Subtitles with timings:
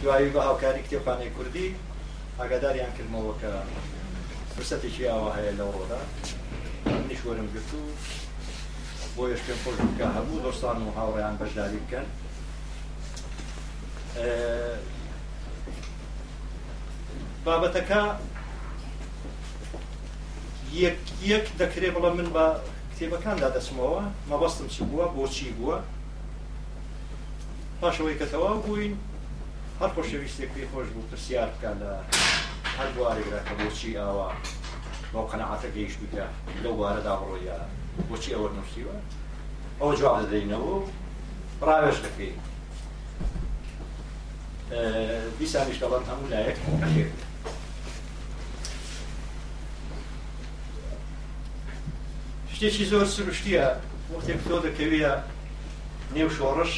[0.00, 1.66] دوایی بە هاوکاری کتێبخانەی کوردی
[2.40, 3.50] ئاگاداریان کردمەوە کە
[4.54, 6.00] فرسەتێکی ئاوا هەیە لە ڕۆدا
[6.84, 7.82] منیش وەرم گرت و
[9.16, 12.06] بۆ یشکن خۆشکە هەموو دۆستان و هاوڕیان بەشداری بکەن
[17.44, 18.02] بابەتەکە
[21.32, 22.46] یەک دەکرێ بڵە من بە
[22.90, 25.78] کتێبەکاندا دەچمەوە مەبەستم چی بووە بۆچی بووە
[27.80, 28.94] پاشەوەی کەتەواو بووین
[29.82, 31.90] هەر خۆشەویستێک پێی خۆش بوو پرسیار بکە لە
[32.78, 34.28] هەر دوارێکەکە بۆچی ئاوا
[35.12, 36.24] بەو قەنەعاتە گەیشتوتە
[36.62, 37.56] لەو بارەدا بڕۆیە
[38.08, 38.96] بۆچی ئەوە نووسیوە
[39.80, 40.74] ئەو جواب دەدەینەوە
[41.68, 42.36] ڕاوێش دەکەین
[45.38, 47.10] دیسانیش دەڵەن هەموو لایەک خێر
[52.54, 53.66] شتێکی زۆر سروشتیە
[54.12, 55.12] وەختێک تۆ دەکەویە
[56.16, 56.72] نێو شۆڕش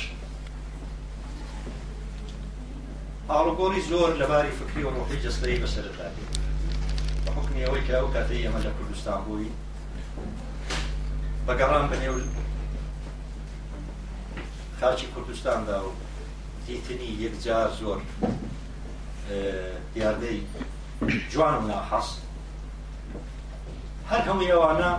[3.33, 6.25] ئاڵگۆری زۆر لەباری فکری و ڕۆحی جستەی بەسەرتاکە
[7.25, 9.50] بە حکمی ئەوەی کە ئەو کاتەی ئەمە لە کوردستان بووی
[11.47, 12.17] بەگەڕان بەنێو
[14.80, 15.91] خاچی کوردستاندا و
[16.67, 17.98] دیتنی یەکجار زۆر
[19.95, 20.39] دیاردەی
[21.33, 22.08] جوان و ناحەس
[24.11, 24.91] هەر هەموو ئەوانە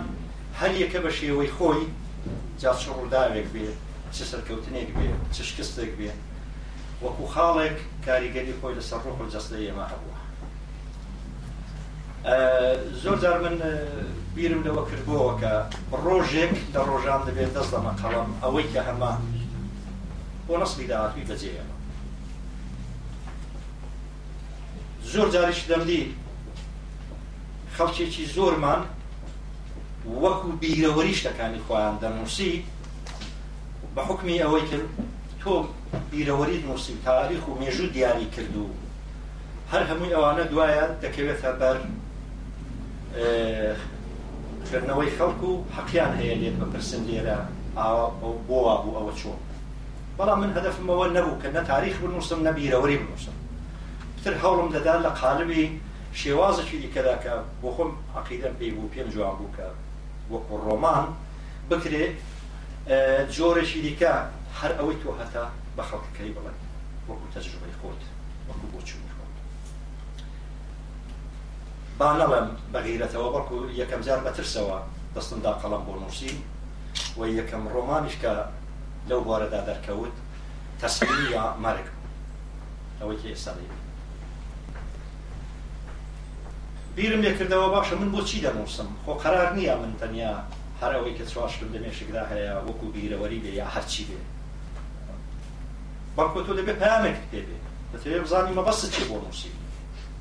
[0.60, 1.82] هەر یەکە بە شێوەی خۆی
[2.60, 3.66] جا شڕووداوێک بێ
[4.14, 6.10] چه سەرکەوتنێک بێ چ شکستێک بێ
[7.04, 10.20] وەکو خاڵێک کاریگەری خۆی لەسەر ڕۆح و جەستە ئێمە هەبووە
[13.02, 13.56] زۆر جار من
[14.34, 15.52] بیرم لەوە کردبووەوە کە
[16.04, 19.12] ڕۆژێک لە ڕۆژان دەبێت دەست لەمە قەڵم ئەوەی کە هەما
[20.46, 21.66] بۆ نسلی داهاتوی بەجێەوە
[25.12, 26.02] زۆر جاریش دەمدی
[27.76, 28.80] خەڵکێکی زۆرمان
[30.22, 32.52] وەکو بیرەوەری شتەکانی خۆیان دەنووسی
[33.94, 34.88] بە حکمی ئەوەی کرد
[35.42, 35.52] تۆ
[36.12, 38.66] بیرەوەری نووسی تاریخ و مێژوو دیاری کردو
[39.72, 41.76] هەر هەمووی ئەوانە دوایە دەکەوێتە بەر
[44.68, 47.38] کردنەوەی خەڵک و حەقیان هەیە لێت بەپرسن لێرە
[48.48, 49.32] بۆوا بوو ئەوە چۆ
[50.18, 53.36] بەڵام من هەدفمەوە نەبوو کە نە تاریخ بنووسم نە بیرەوەری بنووسم
[54.24, 55.64] تر هەوڵم دەدا لە قالبی
[56.20, 59.68] شێوازەکی دیکەدا کە بۆ خۆم عقیدەم پێی بوو پێم جواب بوو کە
[60.32, 61.04] وەکو ڕۆمان
[61.70, 62.16] بکرێت
[63.36, 64.12] جۆرەشی دیکە
[64.60, 65.44] هەر ئەوەی تۆ هەتا
[65.76, 66.56] بە خەڵکەکەی بڵێن
[67.08, 68.02] وەکو تەجربەی خۆت
[68.48, 69.34] وەکو بۆچووی خۆت
[71.98, 74.78] با نەڵێم بەغیرەتەوە بەڵکو یەکەم جار بەترسەوە
[75.14, 76.34] دەستمدا قەڵم بۆ نووسی
[77.18, 78.32] و یەکەم ڕۆمانش کە
[79.08, 80.16] لەو بارەدا دەرکەوت
[80.80, 81.86] تەسمی یا مەرگ
[83.00, 83.52] ئەوەی کە ئێستا
[86.96, 90.34] بیرم لێکردەوە باشە من بۆچی دەنووسم خۆ قرار نییە من تەنیا
[90.80, 94.26] هەر ئەوەی کە چواشم لە مێشکدا هەیە وەکو بیرەوەری بێ یا هەرچی بێت
[96.16, 97.56] بەڵکو تۆ دەبێت پامێک کتێبێ
[97.92, 99.52] دەتەوێت بزانانی مەبەست چی بۆ نووسی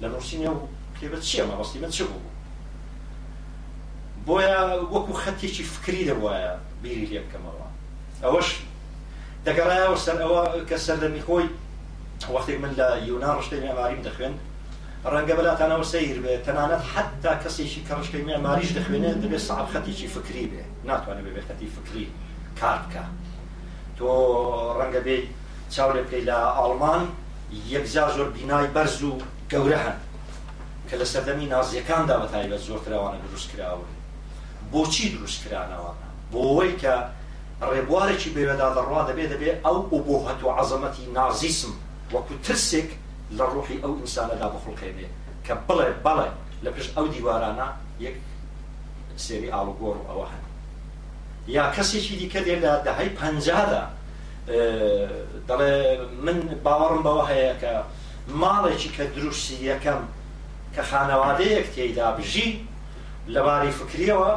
[0.01, 0.57] لە نووسینە و
[0.95, 2.29] کتێبەت چییە مەبەستی بە چ بوو
[4.27, 4.59] بۆیە
[4.93, 6.51] وەکو خەتێکی فکری دەوایە
[6.81, 7.67] بیری لێ بکەمەوە
[8.23, 8.49] ئەوەش
[9.45, 11.47] دەگەڕایەوە سەر ئەوە کە سەردەمی خۆی
[12.33, 14.33] وەختێک من لە یونان ڕشتەی مێماریم دەخوێن
[15.13, 20.45] ڕەنگە بەلاتانەوە سیر بێت تەنانەت حتا کەسێکی کە ڕشتەی مێماریش دەخوێنێت صعب سعب خەتێکی فکری
[20.51, 22.05] بێ ناتوانێت بێ خەتی فکری
[22.59, 23.05] کار بکە
[23.97, 24.05] تو
[24.81, 25.19] رنگ بی
[25.69, 27.03] چاو لێ بکەی لە ئاڵمان
[27.73, 29.11] یەکجا زۆر بینای بەرز و
[29.51, 29.97] گەورە هەن
[30.89, 33.87] کە لە سەردەمی نازیەکاندا بەتایبەت زۆرترەوانە دروست کراوە
[34.71, 35.97] بۆچی دروست کرانەوانە
[36.31, 36.93] بۆەوەی کە
[37.73, 41.71] ڕێبوارێکی بێوەدا دەڕوا دەبێت دەبێت ئەو ئۆبۆهەت و عزمەتی نازیسم
[42.13, 42.89] وەکو ترسێک
[43.37, 45.07] لە ڕوحی ئەو ئینسانەدا بخڵقێ بێ
[45.45, 46.29] کە بڵێ بەڵێ
[46.63, 47.67] لە پێش ئەو دیوارانە
[48.05, 48.15] یەک
[49.25, 50.43] سێری ئاڵگۆڕ ئەوە هەن
[51.57, 53.83] یا کەسێکی دیکە دێ لە دەهای پەنجادا
[54.47, 55.73] دەڵێ
[56.25, 57.73] من باوەڕم بەوە هەیە کە
[58.41, 60.01] ماڵێکی کە دروستی یەکەم
[60.75, 62.49] کە خانەوادەیەک تێیدا بژی
[63.33, 64.31] لەباری فکریەوە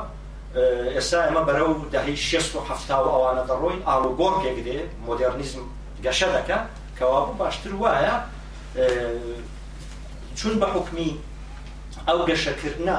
[0.97, 5.63] ئێستا ئەمە بەرە و داهی شست و هەفتا و ئەوانە دەڕۆی ئالوگۆرکێک دێ مۆدررنیزم
[6.05, 6.59] گەشە دەکە
[6.99, 8.17] کەوابوو باشتر وایە
[10.39, 11.11] چون بە حکمی
[12.09, 12.99] ئەو گەشەکردە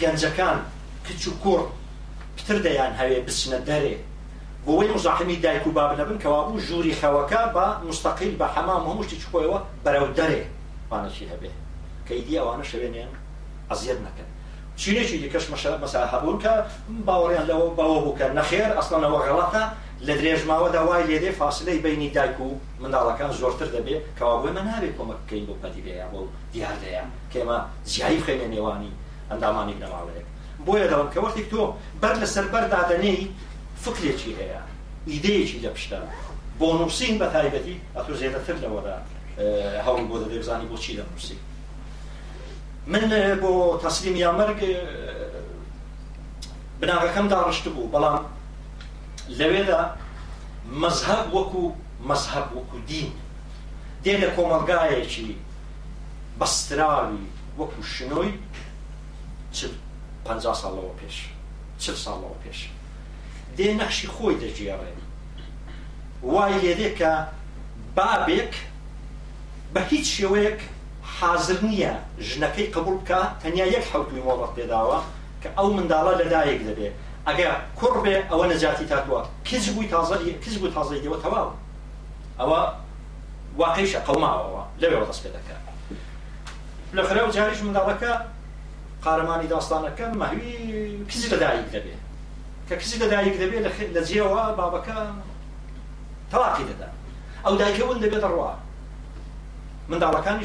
[0.00, 0.58] گەنجەکان
[1.06, 1.62] کچ و کوڕ
[2.36, 3.96] پتر دەیان هەوێ بچنە دەرێ
[4.66, 9.58] بۆی مزاحمی دایک و باب نەبن کەوابوو ژووری خەوەکە بە مستەقیل بە حەمام هەمووشتی چخۆیەوە
[9.84, 10.42] بەرەو دەرێ
[10.90, 11.50] بانەچی هەبێ
[12.08, 13.12] کەیدی ئەوانە شوێنیان
[13.70, 14.28] ئەزیەت نەکەن
[14.76, 15.44] چینێکی دیکەش
[15.82, 16.52] مەسا هەبوون کە
[17.06, 19.62] باوەڕیان لەوە باوە بووکە نەخێر ئەسڵانەوە غەڵەتە
[20.06, 22.50] لە درێژماوەدا وای لێرێ فاصلەی بینی دایک و
[22.82, 26.20] منداڵەکان زۆرتر دەبێ کەوابووی مە نابێت کۆمە بکەین بۆ پەتیبەیە بۆ
[26.52, 27.58] دیاردەیە کێمە
[27.90, 28.92] زیایی بخێنە نێوانی
[29.30, 30.26] ئەندامانی نەماوەیەک
[30.66, 31.62] بۆیە دەڵم کە وەختێک تۆ
[32.02, 33.18] بەر لە سەربەردادەنەی
[33.84, 34.60] فکرێکی هەیە
[35.12, 35.98] ئیدەیەکی لە پشتە
[36.58, 38.96] بۆ نووسین بە تایبەتی ئەتو زیاتر لەوەدا
[39.86, 41.36] هەوڵ بۆ دە دەبزانی بۆچی لە نووسی
[42.92, 43.06] من
[43.42, 43.50] بۆ
[43.84, 44.60] تەسلیم یامەرگ
[46.80, 48.22] بناغەکەم داڕشت بوو بەڵام
[49.38, 49.80] لەوێدا
[50.82, 51.64] مەزهب وەکو
[52.10, 53.10] مەزهب وەکو دین
[54.04, 55.28] دێنە کۆمەلگایەکی
[56.40, 57.22] بەستراوی
[57.58, 58.32] وەکو شنۆی
[60.24, 60.28] پ
[60.60, 61.16] ساڵەوە پێش
[61.82, 62.58] چ ساڵەوە پێش
[63.56, 64.96] دێ نەخشی خۆی دەجیێڕێن
[66.22, 67.12] وای لێدێ کە
[67.96, 68.54] بابێک
[69.74, 70.58] بە هیچ شێوەیەک
[71.18, 71.92] حاضر نییە
[72.28, 74.98] ژنەکەی قبول بکە تەنیا یەک حوتمی مۆڵەت پێداوە
[75.42, 76.94] کە ئەو منداڵە لەدایەک دەبێت
[77.28, 81.48] ئەگەر کوڕ بێ ئەوە نەجاتی تاتووە کچ بووی تازە کچ بوو تازەی دەوە تەواو
[82.40, 82.60] ئەوە
[83.60, 85.62] واقعیشە قەوماوەوە لەوێەوە دەست پێ دەکات
[86.96, 88.12] لە خرە و جاریش منداڵەکە
[89.04, 90.48] قارەمانی داستانەکە مەوی
[91.10, 92.05] کزی لەدایک دەبێت
[92.68, 93.64] کە کەسی دەدایک دەبێت
[93.96, 94.98] لە جێەوە بابەکە
[96.32, 96.88] تەواقی دەدا
[97.44, 98.52] ئەو دایکەون دەبێتە ڕوا
[99.88, 100.00] من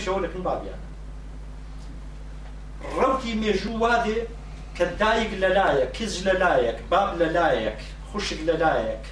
[0.06, 0.82] شەوە لەکن بابیان
[3.00, 4.18] ڕەوتی مێژوو وادێ
[4.78, 7.80] کە كدايك للايك كز للايك باب للايك
[8.14, 9.04] خشك للايك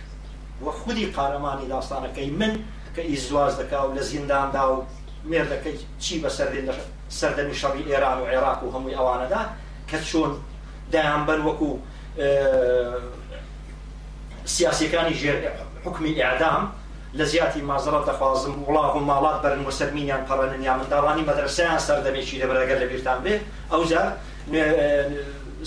[0.64, 2.54] وە خودی قارەمانی داستانەکەی من
[2.96, 3.02] کە
[3.32, 4.86] من دەکا و لە زینداندا و
[5.32, 6.50] مێردەکەی چی بەسەر
[7.20, 9.42] سەردەمی شەڕی ئێران و عێراق و هەمووی ئەوانەدا
[9.90, 10.32] کە چۆن
[10.94, 11.74] دایان بەر وەکو
[14.46, 15.38] سیاسەکانی ژێر
[15.86, 16.64] حکمی ئعدام
[17.20, 22.88] لە زیاتی مازرە دەخوازم وڵاغ و ماڵات بەرن وەسەرمینیان پەڕەننیان منداڵانی مەدرسیان سەردەمێکی دەبرەگەر لە
[22.92, 23.34] بیرتان بێ
[23.72, 24.08] ئەوجار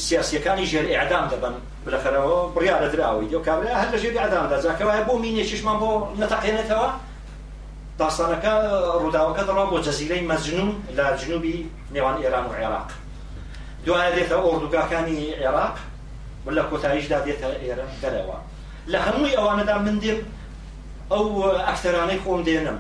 [0.07, 1.55] سیاسەکانی ژێر ئعدام دەبن
[1.87, 5.91] بلەخەرەوە بڕیا لەدراوی دو کابرا هەر لە ژێری ئەدامدا جاکەوایە بۆ مینێکیشمان بۆ
[6.23, 6.89] نەتەقێنێتەوە
[8.01, 8.53] داستانەکە
[9.03, 11.57] ڕووداوەکە دەڕا بۆ جەزیرەی مەزنون لە جنوبی
[11.95, 12.89] نێوان ئێران و عێراق
[13.87, 15.77] دوایە دێتە ئۆردوگاکانی عێراق
[16.47, 18.37] و لە کۆتاییشدا دێتە ئێرە دەرەوە
[18.93, 20.21] لە هەمووی ئەوانەدا من دێم
[21.13, 21.25] ئەو
[21.69, 22.79] ئەفتەرانەی خۆم دێنم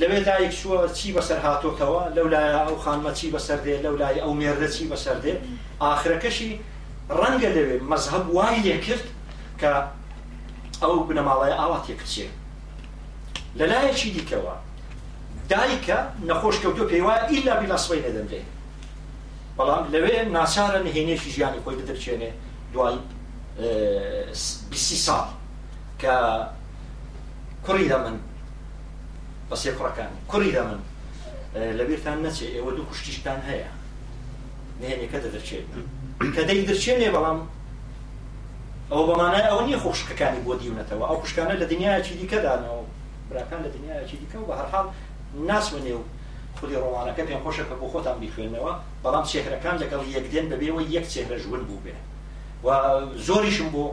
[0.00, 4.68] لەوێ دایک شووە چی بەسەر هاتۆتەوە لەولایە ئەو خانمە چی بەسەر دێ لەولای ئەو مێردە
[4.74, 5.34] چی بەسەر دێ
[5.82, 6.50] ئاخرەکەشی
[7.20, 9.06] ڕەنگە لەوێ مەزهب وای لێ کرد
[9.60, 9.72] کە
[10.82, 12.26] ئەو بنەماڵای ئاواتێ کچێ
[13.58, 14.54] لەلایەکی دیکەوە
[15.50, 15.98] دایکە
[16.28, 18.42] نەخۆش کەوتۆ پێی وایە ئیلا بیلاسوی نەدەمرێ
[19.58, 22.32] بەڵام لەوێ ناچارە نهێنێکی ژیانی خۆی بدرچێنێ
[22.76, 22.96] دوای
[24.70, 25.28] بیسی ساڵ
[25.98, 26.14] کە
[27.66, 28.16] کوڕی لە من
[29.50, 30.78] بەسێ کوڕەکان کوڕی لە من
[31.78, 33.70] لەبیرتان نەچێ ئێوە دوو کوشتیشتان هەیە
[34.80, 35.66] نێنێکە دەدرچێت
[36.34, 37.38] کە دەی درچێنێ بەڵام
[38.92, 42.82] ئەو بەمانە ئەو نییە خۆشکەکانی بۆ دیونەتەوە ئەو کوشکانە لە دنیاکی دیکەدانەوە
[43.28, 44.86] براکان لە دنیاکی دیکە و بە هەرحاڵ
[45.50, 46.02] ناسوێنێ و
[46.58, 48.72] خودی ڕۆوانەکە پێم خۆشەکە بۆ خۆتان بیخوێنەوە
[49.04, 52.02] بەڵام چێهرەکان لەگەڵ یەکدێن بەبێەوە یەک چێهرە ژون بوو بێت
[52.64, 52.68] و
[53.16, 53.84] زۆریشم بۆ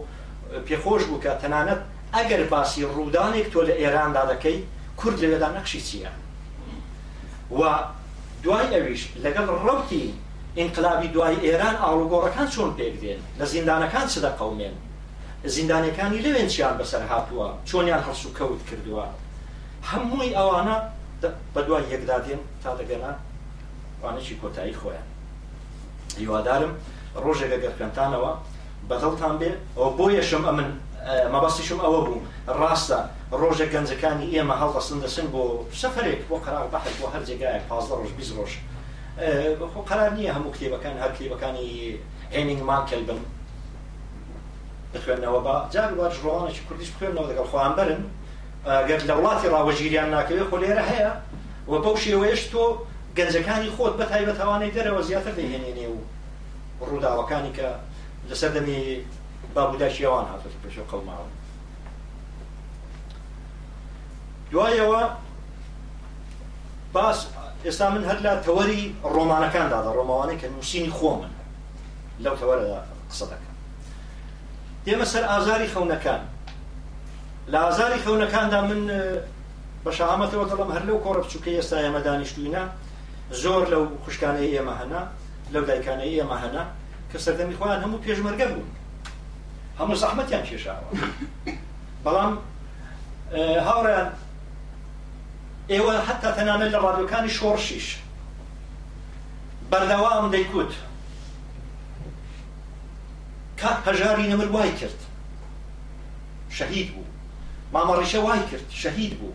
[0.67, 1.81] پێخۆش بوو کە تەنانەت
[2.15, 4.59] ئەگەر باسی ڕوودانێک تۆ لە ئێراندا دەکەی
[4.99, 6.11] کورد لەوێدا نەخشی چییە
[7.59, 7.59] و
[8.43, 10.05] دوای ئەویش لەگەڵ ڕەوتی
[10.59, 14.75] ئینقلابی دوای ئێران ئاڵوگۆڕەکان چۆن پێکدێن لە زیندانەکان چ دەقومێن
[15.55, 19.05] زیندانەکانی لەوێن چیان بەسەر هاتووە چۆنیان هەرس و کەوت کردووە
[19.91, 20.75] هەمووی ئەوانە
[21.53, 23.11] بە دوای یەکدادێن تا دەگەنا
[24.01, 25.07] وانەی کۆتایی خۆیان
[26.21, 26.73] هیوادارم
[27.23, 28.31] ڕۆژێک گەگەرکەنتانەوە
[28.89, 30.69] بەدڵتان بێ ئەو بۆ یەشم ئەمن
[31.33, 32.21] مەبەستیشم ئەوە بوو
[32.59, 32.99] ڕاستە
[33.41, 35.43] ڕۆژە گەنجەکانی ئێمە هەڵدەستن دەسن بۆ
[35.81, 38.51] سەفرێک بۆ قرار بەحر بۆ هەر جێگایە پاز ڕۆژ بیست ڕۆژ
[39.73, 41.67] خۆ قرار نییە هەموو کتێبەکان هەر کتێبەکانی
[42.35, 43.21] هێنینگمان کەلبن
[44.93, 48.01] بخوێنەوە بە جاروار ژڕوانێکی کوردیش بخوێنەوە دەگەڵ خۆیان برن
[48.89, 51.11] گەر لە وڵاتی ڕاوەگیریان ناکەوێت خۆ لێرە هەیە
[51.71, 52.63] وە بەو شێوەیەش تۆ
[53.17, 55.97] گەنجەکانی خۆت بە تایبەتەوانەی دەرەوە زیاتر دەهێنێنێ و
[56.89, 57.67] ڕووداوەکانی کە
[58.29, 58.81] لەسەر دەمی
[59.57, 61.27] بابوداشیەوان هاتوە پێشەوە قەڵماوە
[64.51, 65.03] دوایەوە
[66.93, 67.19] باس
[67.65, 68.81] ئێستا من هەر لە تەوەری
[69.15, 71.31] ڕۆمانەکاندادا ڕۆماوانەی کە نووسینی خۆمن
[72.23, 72.79] لەو تەوەرەدا
[73.11, 73.53] قسە دەکەم
[74.87, 76.21] ئێمە سەر ئازاری خەونەکان
[77.51, 78.81] لە ئازاری خەونەکاندا من
[79.85, 82.63] بە شەهامەتەوە دەڵم هەر لەو کۆڕە بچووکە ئێستا ئێمە دانیشتوینە
[83.43, 85.01] زۆر لەو خوشکانەی ئێمە هەنا
[85.53, 86.63] لەو دایکانەی ئێمە هەنا
[87.13, 88.69] کە سەردەمی خۆیان هەموو پێشمەرگە بوون
[89.79, 90.85] هەموو زەحمەتیان کێشاوە
[92.05, 92.33] بەڵام
[93.67, 94.09] هاوڕیان
[95.71, 97.87] ئێوە حتا تەنانەت لە ڕادیۆکانی شۆڕشیش
[99.71, 100.73] بەردەوام دەیکوت
[103.61, 104.99] کاک هەژاری نەمر وای کرد
[106.57, 107.05] شەهید بوو
[107.73, 109.33] مامەڕیشە وای کرد شەهید بوو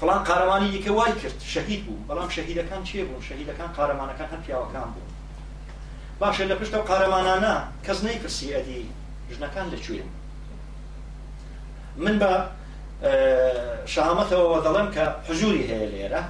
[0.00, 4.90] فلان قارەمانی دیکە وای کرد شەهید بوو بەڵام شەهیدەکان چێ بوون شەهیدەکان قارەمانەکان هەر پیاوەکان
[4.94, 5.07] بوو
[6.22, 7.54] باشە لە پشتە و قارەمانانە
[7.86, 8.82] کەس نەیپرسی ئەدی
[9.34, 10.08] ژنەکان لەکوێن
[12.04, 12.30] من بە
[13.94, 16.22] شامەتەوە دەڵم کە حجووری هەیە لێرە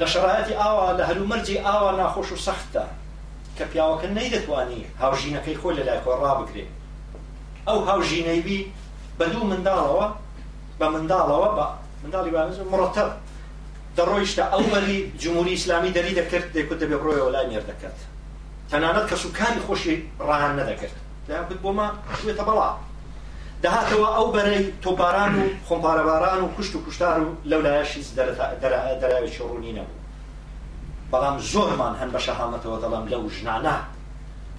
[0.00, 2.84] لە شرایەتی ئاوا لە هەلومەرجی ئاوا ناخۆش و سەختە
[3.56, 6.64] کە پیاوەکە نەیدەتوانی هاوژینەکەی خۆی لە لای کۆڕا بگرێ
[7.68, 8.60] ئەو هاوژینەیبی
[9.18, 10.06] بە دوو منداڵەوە
[10.80, 11.66] بە منداڵەوە بە
[12.02, 13.08] منداڵی باز مرتب
[13.96, 17.98] دەڕۆیشتە ئەو بەری جمهوری ئیسلامی دەری دەکرد دەیکوت دەبێ ڕۆیەوە لای مێردەکەات
[18.70, 19.96] تەنانەت کە سوکاری خۆشی
[20.28, 20.96] ڕان نەدەکرد
[21.28, 21.86] دابت بۆمە
[22.20, 22.68] شوێتە بەڵا
[23.62, 28.06] دەهاتەوە ئەو بەرەی تۆباران و خۆمپارەباران و کوشت و کوشتار و لەو لایەشیز
[29.02, 30.00] دەراوی شڕوونی نەبوو
[31.12, 33.76] بەڵام زۆرمان هەن بە شەهامەتەوە دەڵام لەو ژنانە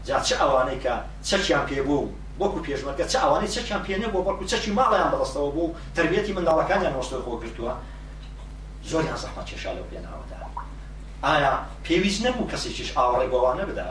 [0.07, 0.93] جا چ ئەوانەی کە
[1.29, 2.07] چەکیان پێبوو
[2.41, 7.15] وەکو پێشمەکە چ ئەوانەی چەکیان پێێنە بۆ بەڵکو چەکی ماڵیان بەدەستەوە بوو تربیەتی منداڵەکانیان وەستۆ
[7.25, 7.73] خۆ کردووە
[8.91, 10.36] زۆریان زەحمە کێشا لەو پێناوەدا
[11.25, 13.87] ئایا پێویست نەبوو کەسێکیش ئاوەڕێ بۆوانە بدا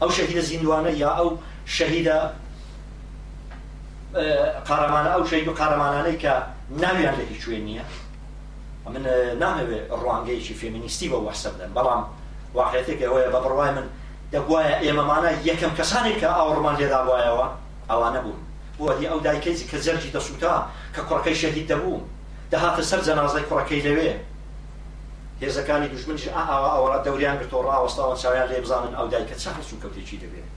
[0.00, 1.28] ئەو شەهیدە زیندوانە یا ئەو
[1.76, 2.16] شەهیدە
[4.68, 6.32] قارەمانە ئەو شەید و قارەمانانەی کە
[6.82, 7.84] ناویان لە هیچ شوێن نییە
[8.94, 9.04] من
[9.42, 12.02] نامەوێت ڕوانگەیەکی فێمینیستی بە وەسە بدەن بەڵام
[12.58, 13.86] واقعێتێک ئەوەیە بە بڕوای من
[14.32, 17.46] دەگوایە ئێمەمانە یەکەم کەسانی کە ئاوەڕمان لێدا وایەوە
[17.90, 18.40] ئەوانە بوون
[18.78, 20.54] بۆدی ئەو دایکەی کە زەرجی دەسووتا
[20.94, 22.00] کە کوڕەکەی شەهید دەبوو
[22.52, 24.12] دەهاتە سەر جەنازای کوڕەکەی لەوێ
[25.40, 29.80] هێزەکانی دشمنش ئاوا ئەوە دەوران کرد تۆ ڕاوەستاوە چاویان لێ بزانن ئەو دایکە چا هەرچوو
[29.82, 30.48] کەوتێکی دەبێت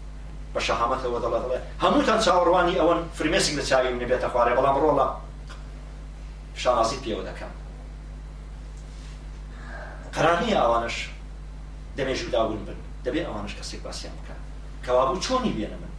[0.54, 5.08] بە شەحامەتەوە دەڵێت دەڵێ هەمووتان چاوەڕوانی ئەوەن فرمێسک لە چاوی من بێتە خوارێ بەڵام ڕۆڵە
[6.64, 7.52] شازی پێوە دەکەم
[10.16, 10.96] قرانی ئەوانش
[11.98, 14.36] دەمێژ ودابوون بن دەبێت ئەوانش کەسێک باسییان بکە
[14.86, 15.92] کەوابوو چۆنی بێنە من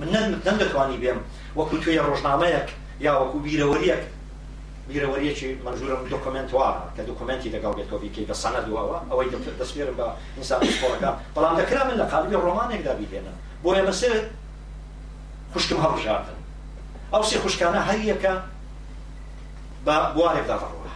[0.00, 0.08] من
[0.44, 1.20] نەن دەتوانی بێم
[1.58, 2.68] وەکو توێ ڕۆژنامەیەک
[3.06, 4.02] یا وەکو بیرەوەریەک
[4.88, 9.28] بیرەوەریەکی منجورم دکمنتوارە کە دکمنتی لەگەڵ بێتەوە بیکەی بە سەنە دووەوە ئەوەی
[9.60, 14.10] دەستێرم بە ئینسان سپۆرەکە بەڵام دەکرا من لە قالبی ڕۆمانێکدا بیبێنن بۆ ئێمە سێ
[15.52, 16.38] خوشکم هەڵژاردن
[17.12, 18.34] ئەو سێ خوشکانە هەر یەکە
[19.86, 20.90] بە بوارێکدا ڕەوە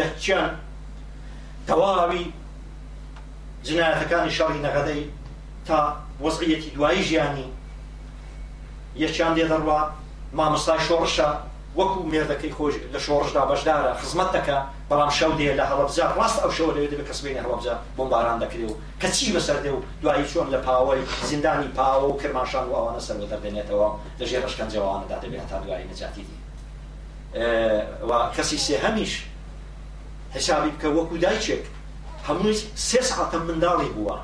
[0.00, 0.50] یەکچیان
[1.68, 2.24] تەواوی
[3.66, 5.02] جنایەتەکانی شەڕی نەغەدەی
[5.66, 5.78] تا
[6.24, 7.48] وەزقیەتی دوایی ژیانی
[9.04, 9.80] یەکیان دێ دەڕوا
[10.36, 11.30] مامۆستای شۆڕشە
[11.78, 14.56] وەکو مێردەکەی خۆش لە شۆڕشدا بەشدارە خزمەت دەکە
[14.90, 18.74] بەڵام شەو دێ لە هەڵەبجار ڕاست ئەو شەو لەوێ دەبێت کەسبێنی هەڵەبجار بۆمباران دەکرێ و
[19.02, 23.16] کەچی بەسەر دێ و دوایی چۆن لە پاوەی زیندانی پاوە و کرمانشان و ئەوانە سەر
[23.32, 23.88] دەردێنێتەوە
[24.20, 26.36] لەژێ ڕشکەنجەوانەدا دەبێت تا دوایی نەجاتی دی
[28.36, 29.12] کەسی سێ هەمیش
[30.34, 31.62] حسابی بکە وەکو دایچێک
[32.28, 32.56] هەمووی
[32.88, 34.16] سێ ساعتە منداڵی بووە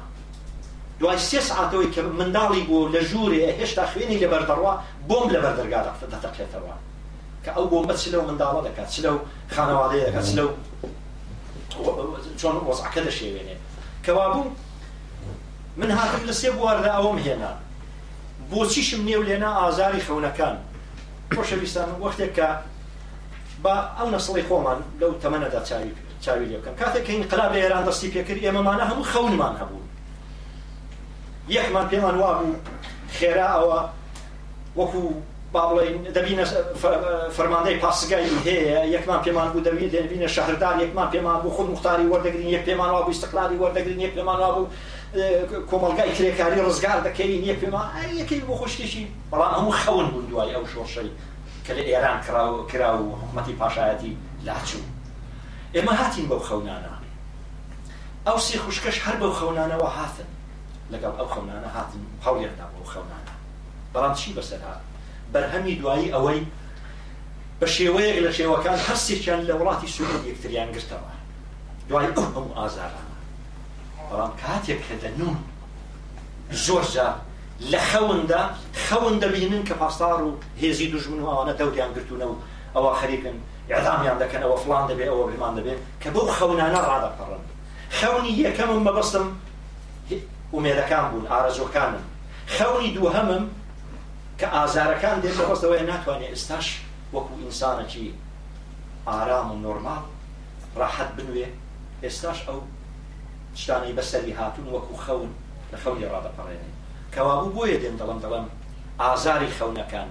[1.00, 4.72] دوای سێ ساعتەوەی کە منداڵی بوو لە ژوورێ هێشتا خوێنی لەبەردەڕوە
[5.08, 6.76] بۆم لەبەردەرگادا دەتەقێتەوە
[7.44, 9.16] کە ئەو بۆمە چ لەو منداڵە دەکات چ لەو
[9.54, 10.48] خانەواڵەیە دەکات چ لەو
[12.40, 13.56] چۆن وەزعەکە دەشێوێنێ
[14.04, 14.46] کەوابوو
[15.80, 17.52] من هاتم لە سێ بواردا ئەوەم هێنا
[18.50, 20.56] بۆچیشم نێو لێنا ئازاری خەونەکان
[21.34, 22.48] خۆشەویستان وەختێک کە
[23.64, 25.90] با ئەو نەسڵی خۆمان لەو تەمەنەدا چاوی
[26.24, 29.86] چاوی لێ بکەن کاتێک کە ئینقلاب لە ئێران دەستی پێکرد ئێمەمانە هەموو خەونمان هەبوون
[31.56, 32.52] یەکمان پێمان وابوو
[33.18, 33.78] خێرا ئەوە
[34.80, 35.02] وەکو
[35.52, 36.44] باڵین دەبینە
[37.36, 42.50] فەرماندەی پاسگایی هەیە یەکمان پێمان بوو دەوی دەبینە شەهردار یەکمان پێمان بوو خود مختاری وەردەگرین
[42.56, 44.66] یەک پێمان وابوو استقلالی وەردەگرین یەک پێمان وابوو
[45.70, 47.86] کۆمەلگای کرێکاری ڕزگار دەکەین یەک پێمان
[48.20, 49.02] یەکەی بۆ خوشتێکی
[49.32, 51.10] بەڵام هەموو خەون بوون دوای ئەو شۆشەی
[51.66, 54.16] کە لە ئێران کرا و کرا و حکومەتی پاشایەتی
[54.46, 54.82] لاچوو
[55.74, 56.92] ئێمە هاتین بەو خەونانە
[58.26, 60.28] ئەو سێ خوشکەش هەر بەو خەونانەوە هاتن
[60.92, 63.32] لەگەڵ ئەو خەونانە هاتن هەوڵێکدا بۆ خەونانە
[63.94, 64.89] بەڵام چی بەسەر هاتن
[65.32, 66.40] بەرهەمی دوایی ئەوەی
[67.60, 71.10] بە شێوەیەک لە شێوەکان هەستێکیان لە وڵاتی سوید یەکتریان گرتەوە
[71.88, 73.04] دوای ئەو هەموو ئازارانە
[74.10, 75.36] بەڵام کاتێک کە دەنون
[76.66, 77.14] زۆر جار
[77.72, 78.42] لە خەوندا
[78.86, 80.30] خەون دەبینن کە پاسدار و
[80.62, 82.36] هێزی دوژمن و ئەوانە دەوریان گرتوونەوە
[82.74, 83.36] ئەوە خەریکن
[83.72, 87.42] ئعدامیان دەکەن ئەوە فلان دەبێت ئەوە بمان دەبێت کە بەو خەونانە ڕادەپەڕن
[87.98, 89.26] خەونی یەکەمم مەبەستم
[90.56, 92.02] ومێدەکان بوون ئارەزۆکانم
[92.56, 93.44] خەونی دووهەمم
[94.40, 96.66] کە ئازارەکان دێت بەڕۆستەوەی ناتوانێت ئێستاش
[97.14, 98.06] وەکو ئینسانەکی
[99.08, 100.02] ئارام و نۆرمال
[100.80, 101.46] ڕاحەت بنوێ
[102.04, 102.58] ئێستاش ئەو
[103.60, 105.30] شتانەی بەسەری هاتون وەکو خەون
[105.72, 106.70] لە خەونی ڕادەپەڕێنێ
[107.14, 108.46] کەوابوو بۆیە دێن دەڵم دەڵم
[109.02, 110.08] ئازاری خەونەکان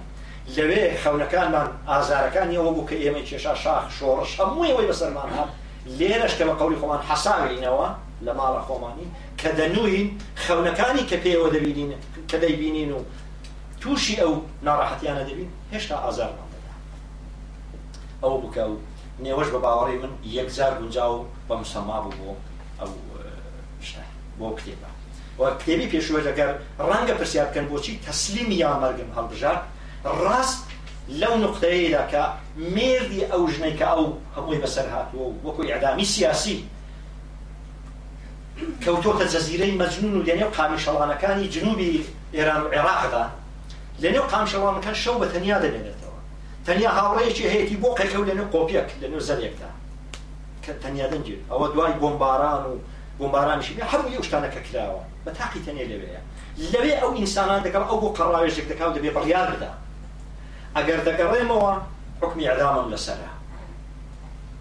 [0.56, 5.50] لەوێ خەونەکانمان ئازارەکان یەوە بوو کە ئێمە کێشا شاخ شۆڕش هەموویەوەی بەسەرمان هات
[5.98, 7.86] لێرەشکە بە قولی خۆمان حەساوینەوە
[8.26, 9.06] لە ماڵە خۆمانی
[9.40, 10.06] کە دەنووین
[10.44, 11.90] خەونەکانی کە پێوە دەبینین
[12.30, 13.00] کە دەیبینین و
[13.80, 14.34] تووشی ئەو
[14.66, 16.72] ناڕاحەتیانە دەبین هێشتا ئازارمان دەدا
[18.22, 18.76] ئەو بکە و
[19.24, 21.18] نێوەش بە باوەڕی من یەکزار گونجا و
[21.48, 22.32] بە مسەما بوو بۆ
[22.80, 22.90] ئەو
[24.40, 24.88] بۆ کتێبە
[25.60, 26.50] کتێبی پێشوە لەگەر
[26.90, 29.60] ڕەنگە پرسیار بکەن بۆچی تەسلیمی یامەرگم هەڵبژات
[30.24, 30.60] ڕاست
[31.20, 32.22] لەو نقطەیەدا کە
[32.74, 34.06] مێردی ئەو ژنەی کە ئەو
[34.36, 36.56] هەمووی بەسەر هاتووە و وەکوی ئەدامی سیاسی
[38.84, 41.92] کەوتۆتە جەزیرەی مەجنون و دێنێ و قامی شەڵانەکانی جنوبی
[42.36, 43.24] ئێران و عێراقدا
[44.04, 46.18] لەنێو قامشەوانەکە شەو بە تەنیا دەبێنێتەوە
[46.66, 49.70] تەنیا هاوڕێیەکی هەیەی بۆ قەکەوت لەنێو قۆپیەک لەنێو زەرێکدا
[50.64, 52.74] کە تەنیا دەنجێت ئەوە دوای بۆمباران و
[53.18, 56.20] بۆمبارانشی هەموو یە شتانەکە کراوە بە تاقی تەنێ لەوەیە
[56.72, 59.72] لەوێ ئەو ئینسانان دەگەڵ ئەو بۆ قەڕاوێژێک دەکاو دەبێ بڕیار بدا
[60.76, 61.72] ئەگەر دەگەڕێمەوە
[62.20, 63.30] حکمی عدامم لەسرە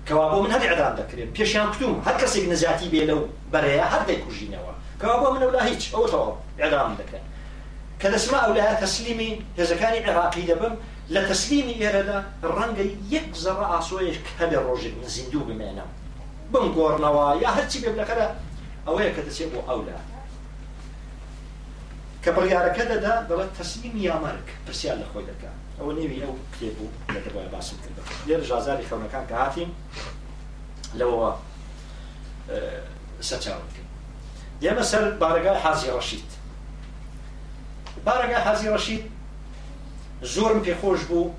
[0.07, 3.19] کەوا بۆ من هەر عدام دەکرێت پێشیان کتوم هەر کەسێک نزیاتی بێ لەو
[3.53, 6.31] بەرەیە هەر دەیکوژینەوە کەوا بۆ منەوە هیچ ئەوەەوە
[6.67, 7.28] عدام دەکرێت
[8.05, 10.75] اسماء دەسما تسليمي تەسلیمی هێزەکانی عراقي دبم
[11.09, 15.83] لا تسليمي يا ردا الرنجة يكزر ئاسۆیش هەبێ الرجل من زیندوو بمێنە
[16.53, 18.35] بم گۆڕنەوە هرتي هەرچی كذا
[18.87, 19.97] أو ئەوەیە كذا دەچێت بۆ ئەولا
[22.25, 26.89] کە بڕیارەکە دەدا دەڵێت تەسلیم یامەرگ پرسیار لە خۆی دەکات ئەوە نێوی ئەو کتێب بوو
[27.11, 29.69] لە دەبای باسم کردە لێرە ژازاری خەونەکان کە هاتیم
[30.95, 31.31] لەوەوە
[32.49, 32.81] آه،
[33.21, 33.87] سەچاوکرد
[34.61, 36.38] يا سەر بارگای حازي رشيد
[38.05, 39.01] بارەگا حەزی ڕەشید
[40.33, 41.33] زۆرم پێخۆش بوو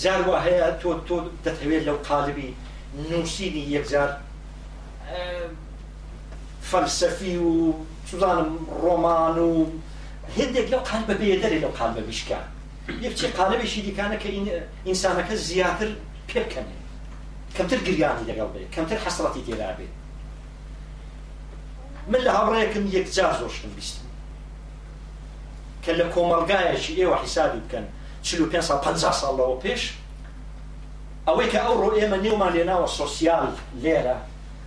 [0.00, 2.48] جاروا هەیە تۆ تۆ دەتەوێت لەو قالبی
[3.10, 4.10] نووسینی یەکجار
[6.70, 7.52] فەلسەفی و
[8.10, 8.48] سوزانم
[8.82, 9.52] ڕۆمان و
[10.36, 12.38] هندێک لەو قال بە بێدەری لەو قال بە بیشکە
[13.04, 14.28] یەکچی قالبێکی دیکانە کە
[14.88, 15.88] ئینسانەکە زیاتر
[16.28, 16.76] پێکەنێ
[17.56, 19.88] کەمتر گریانی لەگەڵ بێ کەمتر حەسرەتی تێدا بێ
[22.12, 24.05] من لە هاوڕێکم یەکجار زۆرشتم بیستم
[25.86, 27.86] کە لە کۆمەلگایەکی ئێوە حیسابی بکەن
[28.52, 29.82] 550 ساڵەوە پێش
[31.26, 33.50] ئەوەی کە ئەو ڕۆ ئێمە نێومان لێناوە سوسیال
[33.82, 34.16] لێرە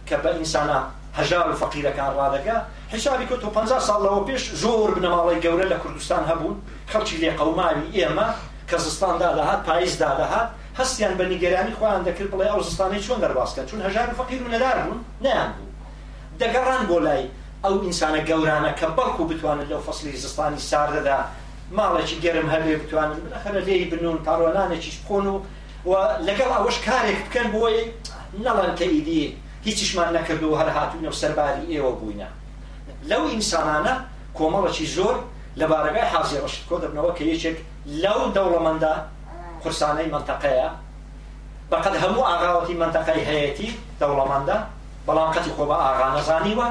[0.10, 0.79] کە بە ئینسانە
[1.19, 2.55] هەژار و فەقیرەکان ڕادەکە
[2.93, 6.58] حیسابی کە تۆ 50 ساڵەوە پێش زۆر بنەماڵی گەورە لە کوردستان هەبوون
[6.91, 8.27] خەڵکی لێ قەوماوی ئێمە
[8.69, 13.62] کە زستاندا دەهات پاییزدا دەهات هەستیان بە نیگەرانی خۆیان دەکرد بڵێ ئەو زستانی چۆن دەرباسکە
[13.69, 15.69] چون هەژار و فەقیر و نەدار بوون نیان بوو
[16.41, 17.23] دەگەڕان بۆ لای
[17.63, 21.17] ئەو ئینسانە گەورانە کە بەڵکو بتوانن لەو فەصلی زستانی ساردەدا
[21.77, 25.35] ماڵێکی گەرم هەبێ بتوانن خەرە لێی بنون پارۆلانێکیش بخۆن و
[25.85, 25.91] و
[26.27, 27.77] لەگەڵ ئەوەش کارێک بکەن بۆی
[28.45, 29.23] نەڵەن کە ئیدی
[29.67, 32.29] هیچیشمان نەکرد و هەر هاتوونە و سەرباری ئێوە بووینە
[33.09, 33.93] لەو ئینسانانە
[34.37, 35.15] کۆمەڵەکی زۆر
[35.59, 37.57] لە بارەگای حازی ڕشت کۆ دەبنەوە کە یەکێک
[38.03, 38.93] لەو دەوڵەمەدا
[39.63, 40.67] قرسانەی منتەقەیە
[41.71, 44.57] بەقەت هەموو ئاغاوەتی منتەقەی هەیەی دەوڵەمەدا
[45.07, 46.67] بەڵام قەتی خۆ بە ئاغا نەزانیوە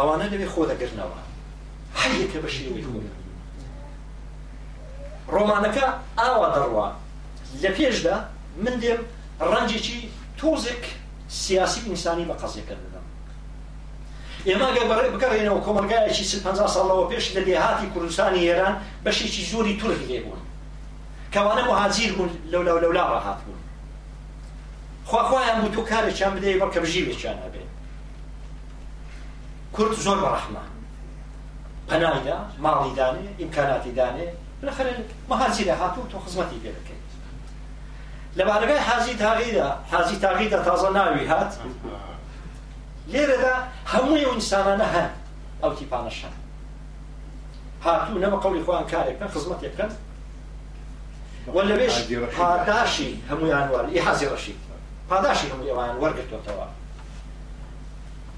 [0.00, 1.18] ئەوانە لەوێ خۆ دەگرنەوە
[2.00, 3.14] هەیەکە بە شێوەی خۆدا
[5.34, 5.86] ڕۆمانەکە
[6.18, 6.88] ئاوا دەڕوا
[7.62, 8.16] لە پێشدا
[8.64, 9.00] من دێم
[9.52, 9.98] ڕەنجێکی
[10.38, 10.82] تۆزێک
[11.42, 13.06] سیاسی ئینسانی بە قەزیەکە دەدەم
[14.48, 14.66] ئێمە
[15.16, 20.40] بگەڕێنەوە کۆمەلگایەکی س 50 ساڵەوە پێش لە دێهاتی کوردستانی ئێران بەشێکی زۆری تورک لێبوون
[21.34, 23.60] کەوانە مهاجیر بوون لەو لەو لەولا ڕاهات بوون
[25.10, 27.59] خواخوایان بوو تۆ کارێکیان بدەی بەڵکە بژیرێکیان هەبێ
[29.72, 30.62] کورد زۆر بەڕەحمە
[31.88, 34.26] پەنایدا ماڵی دانێ ئیمکاناتی دانێ
[34.60, 34.98] بنەخەرێن
[35.30, 37.10] مەهاجی لە هاتوو تۆ خزمەتی پێ بکەیت
[38.38, 41.52] لە بارگای حاجی تاغیدا حاجی تاغیدا تازە ناوی هات
[43.12, 43.54] لێرەدا
[43.92, 45.08] هەمووی ئەو ئینسانانە هەن
[45.62, 46.36] ئەو تیپانەشەن
[47.84, 49.90] هاتوو نەمە قەڵی خۆیان کارێکن خزمەت یەکەن
[51.54, 51.94] وە لەبێش
[52.38, 54.58] پاداشی هەمویان وەر ئی حەزی ڕەشید
[55.10, 56.66] پاداشی هەمووی ئەوان وەرگتوتەوە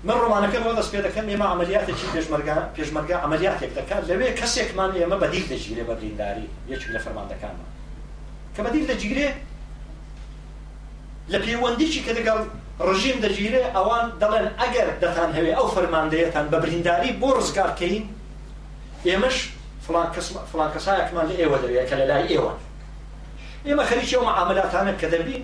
[0.04, 5.16] من ڕۆمانەکەم وە دەست پێ دەکەم ئێمە ئەمەلیاتێکی پێشمەرگا پێشمەرگا ئەمەلیاتێک دەکات لەوێ کەسێکمان ئێمە
[5.22, 7.68] بەدیل دەگیرێ بە برینداری یەکێک لە فەرماندەکانمان
[8.54, 9.28] کە بەدیل دەگیرێ
[11.32, 12.40] لە پەیوەندیکی کە دەگەڵ
[12.88, 18.04] ڕژیم دەگیرێ ئەوان دەڵێن ئەگەر دەتان هەوێ ئەو فەرماندەیەتان بە برینداری بۆ ڕزگارکەین
[19.08, 19.36] ئێمەش
[20.52, 22.52] فلان کەسایەکمان لە ئێوە دەوێت کە لە لای ئێوە
[23.68, 25.42] ئێمە خەریکی ئەو معاملاتانە کە دەبین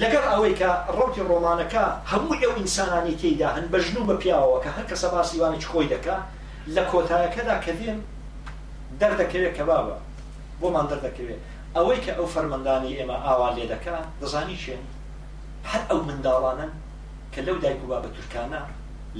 [0.00, 4.70] لەگەر ئەوەی کە ڕوتی ڕۆمانەکە هەموو ئەو ئینسانانی تێیدا هەن بە ژنو بە پیاوەوە کە
[4.76, 6.18] هەر کەسە باسیوانێک خۆی دەکا
[6.74, 7.98] لە کۆتایەکەدا کە دێن
[9.00, 9.96] دەردەکەوێت کە بابە
[10.60, 11.40] بۆمان دەردەکەوێت
[11.76, 14.84] ئەوەی کە ئەو فەرمەندانی ئێمە ئاوا لێ دەکا دەزانی شوێن
[15.70, 16.72] هەر ئەو منداڵانن
[17.32, 18.62] کە لەو دایک و بابە تورکانە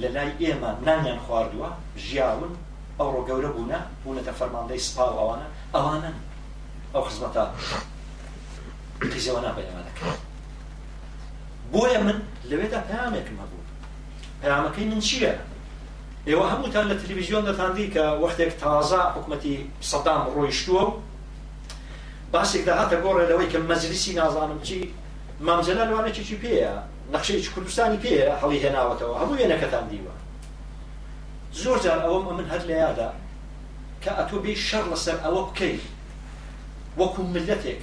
[0.01, 1.69] لە لای ئێمە نانیان خواردووە
[2.07, 2.51] ژیاون
[2.99, 6.15] ئەو ڕۆگەورە بوونە بوونەتە فەرماندەی سپا ئەوانە ئەوانن
[6.93, 7.43] ئەو خزمەتە
[9.11, 10.21] تیزەوە نابێت ئەمە دەکات
[11.73, 12.17] بۆیە من
[12.49, 13.65] لەوێدا پامێکم هەبوو
[14.43, 15.33] پامەکەی من چییە
[16.27, 19.55] ئێوە هەمووتان لە تەلویزیۆن دەتاندی کە وەختێک تازا حکوومەتی
[19.91, 20.85] سەدام ڕۆیشتووە
[22.33, 24.77] باسێکدا هاتە گۆڕێ لەوەی کە مەجلیسی نازانم چی
[25.45, 26.73] مامجلە لەوانێکی پێەیە
[27.13, 30.13] نەخشەی کوردستانی پێەیە هەڵی هێناوەتەوە هەموو وێنەکەتان دیوە
[31.63, 33.09] زۆر جار ئەوەم ئەمن هەر لە یادا
[34.03, 35.83] کە ئەتۆ بێ شەڕ لەسەر ئەوە بکەیت
[36.99, 37.81] وەکو ملەتێک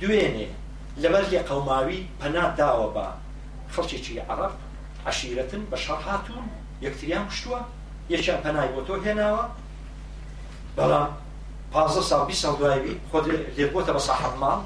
[0.00, 0.48] دوێنێ
[0.96, 3.06] لە بەرگی قەوماوی پەنا داوە بە
[3.74, 4.52] خەڵکێکی عرب
[5.08, 6.44] عشیرەتن بە شەڕ هاتوون
[6.86, 7.60] یەکتریان کوشتووە
[8.14, 9.44] یەکیان پەنای بۆ تۆ هێناوە
[10.76, 11.08] بەڵام
[11.72, 13.24] پازە ساڵ بی ساڵ دوایبی خۆت
[13.56, 14.60] لێبووتە بە ساحەب ماڵ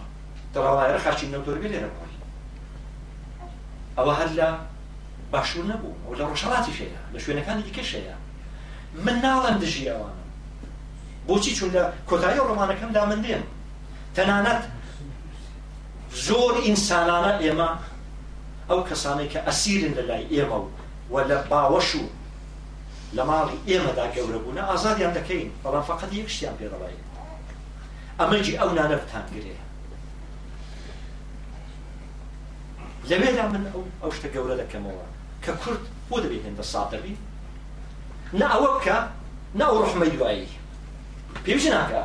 [0.54, 2.18] دەڕاوایرە خاچی نەوتۆربی لێرە بڕی
[3.98, 4.48] ئەوە هەر لە
[5.32, 8.16] باشوور نەبوو ئەو لە ڕۆژەڵاتی شەیە لە شوێنەکانی دیکەشەیە
[9.04, 10.24] من ناڵم دژی ئەوانە
[11.28, 13.44] بۆچی چون لە کۆتایی ڕۆمانەکەمدا من دێن
[14.16, 14.62] تەنانەت
[16.24, 17.70] زۆر ئینسانانە ئێمە
[18.70, 20.58] ئەو کەسانی کە ئەسیرن لە لای ئێمە
[21.12, 22.04] و لە باوەش و
[23.16, 27.02] لە ماڵی ئێمەدا گەورەبوون ئازادیان دەکەین بەڵام فقط یەکشتیان پێڕڵایی
[28.20, 29.56] ئەمەجی ئەو نانەتان گرێ
[33.08, 35.06] لەوێدا من ئەو ئەو شتە گەورە دەکەمەوە
[35.44, 37.14] کە کورد بۆ دەبێت هێندە سادەبی
[38.40, 38.98] نە ئەوە بکە
[39.58, 40.48] نە ئەو ڕحمە دوایی
[41.44, 42.02] پێویست ناکە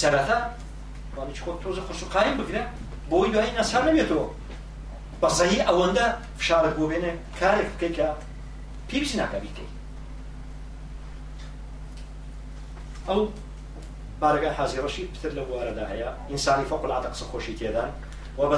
[0.00, 0.38] سەرەتا
[1.44, 2.64] خۆت تۆزە خوش و قایم بگرە
[3.10, 4.26] بۆی دوای نەسا نەبێتەوە
[5.22, 8.08] بەسەهی ئەوەندە اوندا فشار بێنێ کارێک بکەیت کە
[8.88, 9.72] پێویستی ناکە بیکەیت
[13.08, 13.18] ئەو
[14.22, 17.90] بارگە حازیڕەشی پتر لە بوارەدا هەیە ئینسانی فوق العادە قسە خۆشی تێدان
[18.38, 18.56] و بە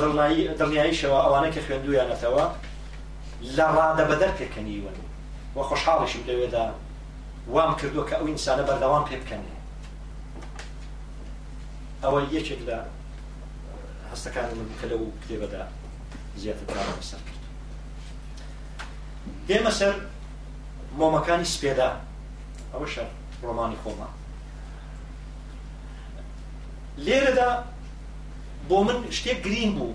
[0.61, 2.45] دڵنیاییشەوە ئەوانە کە خوێندویانەتەوە
[3.57, 4.97] لە ڕادە بەدەر پێکەنیون
[5.57, 6.67] و خۆشحاڵیشی لەوێدا
[7.55, 9.55] وام کردو کە ئەو ئینسانە بەردەوام پێ بکەنێ
[12.05, 12.79] ئەوە یەکێک لە
[14.13, 15.63] هەستەکان من کە لەو کتێبەدا
[16.43, 17.45] زیاتر کارەمە سەر کرد
[19.49, 19.95] دێمە سەر
[20.99, 21.91] مۆمەکانی سپێدا
[22.73, 23.09] ئەوە شەر
[23.45, 24.09] ڕۆمانی خۆمە
[27.07, 27.51] لێرەدا
[28.69, 29.95] بۆ من شتێک گرین بوو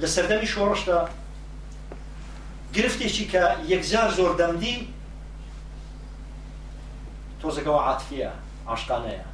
[0.00, 0.98] لە سەردەمی شۆڕشدا
[2.76, 4.76] گرفتێکی کە یەکجار زۆر دەمدی
[7.40, 8.30] تۆزەکەەوە عاتفیە
[8.70, 9.24] عاشقانەیە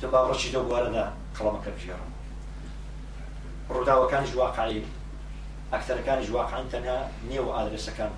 [0.00, 1.04] تۆ باڕۆکی دەگوارەدا
[1.36, 2.11] قەڵەمەکە بژێڕم
[3.68, 4.82] ڕووداوەکان ژواقعی
[5.72, 6.98] ئەکتەرەکانی ژواقعان تەنها
[7.30, 8.12] نێو ئادرسەکان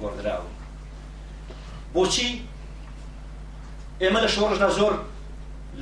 [0.00, 0.48] گۆڕدراوە
[1.94, 2.28] بۆچی
[4.02, 4.94] ئێمە لە شۆڕشدا زۆر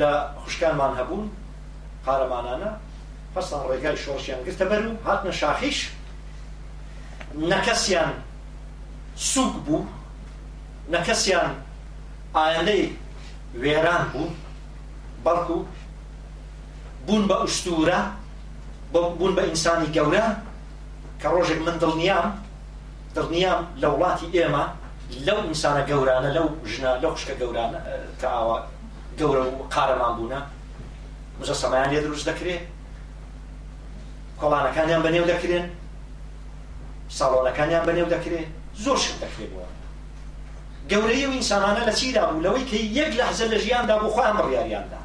[0.01, 0.11] لە
[0.43, 1.27] خوشکانمان هەبوون
[2.07, 2.71] قارەمانانە
[3.35, 5.79] پسان ڕێگای شۆڕشیان گرتە بەر و هاتنە شاخیش
[7.53, 8.11] نەکەسیان
[9.31, 9.87] سوک بوو
[10.95, 11.53] نەکەسیان
[12.37, 12.85] ئاەندەی
[13.63, 14.31] وێران بوو
[15.25, 15.59] بەڵکو
[17.07, 18.01] بوون بە ئوستورە
[18.93, 20.25] بوون بە ئینسانی گەورە
[21.21, 22.27] کە ڕۆژێک من دڵنیام
[23.17, 24.65] دڵنیام لە وڵاتی ئێمە
[25.27, 27.79] لەو ئینسانە گەورانە لەو ژنە لەو خشکە گەورانە
[28.21, 28.57] کە ئاوا
[29.19, 30.41] گەورە و قارەمان بوونە
[31.41, 32.63] مزە سەمایان لێ دروست دەکرێت
[34.41, 35.67] کۆڵانەکانیان بەنێو دەکرێن
[37.19, 38.49] ساڵۆنەکانیان بەنێو دەکرێت
[38.85, 39.67] زۆر شت دەکرێتەوە
[40.91, 44.37] گەورەی و ئینسانانە لە چیدا بوو لەوەی کە یەک لە حەزە لە ژیاندا بۆ خۆیان
[44.41, 45.01] بڕیاریاندا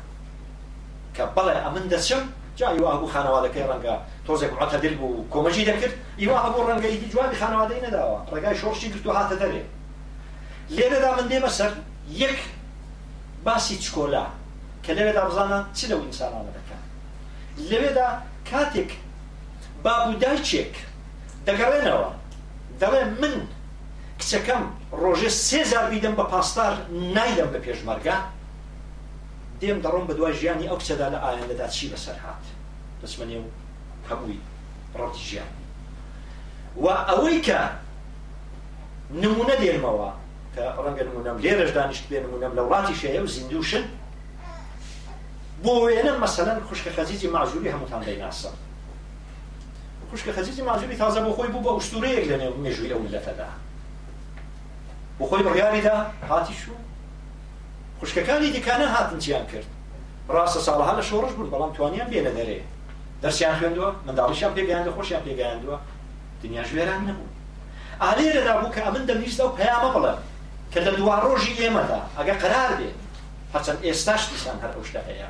[1.16, 2.24] کە بەڵێ ئەمن دەچم
[2.58, 7.04] جا ئیوا هەبوو خانەوادەکەی ڕەنگە تۆزێک ڕەتە دل بوو کۆمەژی دەکرد ئیوا هەبوو ڕەنگە هیچ
[7.12, 9.64] جوانی خانەوادەی نەداوە ڕێگای شۆڕشی گرت و هاتە دەرێ
[10.76, 11.72] لێرەدا من دێمە سەر
[12.22, 12.38] یەک
[13.46, 14.26] باسی چکۆلا
[14.84, 16.82] کە لەوێدا بزانە چ لەو ئینسانانە دەکەن
[17.70, 18.08] لەوێدا
[18.50, 18.92] کاتێک
[19.84, 20.74] بابوودایچێک
[21.48, 22.10] دەگەڕێنەوە
[22.82, 23.36] دەڵێ من
[24.20, 24.64] کچەکەم
[25.02, 26.74] ڕۆژێ سێزار بیدەم بە پاستار
[27.16, 28.18] نایدەم بە پێشمەرگە
[29.62, 32.44] دێم دەڕۆم بە دوای ژیانی ئەو کچەدا لە ئایندەدا چی بەسەر هات
[33.02, 33.48] دەسمەنێ و
[34.10, 34.40] هەمووی
[35.00, 35.52] ڕەتی ژیان
[36.84, 37.60] و ئەوەی کە
[39.24, 40.10] نمونە دێمەوە
[40.56, 43.84] کە ڕەنگە نمونەم لێرەش دانیشت بێ نمونەم لە وڵاتی شەیە و زیندوشن
[45.64, 48.52] بۆ وێنە مەسەەن خوشکە خەزیزی ماژوری هەمووتان دەیناسە
[50.10, 53.50] خوشکە خەزیزی ماژوری تازە بۆ خۆی بوو بە ئوستورەیەک لە نێو مێژووی ئەو ملەتەدا
[55.20, 55.98] بۆ خۆی بڕیاریدا
[56.30, 56.74] هاتیش و
[58.00, 59.68] خوشکەکانی دیکانە هاتن چیان کرد
[60.36, 62.60] ڕاستە ساڵها لە شۆڕش بوون بەڵام توانیان بێ لە دەرێ
[63.24, 65.78] دەرسیان خوێندووە منداڵیشان پێگەیاندە خۆشیان پێگەیاندووە
[66.44, 67.28] دنیا ژێران نەبوو
[68.04, 70.14] ئالێرەدا بوو کە ئەمن دەمنیستە و پەیامە بڵێ
[70.74, 72.90] کە لە دوا ڕۆژی ئێمەدا ئەگە قرار بێ
[73.56, 75.30] هەچەند ئێستاش دیسان هەر ئەوشتە هەیە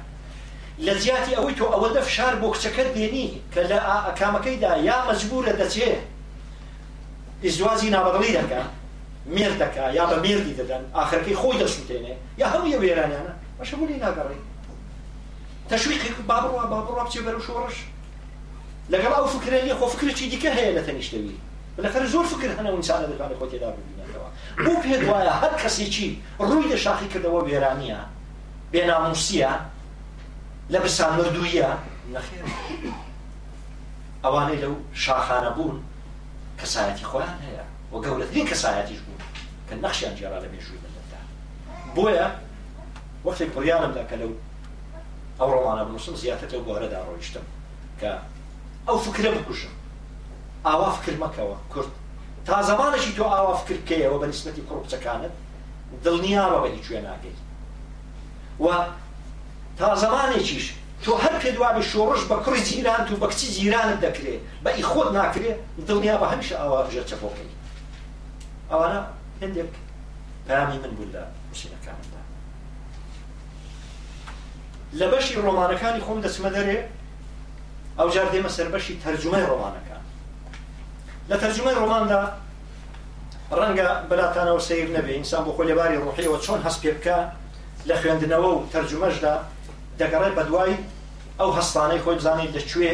[0.86, 5.91] لە زیاتی ئەوەی تۆ ئەوەدە فشار بۆ کچەکەت دێنی کە لە ئەکامەکەیدا یا مەجبورە دەچێ
[7.43, 8.69] ئیزدوازی نابەدڵی دەکات
[9.25, 14.39] مێر دەکا یا بە مێردی دەدەن ئاخرەکەی خۆی دەشوتێنێ یا هەموو وێرانیانە بەشە بوونی ناگەڕی
[15.71, 17.75] تەشویقی بابڕوا بابڕوا بچێ بەرەو شۆڕش
[18.93, 21.38] لەگەڵ ئەو فکرە نیە خۆ فکرێکی دیکە هەیە لە تەنیشتەوی
[21.77, 24.27] بەلەخەر زۆر فکر هەنە ئینسانە دەتوانێت خۆ تێدا ببینێتەوە
[24.65, 26.07] بۆ پێت وایە هەر کەسێکی
[26.49, 27.99] ڕووی لە شاخی کردەوە وێرانیە
[28.71, 29.53] بێناموسیە
[30.73, 31.69] لە برسان مردوویە
[32.13, 32.43] نەخێر
[34.23, 35.77] ئەوانەی لەو شاخانە بوون
[36.61, 39.14] کەسایەتی خۆیان هەیە وە گەورەترین کەسایەتیش بوو
[39.69, 41.21] کە نەخشیان جێرا لە مێژووی مندا
[41.95, 42.28] بۆیە
[43.25, 44.32] وەختی پڕیانمدا کە لەو
[45.39, 47.45] ئەو ڕۆمانە بنووسم زیاتر لەو گۆرەدا ڕۆیشتم
[48.01, 48.12] کە
[48.88, 49.73] ئەو فکرە بکوژم
[50.65, 51.91] ئاوا فکر مەکەوە کورد
[52.47, 55.34] تا زمانێکی تۆ ئاوا فکرکەیەوە بە نسبەتی کوڕبچەکانت
[56.04, 57.39] دڵنیاوە بەدی کوێ ناگەیت
[58.63, 58.67] و
[59.80, 60.65] تا زمانێکیش
[61.04, 64.84] تۆ هەر پێ دوابێ شۆڕش بە کوڕی جیران و بە کچی جیرانت دەکرێت بە ئی
[64.91, 67.54] خۆت ناکرێت دڵنیا بە هەمیشە ئاوا ژێ چەپۆکەی
[68.71, 69.01] ئەوانە
[69.41, 69.69] هەندێک
[70.48, 72.21] پامی من بوو لە مشینەکانمدا
[75.00, 76.78] لە بەشی ڕۆمانەکانی خۆم دەچمە دەرێ
[77.98, 80.04] ئەو جار دێمە سەر بەشی تەرجمەی ڕۆمانەکان
[81.30, 82.21] لە تەرجمەی ڕۆماندا
[83.60, 87.17] ڕەنگە بەلاتانەوە سیر نەبێ ئینسان بۆ خۆی لەباری ڕۆحیەوە چۆن هەست پێ بکە
[87.88, 89.34] لە خوێندنەوە و تەرجمەشدا
[90.00, 90.74] دەگەڕێت بە دوای
[91.39, 92.91] ئەو هەستانەی خۆی بزانیت لەکوێ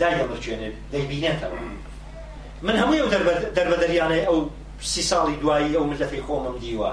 [0.00, 1.58] دای هەڵچێنێت دەیبینێتەوە
[2.66, 3.08] من هەموو ئەو
[3.54, 4.38] دەربەدەریانەی ئەو
[4.92, 6.92] سی ساڵی دوایی ئەو ملەتی خۆمم دیوە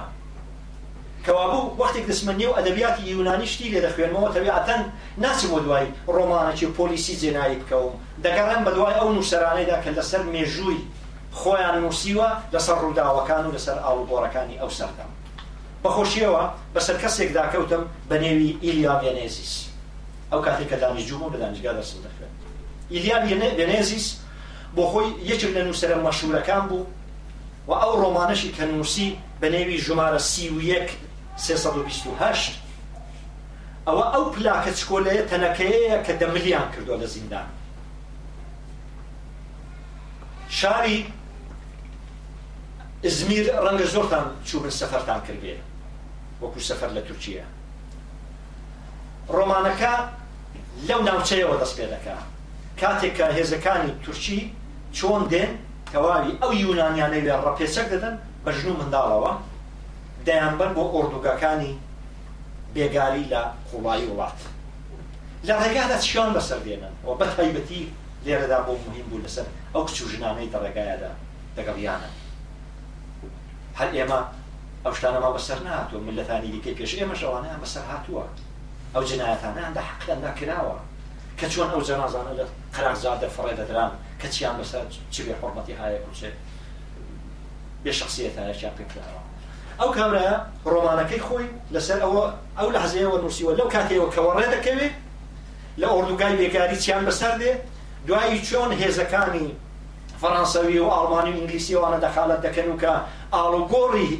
[1.25, 4.81] کەوابوو وەختێک دەسمەنی و ئەدەبیاتی یونانی شتی لێ دەخوێنمەوە تەبیعەتەن
[5.23, 10.81] ناچمەوە دوایی ڕۆمانەکی و پۆلیسی جێنایی بکەوم دەگەڕێن بە دوای ئەو نووسەرانەیدا کە لەسەر مێژووی
[11.39, 15.12] خۆیان نووسیوە لەسەر ڕووداوەکان و لەسەر ئاڵوگۆڕەکانی ئەو سەردەم
[15.84, 16.43] بەخۆشیەوە
[16.75, 19.53] بەسەر کەسێکدا کەوتم بە نێوی ئیلیا ڤێنێزیس
[20.31, 22.31] ئەو کاتێک کە دانیجووم و لە دانیجگا دەسم دەخوێن
[22.91, 23.17] ئیلیا
[23.60, 24.07] ڤێنێزیس
[24.75, 26.86] بۆ خۆی یەکم لە نووسرە مەشورەکان بوو
[27.67, 30.89] و ئەو ڕۆمانەشی کە نووسی بە نێوی ژمارە سی و یەک
[31.38, 32.60] 328
[33.88, 37.47] ئەوە ئەو پلاکە چکۆلەیە تەنەکەەیە کە دەملیان کردو لە زیندان
[40.49, 41.13] شاری
[43.03, 45.55] ئزمیر ڕەنگە زۆرتان چوبن سەفەرتان کردێ
[46.41, 47.45] وەکو سەفەر لە تورکیە
[49.36, 49.93] ڕۆمانەکە
[50.88, 52.23] لەو ناوچەیەوە دەست پێ دەکات
[52.81, 54.41] کاتێک کە هێزەکانی تورکی
[54.97, 55.51] چۆن دێن
[55.91, 59.34] کەواوی ئەو یونانیانەی لە ڕەپێچەک دەدەن بە ژن و منداڵەوە
[60.27, 61.73] دەیانبەر بۆ ئۆردوگەکانی
[62.75, 64.38] بێگاری لە قوڵایی وڵات
[65.47, 67.82] لە ڕێگادا چیان بەسەر دێنن و بە تایبەتی
[68.25, 71.12] لێرەدا بۆ مهم بوو لەسەر ئەو کچ و ژنانەی دەڕێگایەدا
[71.58, 72.10] دەگەڵیانە
[73.80, 74.19] هەر ئێمە
[74.84, 78.23] ئەو شتانەما بەسەر نهاتوە ملەتانی دیکەی پێش ئێمەش ئەوانەیان بەسەر هاتووە
[78.93, 80.77] ئەو جنایەتانەیاندا حەقیاندا کراوە
[81.39, 85.97] کە چۆن ئەو جەنازانە لە قەراقزادە فڕێ دەدران کە چیان بەسەر چ بێ حرمەتی هاە
[86.05, 86.36] کوچێت
[87.84, 89.21] بێ شخصیت هاە چیان پێکراوە
[89.81, 90.29] ئەو کامرە
[90.73, 92.23] ڕۆمانەکەی خۆی لەسەر ئەوە
[92.57, 94.93] ئەو لە حەزەیەوە نووسیوە لەو کاتەوە کەوە ڕێ دەکەوێت
[95.81, 97.51] لە ئۆردوگای بێکاری چیان بەسەر دێ
[98.07, 99.47] دوایی چۆن هێزەکانی
[100.21, 102.91] فەرانسەوی و ئاڵمانی و ئینگلیسی وانە دەخالت دەکەن و کە
[103.36, 104.12] ئاڵۆگۆڕی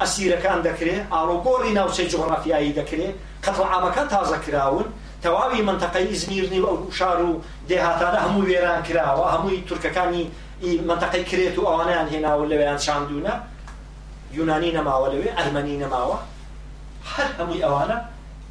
[0.00, 3.14] ئەسیرەکان دەکرێت ئاڵۆگۆڕی ناوچەی جغرافیایی دەکرێت
[3.44, 4.86] قەتڵ ئامەکان تازە کراون
[5.22, 7.32] تەواوی منتەقەی زمیرنی و شار و
[7.68, 10.24] دێهاتانە هەموو وێران کراوە هەمووی تورکەکانی
[10.90, 13.34] منتەقەی کرێت و ئەوانیان هێناوە لەوێیان شاندونە
[14.36, 16.18] یونانی نەماوە لەوێ ئەرمەنی نەماوە
[17.14, 17.98] هەر هەمووی ئەوانە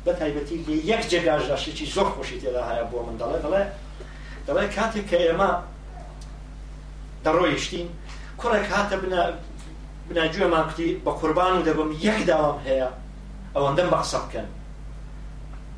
[0.06, 3.64] بە تایبەتی لێ یەک جێگاژداشێکی زۆر خۆشی تێدا هەیە بۆ من دەڵێ دەڵێ
[4.48, 5.50] دەڵێ کاتێک کە ئێمە
[7.26, 7.88] دەڕۆیشتین
[8.40, 8.96] کوڕێک هاتە
[10.12, 12.90] بناگوێمان کوتی بە قوربان و دەبم یەک داوام هەیە
[13.56, 14.48] ئەوەندەم بەعسە بکەن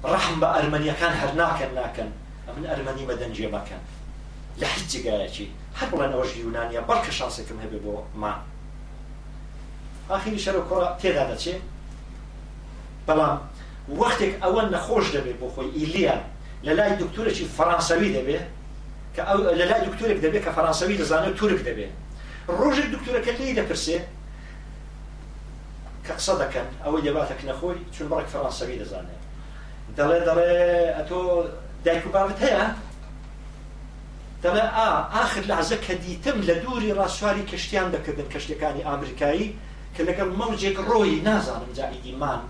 [0.03, 5.47] رحم با ارمنیا ڕحم هر ناکن ناکن ناکەن ارمنی مدن ئەرمەنی بەدەن لحیت جایی هیچ
[5.75, 8.35] هر هەر بڵێن یونانیا یونانیە شانس کم هەبێ بۆ ما
[10.09, 11.53] ئاخری شەرە کوڕ تێدا دەچێ
[13.07, 13.37] بەڵام
[13.99, 16.15] وەختێک ئەوە نەخۆش دەبێت بۆ خۆی ئیلیا
[16.63, 18.45] لە لای دکتورێکی فەرانسەوی دەبێت
[19.15, 19.21] کە
[19.59, 21.93] لە لای دکتورێک دەبێت کە فەرانسەوی دەزانێت تورک دەبێت
[22.47, 23.97] ڕۆژێک دکتورەکە لی دەپرسێ
[26.05, 29.18] کە قسە دەکەن ئەوەی دەباتەک نەخۆی چون بەڕێک فەرانسەوی دەزانێت
[29.97, 30.51] دەڵێ دەڵێ
[30.97, 31.19] ئەتۆ
[31.85, 32.65] دایک و باوت هەیە
[34.43, 39.47] دەڵێ ئا ئاخر لازە کە دیتم لە دووری ڕاستواری کشتیان دەکردن کەشتەکانی ئامریکایی
[39.95, 42.41] کە لەگەڵ مەوجێک ڕۆی نازانم جائیدیمان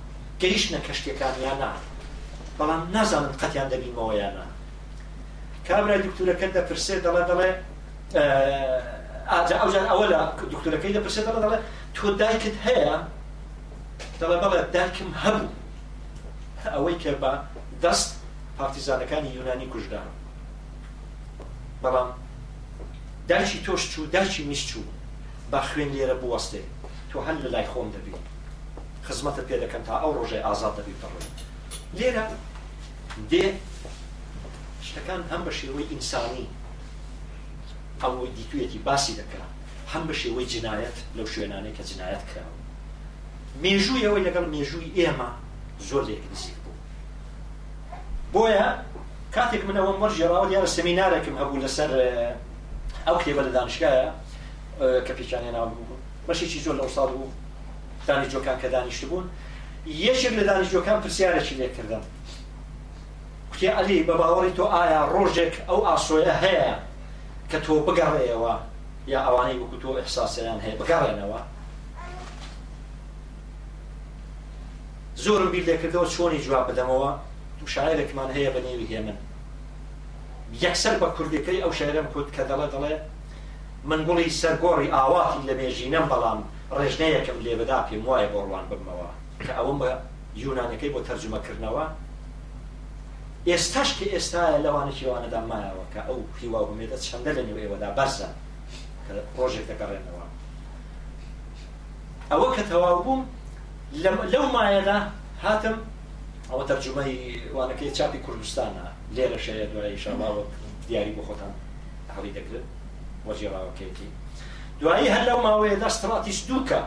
[0.42, 1.72] گەیشتە کەشتەکانیانە
[2.60, 4.46] بەڵام نازانم قەتیان دەبیمەوەیانە
[5.68, 7.50] کابرای دکتورەکە دەپرسێ دەڵێ دەڵێ
[9.32, 10.20] ئاجا ئەوجان ئەوە لە
[10.54, 11.58] دکتورەکەی دەپرسێ دەڵێ دەڵێ
[11.96, 12.96] تۆ دایکت هەیە
[14.20, 15.48] دەڵێ بەڵێ دایکم هەبوو
[16.66, 17.32] ئەوەی کە بە
[17.84, 18.10] دەست
[18.58, 20.08] پارتیزانەکانی یۆنانی کوژدان
[21.84, 22.10] بەڵام
[23.30, 24.84] داچی تۆش چوو داچی نیش چوو
[25.52, 26.64] با خوێن لێرە بوەستێ
[27.12, 28.14] تۆ هەل لە لای خۆم دەبی
[29.08, 31.32] خزمەتە پێ دەکەم تا ئەو ڕۆژێ ئازاد دەبی بڕۆی
[31.98, 32.26] لێرە
[33.32, 33.46] دێ
[34.88, 36.48] شتەکان هەم بە شێوەی ئینسانی
[38.02, 39.44] ئەوەی دیتوێتی باسی دەکە
[39.94, 42.58] هەم بە شێوەی جنایەت لەو شوێنانەی کە جنایەت کراوە
[43.64, 45.32] مێژووی ئەوەی لەگەڵ مێژووی ئێمە
[45.88, 46.56] زۆر لێک نزیک
[48.34, 48.68] بوو بۆیە
[49.36, 51.92] کاتێک منەوە مەرژێراوە دیارە سەمینارێکم هەبوو لەسەر
[53.06, 54.08] ئەو کتێبە لە دانشگایە
[55.06, 55.96] کە پیچانێ ناو بوو
[56.28, 57.30] بەشێکی زۆر لە ئوستاد بوو
[58.08, 59.26] دانیجۆکان کە دانیشت بوون
[60.06, 62.04] یەشێک لە دانیجۆکان پرسیارێکی لێکردن
[63.52, 66.70] کوتی علی بە باوەڕی تۆ ئایا ڕۆژێک ئەو ئاسۆیە هەیە
[67.52, 68.54] کە تۆ بگەڕێەوە
[69.14, 71.40] یا ئەوانەی وەکو تۆ ئەحساسیان هەیە بگەڕێنەوە
[75.24, 77.10] زۆرم بیر لێکردەوە چۆنی جواب بدەمەوە
[77.60, 79.18] دوو شاعرێکمان هەیە بە نێوی هێمن
[80.64, 82.94] یەکسەر بە کوردەکەی ئەو شاعرم کوت کە دەڵە دەڵێ
[83.90, 86.40] من گوڵی سەرگۆڕی ئاواتی لە مێژینەم بەڵام
[86.78, 89.10] ڕێژنەیەکم لێبدا پێم وایە بۆڕوان بمەوە
[89.46, 89.92] کە ئەوم بە
[90.44, 91.86] یوونانەکەی بۆ تەرجمەکردنەوە
[93.50, 98.30] ئێستاش کە ئێستا لەوانێکی وانەدا مایەوە کە ئەو هیوا بمێتە چەندە لە نوێ ئێوەدا بەرزە
[99.06, 100.26] کە ڕۆژێک دەگەڕێنەوە
[102.32, 103.22] ئەوە کە تەواو بووم
[103.94, 104.98] لەو مایەدا
[105.44, 105.76] هاتم
[106.50, 107.18] ئەوە تەرجمەی
[107.56, 110.44] وانەکەی چاپی کوردستانە لێرە شەیە دوای شەماوە
[110.88, 111.54] دیاری بۆ خۆتان
[112.16, 112.66] هەڵی دەکرێت
[113.28, 114.10] وەجیێڕاوەکێتی
[114.82, 116.80] دوایی هەر لەو ماوەیە دەستڕاتیش دووکە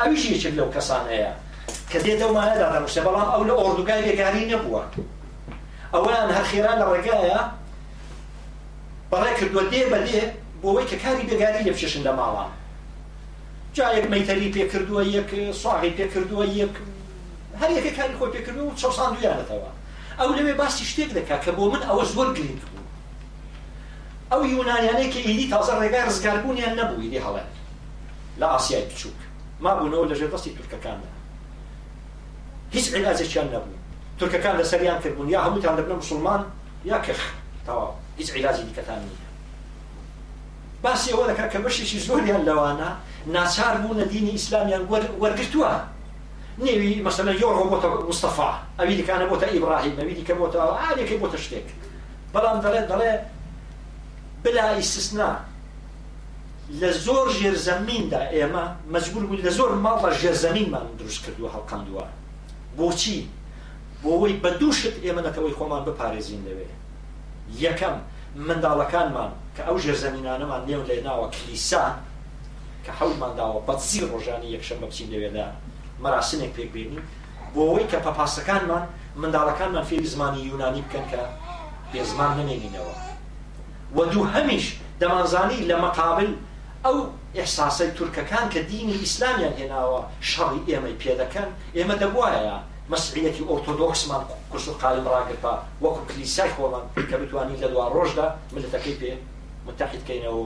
[0.00, 1.32] ئەویش یەکێک لەو کەسانەیە
[1.90, 4.82] کە دێتەوە مایەدا دەنووسێ بەڵام ئەو لە ئۆردوگای لێگاری نەبووە
[5.94, 7.40] ئەویان هەر خێران لە ڕێگایە
[9.10, 10.22] بەڕێ کردووە دێ بەدێ
[10.62, 12.50] بۆەوەی کە کاری بێگاری لە بچێشن لە ماڵان
[13.78, 15.30] جایەک مەتەری پێکردووە یەک
[15.62, 16.74] سواغی پێکردووە یەک
[17.60, 19.70] هەر یەکە کاری خۆی پێکردو و چەسان دویانەتەوە
[20.20, 22.84] ئەو لەوێ باسی شتێک دەکات کە بۆ من ئەوە زۆر گرنگ بوو
[24.32, 27.48] ئەو یونانیانەی کە ئیدی تازە ڕێگای ڕزگاربوونیان نەبوو ئیدی هەڵێن
[28.40, 29.20] لە ئاسیای بچووک
[29.64, 31.10] ما بوونەوە لە ژێدەستی تورکەکاندا
[32.74, 33.78] هیچ عیلازێکیان نەبوو
[34.18, 36.42] تورکەکان لەسەریان کردبوون یا هەمووتان لەبنە مسلمان
[36.90, 37.20] یا کەخ
[37.66, 39.14] تەواو هیچ عیلازی دیکەتان نی
[40.82, 42.88] باسی ئەوە دەکات کە بەشێکی زۆریان لەوانە
[43.36, 44.82] ناچار بوونە دینی ئیسلامیان
[45.22, 45.72] وەرگتووە
[46.64, 51.66] نێوی مەسەلە یۆڕۆ بۆتە مستەفا ئەوی دیکانە بۆتە ئیبراهیم ئەوی دیکە بۆتە ئاێکی بۆتە شتێک
[52.34, 53.12] بەڵام دەڵێت دەڵێ
[54.44, 55.30] بلا ئیسسنا
[56.80, 58.64] لە زۆر ژێرزەمیندا ئێمە
[58.94, 62.04] مەجبور بوو لە زۆر ماڵە ژێرزەمینمان دروست کردو هەڵقاندووە
[62.78, 63.18] بۆچی
[64.02, 66.68] بۆەوەی بە دووشت ئێمە نەتەوەی خۆمان بپارێزین لەوێ
[67.66, 67.96] یەکەم
[68.46, 71.84] منداڵەکانمان کە ئەو ژێرزەمینانەمان لێو لێ ناوە کلیسا
[72.84, 75.46] کە حەوتمان داوە بەسی ڕۆژانی یەکشەم بە بچین لەوێدا
[76.02, 77.00] مەراسمێک پێکبیرنی
[77.54, 78.84] بۆەوەی کە پەپاسەکانمان
[79.22, 81.20] منداڵەکانمان فێری زمانی یونانی بکەن کە
[81.92, 82.94] بێ زمان نمێنینەوە
[83.96, 84.66] وە دوو هەمیش
[85.00, 86.30] دەمانزانی لە مەقابل
[86.84, 86.96] ئەو
[87.38, 92.56] ئحساسەی تورکەکان کە دینی ئیسلامیان هێناوە شەڕی ئێمەی پێدەکەن ئێمە دەبواە
[92.92, 98.96] مەسیحەتی ئۆرتۆدۆکسمان کورس و قالم ڕاگرپا وەکو کلیسای خۆمان کە بتوانین لە دوا ڕۆژدا ملەتەکەی
[99.00, 99.12] پێ
[99.68, 100.44] متحدکەینەوە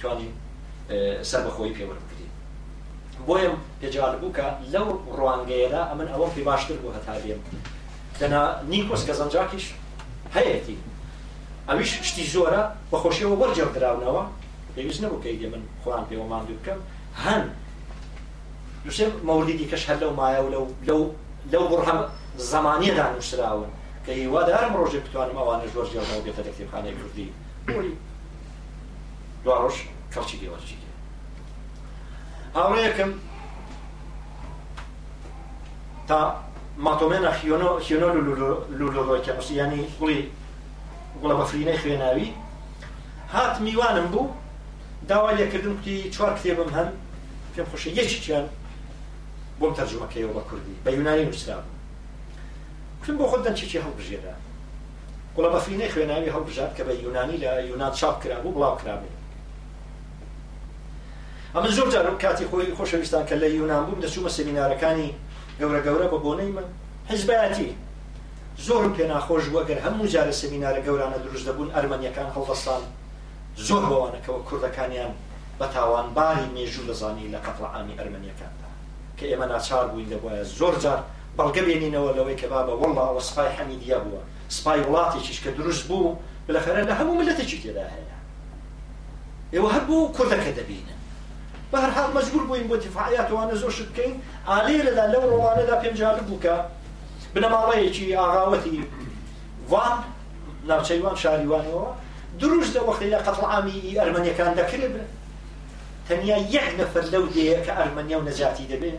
[0.00, 0.28] توانی
[1.30, 2.30] سەر بەخۆی پێوە بکرین
[3.26, 4.88] بۆیە پێجار بووکە لەو
[5.18, 7.40] ڕوانگەیەدا ئەمن ئەوە پێ باشتر بوو هەتابێم
[8.20, 9.66] دەنا نیکۆس کە زەنجاکیش
[10.36, 10.76] هەیەی
[11.68, 14.22] ئەویش شتی زۆرە بەخۆشیەوە وەرجێدراونەوە
[14.74, 16.80] پێویست نەبوو کە من خۆیان پێوە ماندوو بکەم
[17.24, 17.42] هەن
[18.84, 21.00] دوسێ مەولیدی کەش هەر لەو مایە و لەو لەو
[21.52, 22.00] لەو بڕهەم
[22.52, 23.70] زمانیەدا نووسراون
[24.04, 27.28] کە هیوادارم ڕۆژێک بتوانم ئەوانە زۆر جێڕەوە بێتە لە کتێبخانەی کوردی
[29.44, 29.74] دوڕۆژ
[30.12, 30.76] کەڵکی گەوەچی
[32.56, 33.10] هاوڕەیەکم
[36.08, 36.18] تا
[36.86, 38.08] ماتۆمێنە خیۆنۆ خیۆنۆ
[38.88, 40.20] لولۆکە پشتی ینی گوڵی
[41.20, 42.28] گوڵە بەفرینەی خوێناوی
[43.32, 44.28] هات میوانم بوو
[45.08, 46.88] داوای لێکردن کوتی چوار کتێبم هەن
[47.54, 48.46] پێم خۆشە یەکی چیان
[49.60, 51.74] بۆم تەرجمەکەیەوە بە کوردی بە یونانی نووسرا بوو
[53.06, 54.34] کوم بۆ خۆدان چێکی هەڵبژێرا
[55.34, 59.13] گوڵە بەفرینەی خوێناوی هەڵبژات کە بە یونانی لە یونان چاپ کرا بوو بڵاو کرابێ
[61.54, 65.10] ئەمە زۆر جار کاتی خۆی خۆشەویستان کە لە یونان بووم دەچوومە سمینارەکانی
[65.60, 66.64] گەورە گەورە بە بۆنەی من
[67.10, 67.70] حزبایەتی
[68.66, 72.82] زۆرم پێ ناخۆش وەگەر هەموو جارە سمینارە گەورانە دروست دەبوون ئەرمەنیەکان هەڵدەستان
[73.66, 75.12] زۆر بەوانەکەەوە کوردەکانیان
[75.58, 78.68] بە تاوان باری مێژوو دەزانی لە قەتڵعامی ئەرمەنیەکاندا
[79.18, 81.00] کە ئێمە ناچار بووین لەبواە زۆر جار
[81.38, 84.22] بەڵگەبێنینەوە لەوەی کە بابە وڵا وە سپای حەمیدیا بووە
[84.56, 86.16] سپای وڵاتێکیش کە دروست بوو
[86.48, 88.16] بلەخەرە لە هەموو ملەتێکی تێدا هەیە
[89.54, 90.93] ئێوە هەر بوو کوردەکە دەبینە
[91.74, 94.14] بەهرحال مەجبور بووین بۆ دیفاعیاتوانە زۆر شت بکەین
[94.48, 96.54] ئالێرەدا لەو ڕۆوانەدا پێم جالب بووکە
[97.34, 98.78] بنەماڵەیەکی آغاوتي
[99.70, 99.96] وان
[100.68, 101.88] ناوچەیوان شاریوانەوە
[102.40, 104.94] دروش لە وەختیدا قەتڵعامی ئەرمەنیەکان دەکرێت
[106.08, 108.94] تەنیا یەک نەفر لەو دەیە کە ئەرمەنیا و كسيتي من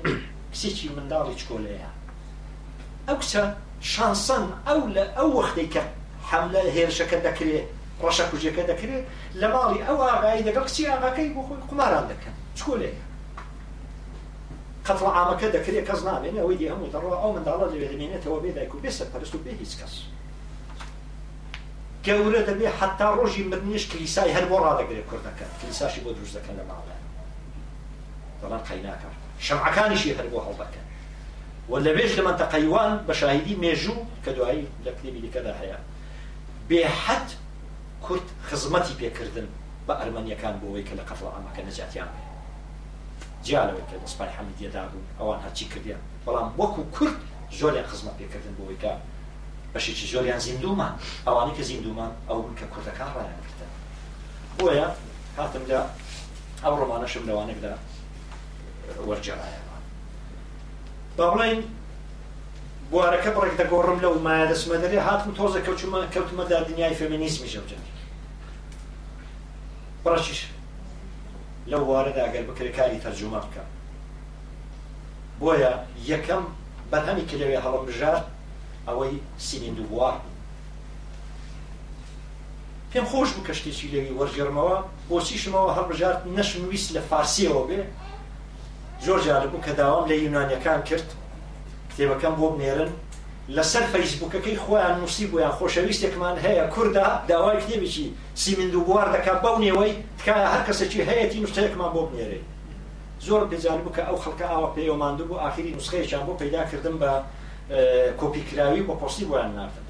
[0.54, 0.90] کسێکی
[1.36, 1.88] تشكوليا
[3.10, 3.44] اوكسا
[3.82, 5.78] شانسان کچە شانسەن ئەو لە
[6.30, 9.04] حملة هير شكل دا هێرشەکە رشاكو جيكا دا دەکرێت
[9.40, 12.92] لە ماڵی او آغاي دا کچی ئاغاکەی بۆ خۆی قماران دەکەن چۆلێ
[14.88, 18.72] قەتڵ ئامەکە دەکرێت کەس نابێن ئەوەی دی هەموو دەڕەوە ئەو منداڵە لەوێ دەمێنێتەوە بێ دایک
[18.76, 19.94] و بێسە پەرست و بێ هیچ کەس
[22.06, 26.64] گەورە دەبێ حتا ڕۆژی مرنیش کلیسای هەر بۆ ڕادەگرێت کوردەکە کلیساشی بۆ دروست دەکەن لە
[26.70, 26.98] ماڵێ
[28.42, 29.10] دەڵان قەیناکە
[29.48, 30.86] شەمعەکانیشی هەر بۆ هەڵدەکەن
[31.70, 33.96] ولبيش لما تقيوان بشاهدي ميجو
[34.26, 35.80] كدعاي لكتبي لكذا هيا
[36.70, 37.28] بحد
[38.06, 39.48] كرت خزمتي بيكردن
[39.88, 42.25] بأرمانيا كان بويك لقتل عام كان نجاتي عامه
[43.48, 47.16] جیالەوەی کە دەسپای حەمیدیەدا بوون ئەوان هەچی کردیان بەڵام وەکو کورد
[47.60, 48.92] زۆریان خزمەت پێکردن بۆەوەی کە
[49.74, 50.94] بەشێکی زۆریان زیندومان
[51.28, 53.72] ئەوانی کە زیندومان ئەو بن کە کوردەکان ڕایان کردن
[54.58, 54.88] بۆیە
[55.38, 55.80] هاتمدا
[56.64, 57.74] ئەو ڕۆمانەشم لەوانێکدا
[59.08, 59.74] وەرجێڕایەوە
[61.18, 61.60] با بڵین
[62.92, 67.92] بوارەکە بڕێک دەگۆڕم لەو مایە دەسمە دەرێ هاتم تۆزە کەوتمە کەوتمەدا دنیای فێمینیزمی ژەوجەنی
[70.06, 70.42] بڕشیش
[71.72, 73.64] لەو وارەدا ئەگەر بکرێکاری تەرجمە بکە
[75.40, 75.72] بۆیە
[76.12, 76.44] یەکەم
[76.92, 78.18] بەرهەمی کلێوێ هەڵبژار
[78.88, 80.16] ئەوەی سیلند ووار
[82.92, 84.78] پێم خۆش بوو کەشتێکی لەوی وەرجێرمەوە
[85.10, 87.82] بۆچی شمەوە هەڵبژار نەشنویست لە فارسیەوە بێ
[89.06, 91.08] زۆر جاربوو کە داوام لە یونانیەکان کرد
[91.90, 92.92] کتێبەکەم بۆ بنێرن
[93.54, 98.06] لەسەر فەیسبوکەکەی خۆیان نووسی بۆیان خۆشەویستێکمان هەیە کووردا داوای کتێبێکی
[98.44, 102.40] سیمند و بوار دەکات بەو نێوەی تکایە هەر کەسێکی هەیەی نوشتەیەکمان بۆ بنێرێ
[103.28, 107.12] زۆر پێجار بکە ئەو خەڵکە ئاوە پێوەماندوو بۆ ئاخری نوسخەیەیان بۆ پیدا کردم بە
[108.20, 109.86] کۆپیکراوی بۆ پۆستی بۆیان ناردن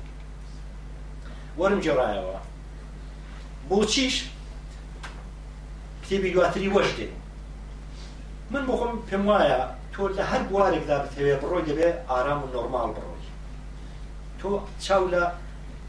[1.60, 2.38] وەرم جێڕایەوە
[3.70, 4.16] بۆچیش
[6.04, 7.08] کتێبی دواتری وەشتێ
[8.52, 9.62] من بخۆم پێم وایە
[9.94, 13.15] تۆ لە هەر بوارێکدا بتەوێ بڕۆی دەبێ ئارام و نۆرمال بڕۆ
[14.46, 15.26] تۆ چاو لە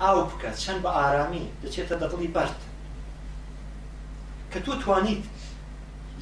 [0.01, 2.61] ئاو بکە چەند بە ئارامی دەچێتە دەدڵی بەرد
[4.53, 5.25] کە تۆ توانیت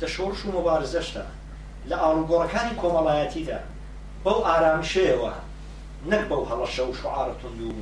[0.01, 1.24] لە شۆڕش و مبارزەشتا
[1.89, 3.59] لە ئاڵوگۆڕەکانی کۆمەڵایەتیدا
[4.24, 5.32] بەو ئارامشەیەوە
[6.11, 7.80] نەک بەو هەڵەشە و شعاەتون و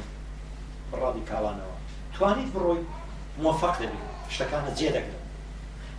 [1.00, 1.76] ڕادی کاوانەوە
[2.16, 2.80] توانیت بڕۆی
[3.42, 4.00] مۆفق دەبی
[4.34, 5.22] شتەکانە جێ دەکرێت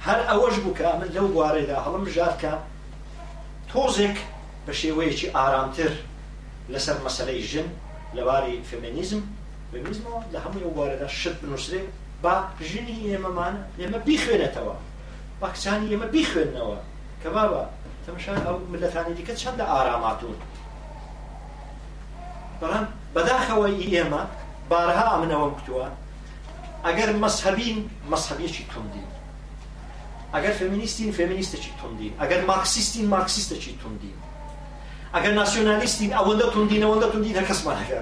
[0.06, 2.54] هەر ئەوەش بووکە من لەو گوارەیدا هەڵم ژارکە
[3.72, 4.18] تۆزێک
[4.66, 5.91] بە شێوەیەکی ئارامتر
[6.74, 7.70] لەسەر مەسلەی ژن
[8.18, 9.24] لەباری فمینیزم
[9.74, 11.82] فمینیزمەوە لە هەموو ئەووارەدا شت بنووسێ
[12.24, 12.34] با
[12.70, 14.76] ژنی ئێمەمان ئێمە بیخوێنێتەوە
[15.41, 16.78] پاکستانی ئێمە بیخوێنەوە
[17.22, 17.64] کە بابە
[18.05, 20.36] تەمەشان ئەو ملەتانی دیکە چەندە ئاراماتون
[22.61, 22.86] بەڵام
[23.16, 24.22] بەداخەوەی ئێمە
[24.70, 25.88] بارها ئەمنەوەم کتووە
[26.86, 27.78] ئەگەر مەسهبین
[28.11, 29.07] مەسهبیەکی توندین
[30.36, 34.18] ئەگەر فمینیستین فمینیستەکی توندین ئەگەر ماکسیستین ماکسیستەکی توندین
[35.14, 37.99] ئەگەر ناسیۆنالیستین ئەوەندە توندین ئەوەندە توندین هە کەسمانەکە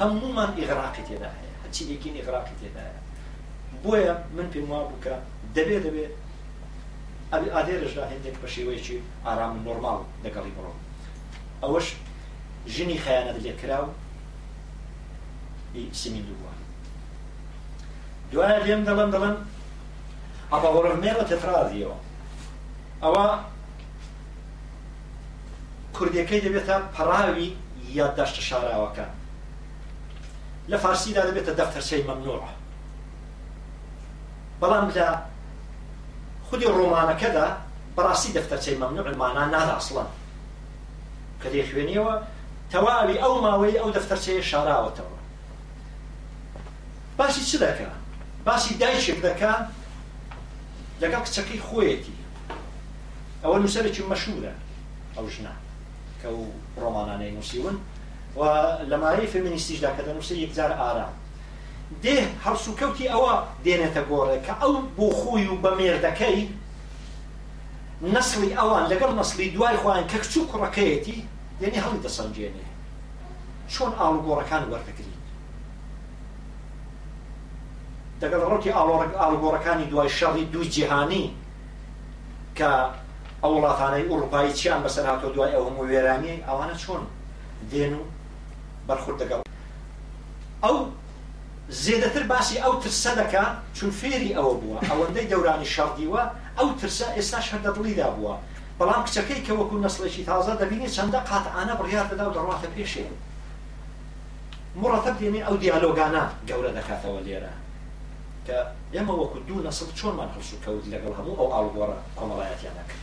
[0.00, 3.00] هەمومان ئیغراقی تێدا هەیە هەچی یەکین ئیغراقی تێدا هەیە
[3.82, 5.14] بۆیە من پێم وا بکە
[5.56, 6.12] دەبێت دەبێت
[7.32, 10.72] ئەبی ئادێرشدا هەندێک بە شێوەیەکی ئارام نۆرمال لەگەڵی بڕۆ
[11.62, 11.86] ئەوەش
[12.74, 13.86] ژنی خەیانەت لێکراو
[16.02, 16.52] سمین دووە
[18.30, 19.36] دوایە لێم دەڵم دەڵم
[20.52, 21.96] ئەبا وەرەمێرە تێفرازیەوە
[23.04, 23.26] ئەوە
[25.98, 27.48] کوردیەکەی دەبێتە پەراوی
[27.96, 29.06] یادداشتە شاراوەکە
[30.70, 32.50] لە فارسیدا دەبێتە دەفتەرچەی مەمنوعە
[34.60, 35.08] بەڵام لە
[36.48, 37.46] خودی ڕۆمانەکەدا
[37.96, 40.10] بەڕاستی دەفتەرچەی مەمنوع مانا نادا ئەسڵەن
[41.40, 42.14] کە دەیخوێنیەوە
[42.72, 45.18] تەواوی ئەو ماوەی ئەو دەفتەرچەیە شاراوەتەوە
[47.18, 47.88] باسی چ دەکە
[48.48, 49.52] باسی دایشێک دەکە
[51.02, 52.16] لەگەڵ کچەکەی خۆیەتی
[53.42, 54.54] ئەوە نووسەرێکی مەشورە
[55.16, 55.54] ئەو ژنا
[56.24, 56.46] کە و
[56.82, 57.74] ڕۆمانانەی نووسیون
[58.36, 58.42] و
[58.90, 61.12] لەمارەی فمینیستیشدا کە دەنووسی یەکجار ئارام
[62.04, 66.40] دێ هەرسوکەوتی ئەوە دێنێتە گۆڕێ کە ئەو بۆ خۆی و بە مێردەکەی
[68.14, 71.18] نسلی ئەوان لەگەڵ نسلی دوای خۆیان کە کچوو کوڕەکەیەتی
[71.60, 72.66] دێنی هەڵی دەسەنجێنێ
[73.74, 75.20] چۆن ئاڵگۆڕەکان وەردەگرین
[78.20, 81.24] دەگەڵ ڕۆکی ئاڵۆڕک ئاڵگۆڕەکانی دوای شەڕی دوو جیهانی
[82.58, 82.70] کە
[83.44, 87.02] ئەو وڵاتانەی ئوروپایی چیان بەسەر هاتۆ دوای ئەو هەموو وێرانی ئەوانە چۆن
[87.70, 88.02] دێن و
[88.88, 89.40] بەرخورد دەگەڵ
[90.64, 90.76] ئەو
[91.84, 93.44] زێدەتر باسی ئەو ترسە دەکا
[93.76, 96.22] چون فێری ئەوە بووە ئەوەندەی دەورانی شەڕدیوە
[96.58, 98.34] ئەو ترسە ئێستا شەردەبڵیدا بووە
[98.78, 103.14] بەڵام کچەکەی کە وەکو نسلێکی تازە دەبینێت چەندە قاتعانە بڕیار دەدا و دەڕاتە پێشێن
[104.82, 107.52] مرەتەب دێنێ ئەو دیالۆگانە گەورە دەکاتەوە لێرە
[108.46, 108.58] کە
[108.94, 112.96] ئێمە وەکو دوو نەسڵ چۆنمان هەڵسو کەوت لەگەڵ هەموو ئەو ئاڵگۆڕە کۆمەڵایەتیانەکە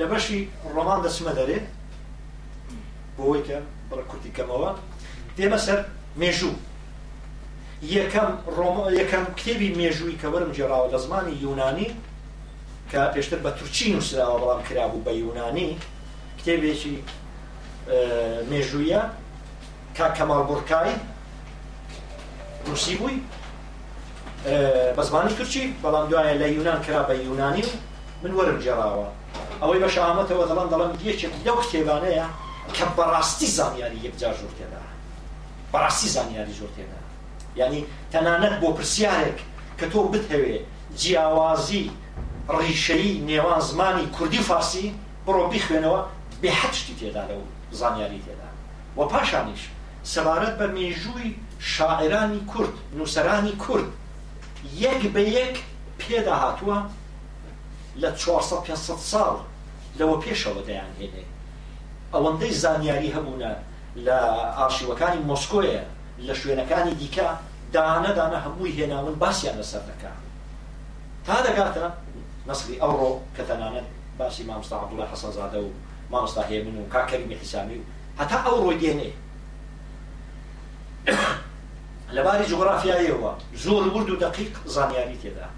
[0.00, 0.38] لە بەشی
[0.74, 1.58] ڕۆمان دەسمە دەرێ
[3.16, 3.58] بۆەوەی کە
[3.90, 4.70] بڕ کورتی کەمەوە
[5.36, 5.78] دێمە سەر
[6.20, 6.54] مێژوو
[7.96, 8.28] یەکەم
[9.00, 11.88] یەکەم کتێبی مێژووی کە وەرم جێراوە لە زمانی یوونانی
[12.90, 15.68] کە پێشتر بە تورکی نووسراوە بەڵام کرابوو بە یوونانی
[16.38, 16.94] کتێبێکی
[18.50, 19.00] مێژوویە
[19.96, 20.96] کا کەمال بڕکایی
[22.66, 23.16] نووسی بووی
[24.96, 27.72] بە زمانی تورکی بەڵام دوایە لە یوونان کرا بە یوونانی و
[28.22, 29.08] من وەرم جێراوە
[29.64, 32.26] ئەوەی بە شامەتەوە دەڵان دەڵم یەکێک لەو کتێبانەیە
[32.76, 34.82] کە بەڕاستی زانیاری یەکجار زۆر تێدا
[35.72, 36.98] بەڕاستی زانیاری زۆر تێدا
[37.60, 37.80] یعنی
[38.12, 39.38] تەنانەت بۆ پرسیارێک
[39.78, 40.58] کە تۆ بتهەوێ
[41.00, 41.84] جیاوازی
[42.58, 44.86] ڕیشەی نێوان زمانی کوردی فارسی
[45.26, 46.00] بڕۆ بیخوێنەوە
[46.42, 47.40] بێ حەشتی تێدا لەو
[47.80, 48.48] زانیاری تێدا
[48.96, 49.62] و پاشانیش
[50.12, 51.30] سەبارەت بە مێژووی
[51.74, 53.86] شاعرانی کورد نووسرانی کورد
[54.84, 55.54] یەک بە یەک
[56.00, 56.78] پێدا هاتووە
[58.02, 59.36] لە 400 ساڵ
[59.98, 61.24] لەوە پێشەوە دەیان هێنێ
[62.14, 63.52] ئەوەندەی زانیاری هەبوونە
[64.06, 64.18] لە
[64.58, 65.82] ئاشیوەکانی مۆسکۆیە
[66.26, 67.28] لە شوێنەکانی دیکە
[67.74, 70.18] دانەدانە هەمووی هێناون باسییان لەسەر دەکات
[71.26, 71.84] تا دەگاتە
[72.50, 73.86] نسلی ئەوڕۆ کە تەنانەت
[74.18, 75.70] باسی مامستا عبدوڵە حەسەزادە و
[76.12, 77.84] مامستا هێمن و کاکەریمی حیسامی و
[78.20, 79.10] هەتا ئەو ڕۆی دێنێ
[82.16, 83.30] لەباری جغرافیایەوە
[83.64, 85.48] زۆر ورد و دقیق زانیاری تێدا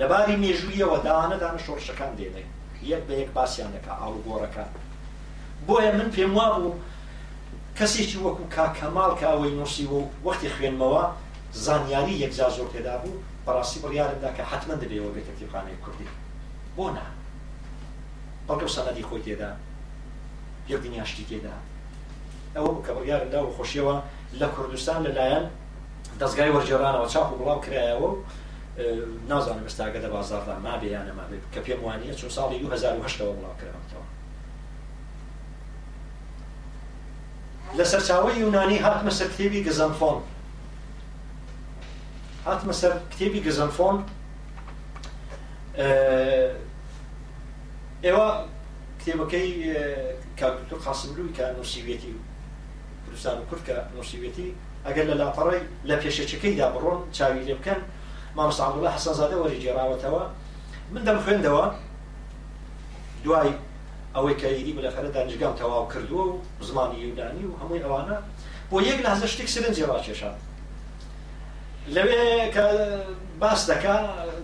[0.00, 2.44] لەباری مێژوویەوە دانەدانە شۆڕشەکان دێنێ
[2.90, 4.64] یەک بە یەک باسییانەکە ئاڵگۆڕەکە
[5.66, 6.78] بۆیە من پێم وا بوو
[7.78, 11.04] کەسێکی وەکو کاکەماڵ کاوەی نووسیوە و وەختی خوێنمەوە
[11.64, 16.08] زانیاری یەکجا زۆر پێدا بوو بەڕاستی بڕیارمدا کە حتممە دەبێەوە بێتە کتێبخانەی کوردی
[16.76, 17.06] بۆ نا
[18.46, 19.50] بەڵکە سەنەدی خۆی تێدا
[20.70, 21.54] یەک دنیاشتی تێدا
[22.56, 23.96] ئەوە کە بڕیارمدا و خۆشیەوە
[24.40, 25.44] لە کوردستان لەلایەن
[26.20, 28.20] دەستگای وەرجێرانەوە چاپ و بڵاو کرایەوە و
[29.28, 34.04] نازانم ئێستاگە لە بازاردان مابێ یانەما بێت کە پێم وانە چون ساڵی 1970ەوە بڵاوکرامەوە
[37.78, 40.18] لە سەرچاوی یونانی هاتمە سەر کتێبی گەزەمفۆن
[42.46, 43.96] هاتمە سەر کتێبی گەزەمفۆن
[48.04, 48.28] ئێوە
[49.00, 49.48] کتێبەکەی
[50.40, 52.12] کاکتۆ قاسملووی کە نووسیوێتی
[53.04, 54.48] کوردستان و کورد کە نووسیوێتی
[54.86, 57.80] ئەگەر لە لاپەڕی لە پێشەچەکەیدا بڕۆن چاوی لێ بکەن
[58.36, 60.22] مامۆستا عەبدوڵڵا حەسەنزادە وەرگێڕاوەتەوە
[60.94, 61.64] من دەم خوێندەوە
[63.24, 63.50] دوای
[64.14, 66.24] ئەوەی کە ئیدی بلەخەرە دانیشگام تەواو کردووە
[66.60, 68.16] و زمانی یودانی و هەمووی ئەوانە
[68.70, 70.34] بۆ یەک لازە شتێک سرنجی ڕاکێشان
[71.94, 72.22] لەوێ
[72.54, 72.64] کە
[73.40, 73.96] باس دەکا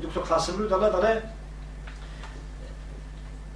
[0.03, 1.15] دکتۆر قاسملو دەڵێ دەڵێ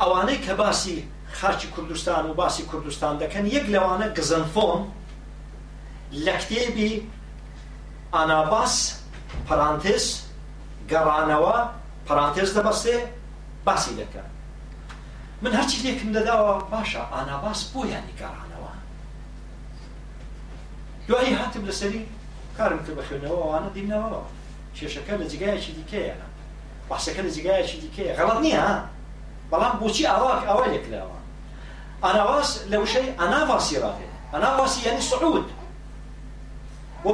[0.01, 0.99] ئەوانەی کە باسی
[1.39, 4.80] خاچی کوردستان و باسی کوردستان دەکەن یەک لەوانە گزەنفۆن
[6.26, 6.93] لە کتێبی
[8.14, 9.02] ئاناباس
[9.49, 10.07] پرانتز
[10.91, 11.57] گەڕانەوە
[12.07, 12.97] پرانتز دەبەستێ
[13.66, 14.24] باسی دەکە
[15.43, 18.72] من هەرچی لێکم دەداوە باشە ئاناباس بۆ یانی گەڕانەوە
[21.09, 22.03] دوایی هاتم لەسەری
[22.59, 24.22] کارم کرد بە خوێنەوەوانە دیمنەوەەوە
[24.76, 26.16] کێشەکە لە جگایەکی دیکەیە
[26.91, 28.64] باسەکە لە جگایەکی دیکەیە غەڵت نییە
[29.51, 31.18] بەڵام بۆچی ئاواک ئەوە لێکراوە
[32.05, 35.47] ئاناواز لە وشەی ئەناواسی ڕاهێ ئەناواسی یعنی سعود
[37.05, 37.09] و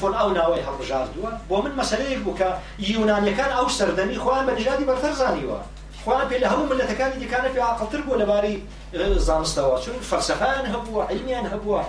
[0.00, 1.08] فون او ناوي ئەو ناوەی
[1.50, 5.60] ومن مسألة من مەسلەیەک كان او سردني خوان خۆیان بە نژادی بەرتەر زانیوە
[6.04, 8.58] خۆیان پێ لە هەموو ملەتەکانی دیکانە پێ عقلتر بوو لەبارەی
[8.94, 11.82] اه، زانستەوە چون فەلسەفەیان هەبووە علمیان هەبووە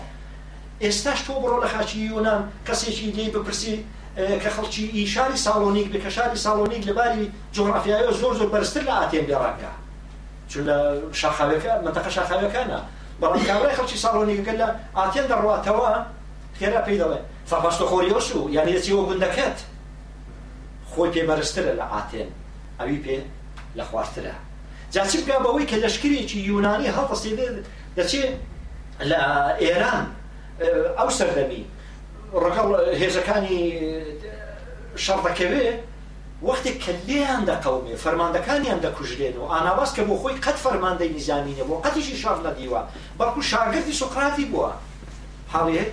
[0.81, 3.85] ئێستاش تۆ بڕۆ لە خاچی یونان کەسێکی لێی بپرسی
[4.17, 9.25] اه، کە خەڵکی ئیشاری سالونيك بکە شاری ساڵۆنیک لەباری جۆغرافیایەوە زۆر زۆر بەرزتر لە ئاتێم
[9.31, 9.71] گەڕاکە
[10.49, 10.77] چون لە
[11.21, 12.79] شاخاوەکە كان شاخاوەکانە
[13.21, 15.91] بەڵام کابرای خەڵکی ساڵۆنیکەکە لە ئاتێن دەڕاتەوە
[16.61, 17.19] پێرا پێی دەڵێ
[17.51, 19.57] فەپاشتە خۆریۆش و یانی چیوە گوندەکەت
[20.91, 22.29] خۆی پێمەرزترە لە ئاتێن
[22.79, 23.17] ئەوی پێ
[23.77, 24.35] لە خواردترە
[24.93, 27.33] جاچی بکە بەوەی کە لەشکرێکی یونانی هەڵپەستی
[27.97, 28.23] دەچێ
[29.09, 29.19] لە
[29.63, 30.05] ئێران
[30.99, 31.63] ئەو سەردەمی
[32.43, 32.67] ڕگەڵ
[33.01, 33.59] هێزەکانی
[35.05, 35.67] شەڕدەکەوێ
[36.47, 42.15] وەختی کەلیان دەقومێ فەرماندەکانیان دەکوژرێن و ئاناباس کە بۆ خۆی قەت فەرماندەی نیزانینە بۆ قەتیشی
[42.23, 42.81] شار نەدیوە
[43.19, 44.71] بەڵکو شاگردی سوقراتی بووە
[45.53, 45.91] حاڵێت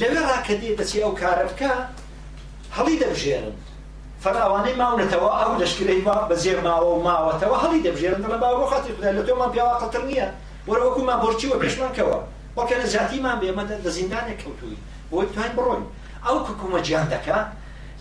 [0.00, 1.72] لەوێ ڕاکەدی دەچی ئەو کارە بکە
[2.76, 3.52] هەڵی دەبژێرن
[4.24, 9.10] فراوانەی ماونەتەوە ئەو لەشکرەی ما بەزێر ماوە و ماوەتەوە هەڵی دەبژێرن لە باوە خاتی خدا
[9.18, 10.28] لە تۆمان پیاواقتر نییە
[10.68, 12.18] وەرەوەکومان بۆچیوە پێشمانکەوە
[12.58, 14.80] وەکە لە زیاتیمان بێمەدە لە زیندانێک کەوتووی
[15.10, 15.84] بۆی توانین بڕۆین
[16.26, 17.38] ئەو ککومە گیان دەکە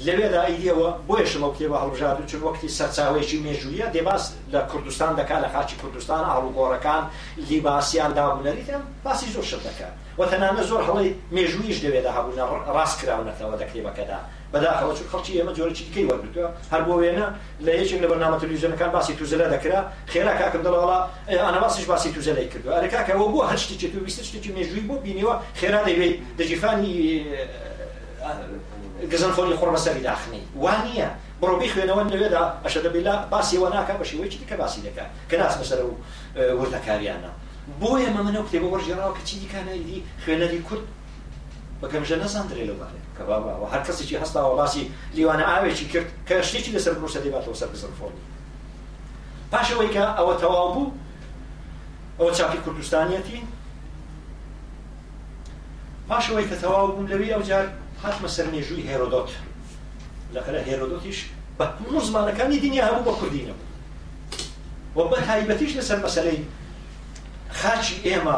[0.05, 4.23] لەوێدا ئیدەوە بۆیە شمە کتێبە هەڵژاد و چون وەکتی سەرچاوێکی مێژوویە دێباس
[4.53, 7.03] لە کوردستان دەکات لە خاچی کوردستان ئاڵوگۆڕەکان
[7.49, 12.45] لیباسیان دابوونەریتە باسی زۆر شت دەکات وتەنانە زۆر هەڵی مێژویش دەوێدا هەبوونا
[12.77, 14.19] ڕاستکراونەتەوە دە کتێبەکەدا
[14.53, 17.25] بەداخەوە چون خەڵکی ئێمە جۆرە چی دیکەی وەرگتووە هەر بۆ وێنە
[17.65, 19.79] لە یەکێک لە بەنامە تەلویزیۆنەکان باسی توزەلە دەکرا
[20.11, 20.99] خێرا کاکەم دەڵاڵا
[21.29, 25.35] ئەنا باسیش باسی توزەلەی کردووە ئەرکاکەوە بۆ هەر شتێکی تو ویست شتێکی مێژووی بۆ بینیوە
[25.59, 26.93] خێرا دەبێت دەجیفانی
[29.11, 31.09] گزنفۆنی خۆڕمەسەری داخنی وانە
[31.41, 35.93] بڕۆبی خوێنەوە نوێدا ئەشەدەبیلا باسیەوە ناکە بەشیوەی دیکە باسی دەکات کە ناس بەسەر و
[36.61, 37.31] وردەکاریانە
[37.81, 40.85] بۆ ئێمە منە کتێبە وەرژێراوە کە چی دیکانایدی خوێنەری کورد
[41.81, 44.83] بەگەمژە نەساندرێ لەبارێ کە باباەوە هەر کەسێکی هەستاوە باسی
[45.15, 48.21] لیوانە ئاوێکی کرد کە شتێکی لەسەر بڕۆسە دەباتەوە سەر بزر فۆنی
[49.51, 50.87] پاشەوەی کە ئەوە تەواو بوو
[52.19, 53.37] ئەوە چاپی کوردستانیەتی
[56.09, 57.65] پاشەوەی کە تەواو بوون لەوی ئەو جار
[58.03, 59.29] هاتمە سەر نێژووی هێرۆدۆت
[60.35, 61.19] لەخرە هێرۆدۆتیش
[61.57, 63.67] بە هەموو زمانەکانی دنیا هەبوو بە کوردینە بوو
[64.97, 66.39] وە بە تایبەتیش لەسەر مەسلەی
[67.59, 68.37] خاچی ئێمە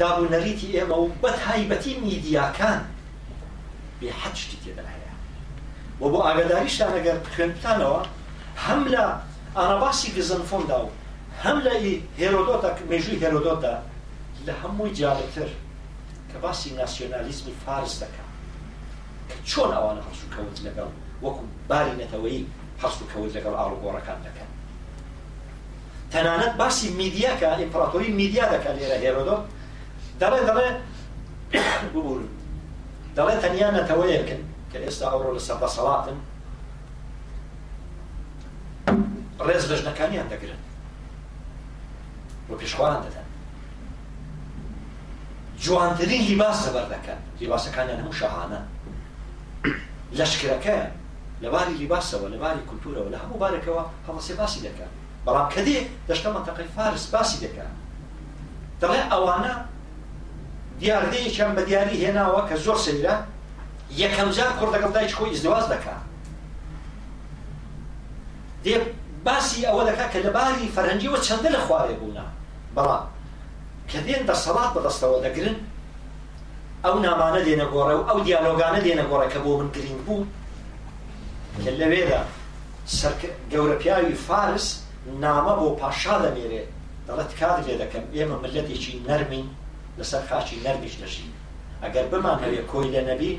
[0.00, 2.80] دابوونەریتی ئێمە و بە تایبەتی میدیاکان
[4.00, 5.12] بێ حەشتی تێدا هەیە
[6.02, 8.00] و بۆ ئاگداریشتان ئەگەر خوێنتانەوە
[8.66, 9.04] هەم لە
[9.56, 10.90] ئاراباسی گزنفۆندا و
[11.44, 11.72] هەم لە
[12.20, 13.74] هێرۆدۆتا مێژووی هێرۆدۆتا
[14.46, 15.50] لە هەمووی جاالتر
[16.30, 18.24] کە باسی ناسیۆنالیزمی فارس دەکە
[19.28, 20.90] کە چۆن ئەوانە هەسوکەوت لەگەڵ
[21.24, 22.42] وەکو باری نەتەوەی
[22.82, 24.45] هەسوکەوت لەگەڵ ئاڵگۆڕەکان دەکە
[26.10, 29.36] تەنانەت باسی میدیەکە ئیمپراتۆری میدیا دەکە لێرە هێرۆدۆ
[30.20, 30.68] دەڵێ دەڵێ
[31.94, 32.24] ببوون
[33.16, 34.40] دەڵێ تەنیا نەتەوەیەکن
[34.72, 36.18] کە ئێستا ئەوڕۆ لە سەبە سەڵاتن
[39.46, 40.60] ڕێز لە ژنەکانیان دەگرن
[42.48, 43.26] بۆ پێشخواان دەدەن
[45.64, 48.60] جوانترین لیباس سەبەر دەکەن لیباسەکانیان هەموو شەهانە
[50.18, 50.76] لەشکرەکە
[51.44, 54.90] لەباری لیباسەوە لەباری کولتورەوە لە هەموو بارێکەوە هەڵسێ باسی دەکەن
[55.26, 57.70] بەڵام کەدێ دەشتە مەتەقی فارس باسی دەکەن
[58.80, 59.52] دەڵێ ئەوانە
[60.80, 63.14] دیاردەیەکیان بە دیاری هێناوە کە زۆر سەیرە
[64.02, 66.02] یەکەم جار کوڕ لەگەڵ دایک خۆی ئیزدواز دەکات
[68.64, 68.74] دێ
[69.26, 72.26] باسی ئەوە دەکات کە لە باری فەرەنجیەوە چەندە لە خوارێ بوونا
[72.76, 73.04] بەڵام
[73.90, 75.56] کە دێن دەسەڵات بەدەستەوە دەگرن
[76.84, 80.24] ئەو نامانە دێنە گۆڕە و ئەو دیالۆگانە دێنە گۆڕە کە بۆ من گرنگ بوو
[81.64, 82.22] کە لەوێدا
[83.52, 84.66] گەورە پیاوی فارس
[85.20, 86.62] نامە بۆ پاشا دەبێرێ
[87.08, 89.46] دەڵێت کار لێ دەکەم ئێمە ملەتێکی نەرمین
[89.98, 91.30] لەسەر خاچی نەرمیش دەژین
[91.84, 93.32] ئەگەر بمان هەوێ کۆی لە نەبی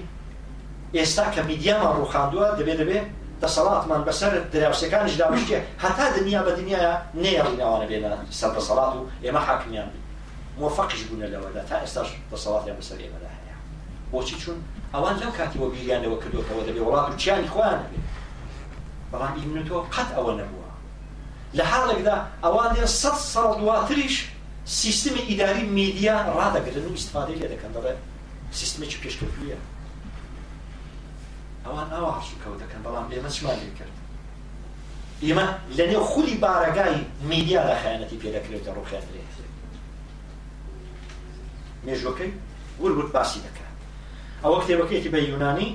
[0.98, 3.00] ئێستا کە میدیامان ڕوخاندووە دەبێ دەبێ
[3.44, 6.92] دەسەڵاتمان بەسەر دراوسەکانش داوشتێ هەتا دنیا بە دنیاە
[7.24, 10.04] نێڕینەوانە بێنە سەر دەسەڵات و ئێمە حاکمیان بین
[10.62, 13.56] مۆفەقش بوونە لەوەدا تا ئێستاش دەسەڵاتیان بەسەر ئێمەدا هەیە
[14.12, 14.56] بۆچی چون
[14.94, 18.00] ئەوان لەو کاتی وە بیریانەوە کردوەوە دەبێ وڵات و چیانی خۆیان بێ
[19.12, 20.57] بەڵام ئیمن تۆ قەت ئەوە نەبوو
[21.56, 24.16] لە حاڵێکدا ئەوان دێن سە ساڵ دواتریش
[24.66, 27.94] سیستمی ئیداری میدیا ڕدەگرن و استفاده لێ دەکەن دەڵێ
[28.60, 29.60] سیستمێکی پێشکەوتویە
[31.66, 33.96] ئەوان ئەوە حشکەوت دەکەن بەڵام ئێمە چمان لێ کرد
[35.26, 35.46] ئێمە
[35.78, 36.96] لە نێو خولی بارەگای
[37.32, 39.36] میدیا لە خیانەتی پێدەکرێتە ڕوخێنرێت
[41.86, 42.32] مێژوەکەی
[42.82, 43.74] ورگوت باسی دەکات
[44.44, 45.70] ئەوە کتێبەکەیەکی بە یونانی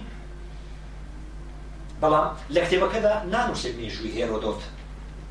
[2.02, 4.68] بەڵام لە کتێبەکەدا نانووسێت مێژووی هێرۆدۆتە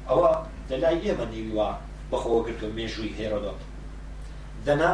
[0.10, 0.32] ئەوە
[0.70, 1.70] لەلای ئێمە نیویوە
[2.12, 3.60] بەخۆوەگرتو مێژووی هێرۆدۆت
[4.68, 4.92] دەنا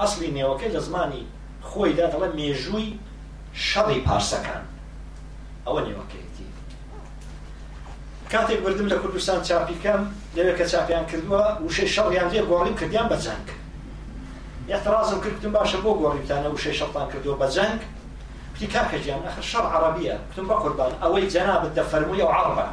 [0.00, 1.22] ئەسلی نێوەکەی لە زمانی
[1.68, 2.88] خۆیدا دەڵە مێژووی
[3.68, 4.64] شەڕی پارسەکان
[5.66, 6.48] ئەوە نێوەکەیتی
[8.32, 10.02] کاتێک بردم لە کوردستان چاپیکەم
[10.36, 13.48] لەوێ کە چاپیان کردووە وشەی شەڕیان لێ گۆڕیم کردیان بە جەنگ
[14.72, 17.80] اعتراضم کردتم باشە بۆ گۆڕیمتانە وشەی شەڵتان کردووە بە جەنگ
[18.54, 22.66] پتی کاکەجیان ئەخر شەڕ عەرەبیە کتم بە قوربان ئەوەی جەنابەت دەفەرمووی ئەو عەرەبە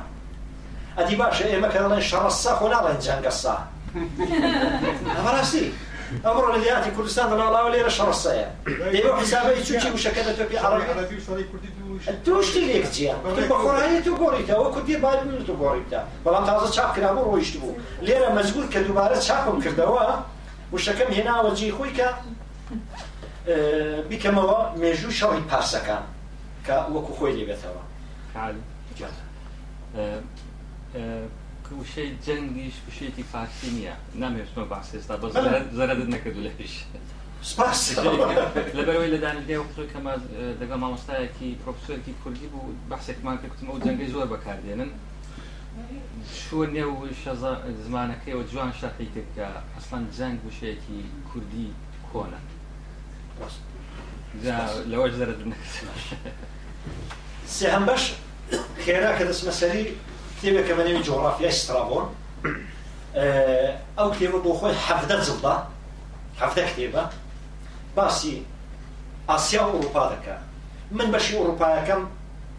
[1.00, 3.56] ئەدی باشە ئێمە کە دەڵێن شەڕسا خۆ ناڵێن جەنگەسا
[5.26, 5.64] بەڕاستی
[6.26, 8.48] ئەمڕۆ لە دیاتی کوردستان دەناڵاوە هو شەڕسەیە
[8.93, 11.18] دەیەوە حیسابەی چوچی تبي دە تۆپی عەرەبی
[12.26, 13.14] توشتی لێکچیە
[13.50, 17.76] بە خۆڕایی تو گۆڕیتەوە کوردی باید تو گۆڕیتە بەڵام تازە چاپ کرابوو ڕۆیشت بوو
[18.06, 20.06] لێرە مەجبور کە دووبارە چاپم کردەوە
[20.74, 22.08] وشەکەم هێناوە جێی خۆی کە
[23.50, 26.04] اه، بیکەمەوە مێژوو شەڕی پارسەکان
[26.66, 27.45] کە وەکو خۆی
[28.36, 28.62] عالي
[30.98, 35.28] وشەی جەنگیش وشێتی فارسی نییە نامێتمە باسێستا بە
[35.78, 36.76] زەرەت نەکردو لەش.
[38.78, 40.14] لەبەرەوەی لە دانیدێ قوکەمە
[40.62, 44.91] لەگەڵ مامۆستایەکی پرۆفسۆرکی کوردی بوو بەحسێکمان کردتم ئەو جەنگی زۆر بەکاردێنن
[46.43, 46.93] شو نێو
[47.88, 51.00] زمانەکەیەوە جوان شەقیتکە ئەسڵان جەنگ وشەیەکی
[51.32, 51.68] کوردی
[52.12, 52.39] کۆنە
[54.91, 55.84] لەوەش زەرەت نەکرد.
[57.56, 58.04] سێ هەم بەش
[58.86, 59.86] خێرا کە دەسمەسەری
[60.38, 62.06] کتێبێکە بەنێوی جۆرافیای سترابۆن
[63.98, 65.56] ئەو کتێبە بۆ خۆی حەفدە جڵدا
[66.42, 67.04] هەفتە کتێبە
[67.96, 68.36] باسی
[69.30, 70.36] ئاسیا و ئەوروپا دەکە
[70.98, 72.02] من بەشی ئەوروپایەکەم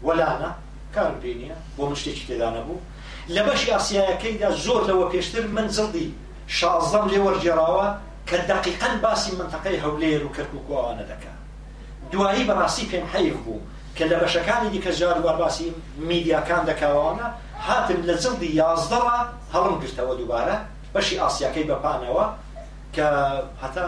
[0.07, 0.51] وەلانە
[0.95, 2.81] کار بینە بۆ من شتێکی تێدانە بوو
[3.35, 6.07] لە بەشی ئاسیایەکەیدا زۆر لەوە پێشتر من زڵدی
[6.59, 7.87] شازەم لێ وەرجێراوە
[8.29, 11.33] کە دەقیقەن باسی منتەقەی هەولێر و کەرککوانە دەکە
[12.11, 13.59] دوایی بەڕاستی پێم حەیف بوو
[13.97, 15.67] کە لە بەشەکانی دیکە جاروار باسی
[16.09, 17.27] میدیاکان دەکاوانە
[17.67, 19.17] هاتن لە جلدی یازدەڕە
[19.53, 20.55] هەڵم گرتەوە دووبارە
[20.95, 22.25] بەشی ئاسیەکەی بەپانەوە
[22.95, 23.07] کە
[23.63, 23.85] هەتا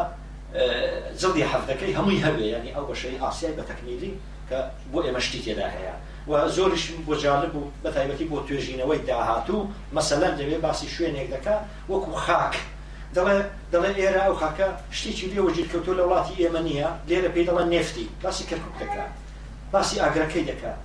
[1.22, 4.12] جلدی حەفتەکەی هەمووی هەبێ ینی ئەو بەشەی ئاسیای بە تەکنیلی
[4.50, 4.58] کە
[4.92, 5.96] بۆ ئێمەشتی تێدا هەیە
[6.30, 11.56] و زۆریش بۆ جالب و بە تایبەتی بۆ توێژینەوەی داهاتوو مەسەلەن دەبێ باسی شوێنێک دەکا
[11.92, 12.54] وەکو خاک
[13.16, 13.36] دەڵێ
[13.74, 14.68] دەڵێ ئێرە ئەو خاکە
[15.00, 19.12] شتێکی لێوە گیرکەوتۆ لە وڵاتی ئێمە نییە لێرە پێی دەڵە نفتی باسی کەرکک دەکات
[19.74, 20.80] باسی ئاگرەکەی دەکات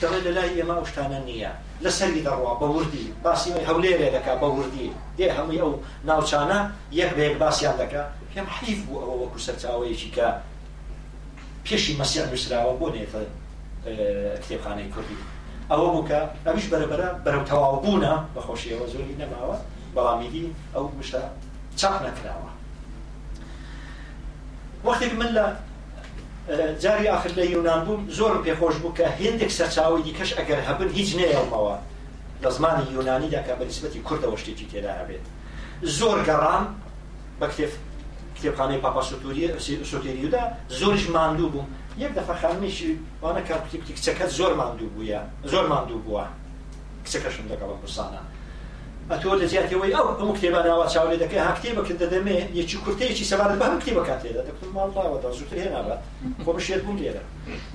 [0.00, 1.52] دەڵێ لە لای ئێمە شتانە نییە
[1.84, 4.88] لە سەری دەڕوا بە وردی باسی هەولێرێ دەکا بە وردی
[5.18, 5.72] دێ هەمووی ئەو
[6.08, 6.58] ناوچانە
[7.00, 10.26] یەک بەیەک باسییان دەکا پێم حیف بوو ئەوە وەکو سەرچاوەیەکی کە
[11.66, 13.20] پێشی مەسییان نووسراوە بۆ نێتە
[14.42, 15.16] کتێبخانەی کوردی
[15.70, 19.56] ئەوە بووکە ئەویش بەرەبرە بەرەو تەواو بوونە بەخۆشیەوە زۆری نەماوە
[19.94, 21.20] بەڵامیدی ئەو مشتە
[21.80, 22.50] چاق نەکراوە
[24.86, 25.46] وەختێک من لە
[26.80, 31.10] جاری آخر لە یونان بووم زۆر پێخۆش بوو کە هندێک سەرچاوی دیکەش ئەگەر هەبن هیچ
[31.18, 31.74] نەیەڵمەوە
[32.42, 35.24] لە زمانی یونانیدا کە بەنسبەتی کوردەوە شتێکی تێدا هەبێت
[35.98, 36.62] زۆر گەڕان
[37.40, 37.72] بە کتێف
[38.36, 39.02] کتێبخانەی پاپا
[39.90, 40.42] سوتێریودا
[40.80, 41.66] زۆریش ماندوو بووم
[42.02, 45.20] یەک دەفە خانمیشی وانە کار کتێبی کچەکە زۆر ماندوو بووە
[45.52, 46.24] زۆر ماندوو بووە
[47.06, 48.20] کچەکەشم لەگەڵم قورسانە
[49.10, 53.66] ئەتۆ لە زیاتەوەی ئەو هەموو کتێباناوە چاولێ دەکەی ها کتێبەکرد دەدەمێ یەکی کورتەیەکی سەبارەت بە
[53.68, 56.00] هەم کتێبەکات تێدا دەکتم ماڵاوەدا زووتر هێنابات
[56.44, 57.22] خۆم شێت بوو لێرە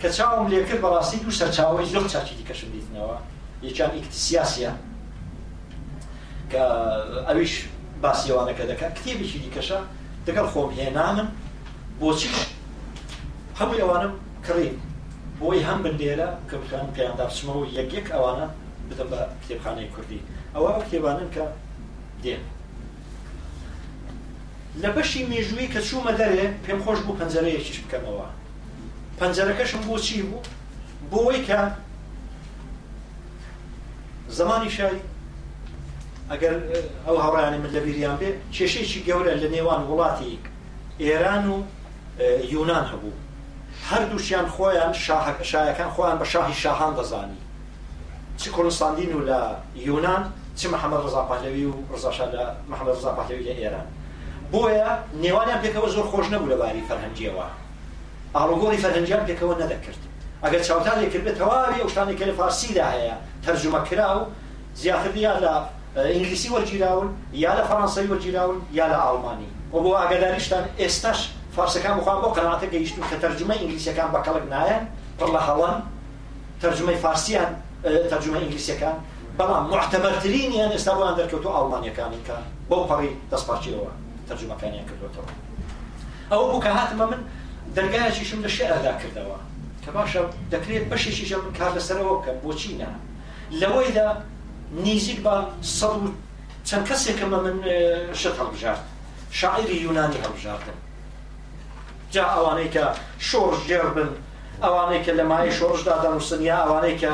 [0.01, 3.17] کە چاوم لێکرد بەڕاستی دوو سەرچاوی زۆر چاچی دیکەشم دیتنەوە
[3.67, 4.71] یەکیان ئیکتسیاسە
[6.51, 6.63] کە
[7.27, 7.53] ئەویش
[8.03, 9.79] باسیەوانەکە دەکە کتێبێکی دیکەشە
[10.27, 11.27] دەگەڵ خۆم هێنامن
[11.99, 12.29] بۆچی
[13.59, 14.13] هەموو ئەوانم
[14.45, 14.69] کڕی
[15.39, 18.47] بۆی هەم بن لێرە کە بتوان پێیان دابچمەوە یەک یەک ئەوانە
[18.89, 20.21] بدەم بە کتێبخانەی کوردی
[20.55, 21.45] ئەوە ئەو کێوانن کە
[22.23, 22.43] دێن
[24.81, 28.27] لە بەشی مێژووی کە چوومە دەرێ پێم خۆش بوو پەنجەرەیەکیش بکەمەوە
[29.19, 30.41] پەنجەرەکەشم بۆ چی بوو
[31.11, 31.59] بۆەوەی کە
[34.39, 34.97] زمانی شای
[36.31, 36.55] ئەگەر
[37.05, 40.33] ئەو هەڕیانی من لە بیریان بێ کێشەیەکی گەورە لە نێوان وڵاتی
[41.03, 41.57] ئێران و
[42.53, 43.13] یونان هەبوو
[43.89, 44.93] هەردووشیان خۆیان
[45.51, 47.39] شایەکان خۆیان بە شاهی شاهان دەزانی
[48.41, 49.39] چ کوردستاندین و لە
[49.87, 50.23] یونان
[50.62, 53.88] چ محەممەد ڕزا پاهلەوی و ڕزاشا لە محەممەد ڕزا پاهلەوی لە ئێران
[54.53, 54.89] بۆیە
[55.22, 57.47] نێوانیان پێکەوە زۆر خۆش نەبوو لەباری فەرهەنگیەوە
[58.36, 60.01] ئاڵۆگۆری فەرهەنگیان پێکەوە نەدەکرد
[60.43, 64.22] ئەگەر چاوتان لێکرد بێت تەواوی ئەو شتانی کە لە فارسیدا هەیە تەرجمە کرا و
[64.76, 65.53] زیاتر یا لە
[66.14, 67.07] ئینگلیسی وەرگیراون
[67.43, 71.20] یا لە فەڕەنسای وەرگیراون یا لە ئاڵمانی و بۆ ئاگداریشتان ئێستاش
[71.55, 74.84] فارسەکان بخوان بۆ قەناتە گەیشتون کە تەرجمە ئینگلیسیەکان بەکەڵک نایەن
[75.20, 75.76] پڕ لە هەڵان
[76.62, 77.49] تەرجمەی فارسیان
[78.12, 78.95] تەرجمە ئینگلیسیەکان
[79.41, 82.35] بەڵام محتەمەترینیان ئێستا بۆیان دەرکەوتو ئاڵمانیەکانی کە
[82.69, 83.91] بۆ پەڕی دەستپارچیەوە
[84.27, 85.29] تەرجمەکانیان کردوێتەوە
[86.31, 87.21] ئەو بوو کە هاتمە من
[87.77, 89.37] دەرگایەکیشم لە شێعدا کردەوە
[89.83, 90.21] کە باشە
[90.53, 92.91] دەکرێت بەشێکیشە من کار لەسەرەوە بکەم بۆچی نا
[93.61, 94.07] لەوەیدا
[94.85, 95.35] نزیک بە
[95.77, 96.07] سەد و
[96.67, 97.57] چەند کەسێکەمە من
[98.21, 98.83] شت هەڵبژارد
[99.39, 100.77] شاعری یونانی هەڵبژاردن
[102.13, 102.85] جا ئەوانەی کە
[103.29, 104.09] شۆڕژێر بن
[104.63, 107.11] ئەوانەی کە لە مای شۆڕشدا دەنووسن یا ئەوانەی کە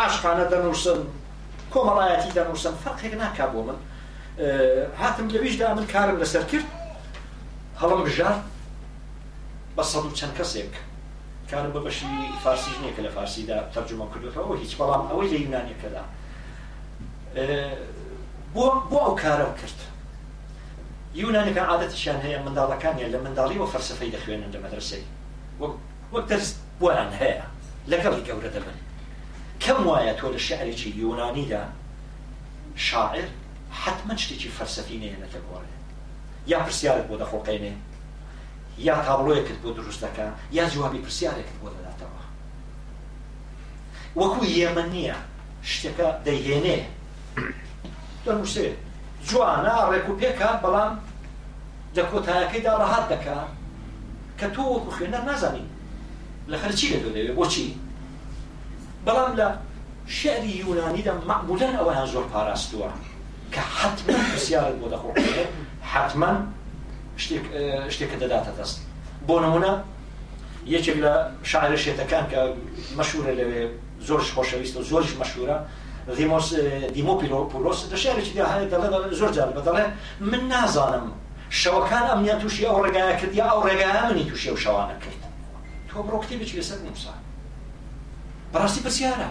[0.00, 0.98] عاشقانە دەنووسم
[1.74, 3.78] کۆمەڵایەتی دەنووسم فەرقێک ناکا بۆ من
[5.00, 6.68] هاتم لەویشدا من کارم لەسەر کرد
[7.80, 8.34] هەڵم بژار
[9.76, 10.72] بە سەد و چەند کەسێک
[11.50, 12.06] کارم بە بەشی
[12.44, 16.02] فارسی ژنێکە لە فارسیدا تەرجمە کردوەوە هیچ بەڵام ئەوەی لە یونانیەکەدا
[18.54, 19.78] بۆ بۆ ئەو کارم کرد
[21.20, 25.04] یونانەکان عادەتیشان هەیە منداڵەکانیان لە منداڵی وە فەرسەفەی دەخوێنن لە مەدرسەی
[26.12, 26.48] وەک دەرس
[26.80, 27.44] بۆیان هەیە
[27.92, 28.76] لەگەڵی گەورە دەبن
[29.60, 31.62] کەم وایە تۆ لە شعرێکی یۆنانیدا
[32.76, 33.24] شاعر
[33.82, 35.74] حتمما شتێکی فەرسەفی نەیە لە تەگۆڕێ
[36.46, 37.74] یا پرسیارت بۆ دەخۆقێنێ
[38.78, 42.22] یا تاڵۆیەکت بۆ دروستەکە یا جوابی پرسیارێکت بۆ دەداتەوە
[44.20, 45.16] وەکو یێمە نییە
[45.72, 46.78] شتەکە دەیهێنێ
[48.24, 48.66] دەنووسێ
[49.28, 50.92] جوانە ڕێکوپێکە بەڵام
[51.96, 53.48] لە کۆتایەکەیدا ڕەهات دەکات
[54.38, 55.66] کە تۆ وەکو خوێنەر نازانی
[56.50, 57.68] لە خەرچی لە دەوێ بۆچی
[59.06, 59.48] بەڵام لە
[60.18, 62.88] شعری یونانیدا مەقبولەن ئەوەیان زۆر پاراستووە
[63.54, 65.08] کە حتما پرسیارت بۆ دەخۆ
[65.94, 66.30] حتما
[67.94, 68.76] شتێکە دەداتە دەست
[69.28, 69.72] بۆ نمونە
[70.74, 71.12] یەکێک لە
[71.50, 72.40] شاعرە شێتەکان کە
[72.98, 73.62] مەشورە لەوێ
[74.08, 75.58] زۆر خۆشەویست و زۆرش مەشورە
[76.16, 76.48] دیمۆس
[76.94, 78.88] دیمۆپیلۆ پولۆس دە شعرێکی داهەیە دەڵێ
[79.20, 79.84] زۆر جار بەدەڵێ
[80.30, 81.06] من نازانم
[81.60, 85.20] شەوەکان ئەمنیان تووشی ئەو ڕێگایە کردی ئەو ڕێگایە منی تووشێ و شەوانە کرد
[85.88, 87.18] تۆ بڕۆکتی بچێ سەر نووسان
[88.52, 89.28] بەڕاستی پرسیارە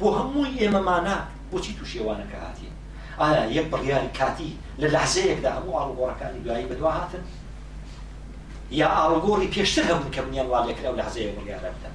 [0.00, 1.16] بۆ هەمووی ئێمەمانە
[1.50, 2.68] بۆچی تووشێوانەکە هاتی
[3.20, 4.50] ئایا یەک بڕیاری کاتی
[4.82, 7.22] لە لەحزەیەکدا هەموو ئاڵگۆڕەکانی دوایی بەدوا هاتن
[8.80, 11.94] یا ئاڵگۆری پێشتر هەبوو کە منیان واڵێکرا و لەحزەیە بڕیارە بدەن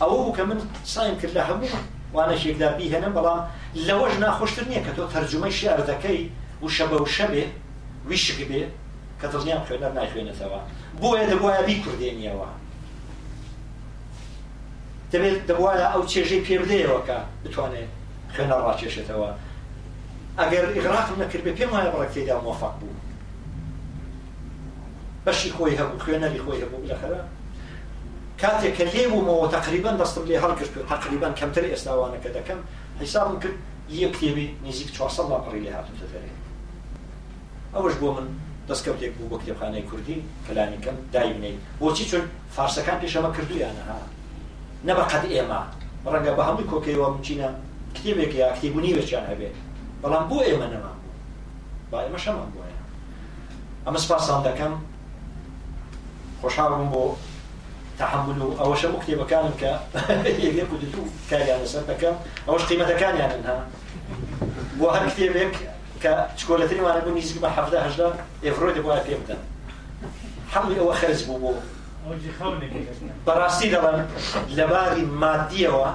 [0.00, 0.58] ئەوە بوو کە من
[0.92, 1.78] سایم کرد لە هەموو
[2.14, 3.40] وانەشێکدا بیهێنم بەڵام
[3.86, 6.20] لەوەش ناخۆشتر نییە کە تۆ تەرجمەی شێردەکەی
[6.64, 7.44] و شەبە و شەبێ
[8.08, 8.62] ویشک بێ
[9.20, 10.60] کە دڵنیام خوێنەر ناخوێنێتەوە
[11.00, 12.48] بۆیە دەبواە بی کوردێنیەوە
[15.12, 17.88] دەبێت دەوایە ئەو چێژەی پێبدەیەوەکە بتوانێت
[18.34, 19.30] خوێنە ڕاکێشێتەوە
[20.40, 22.94] ئەگەر ئغراق نەکرد بێ پێم وایە بڕێک تێدا مۆفق بوو
[25.26, 27.20] بەشی خۆی هەبوو خوێنەری خۆی هەبوو لەخەرە
[28.40, 32.60] کاتێک کە لێبوومەوە تقریبان دەستم لێ هەڵگرت تقریبان کەمتر ئێستاوانەکە دەکەم
[33.00, 33.56] حیسابم کرد
[34.02, 36.32] یە کتێبی نزیک 400 لاپڕی لێ هاتوتە دەرێ
[37.74, 38.26] ئەوەش بۆ من
[38.68, 42.22] دەستکەوتێک بوو بۆ کتێبخانەی کوردی کەلانیکەم دایمنەی بۆچی چون
[42.56, 43.98] فارسەکان پێشەمە کردویانەها
[44.88, 45.60] نەبقەت ئێمە
[46.12, 47.48] ڕەنگە بە هەمووی کۆکەیەوە بچینە
[47.96, 49.54] کتێبێک یا کتێبوونی بەچیان هەبێت
[50.02, 51.10] بەڵام بۆ ئێمە نەمان بوو
[51.90, 52.64] با ئێمە شەمان بووە
[53.86, 54.72] ئەمە سپاسان دەکەم
[56.40, 57.02] خۆشحاڵم بۆ
[58.00, 59.70] تحمل و ئەوە شەمو کتێبەکانم کە
[60.46, 62.14] یەکێک و دوو کاریان لەسەر دەکەم
[62.46, 63.56] ئەوەش قیمەتەکانیانن ها
[64.78, 65.52] بۆ هەر کتێبێک
[66.02, 68.08] کە چکۆلەتریمانە بوو نزیک بە حەفدە هەژدا
[68.44, 69.40] ئێفرۆی دەبووە پێ بدەن
[70.52, 71.52] حەڵی ئەوە خەرز بوو بۆ
[73.26, 74.06] بەڕاستی دەڵێن
[74.58, 75.88] لەباری مادیەوە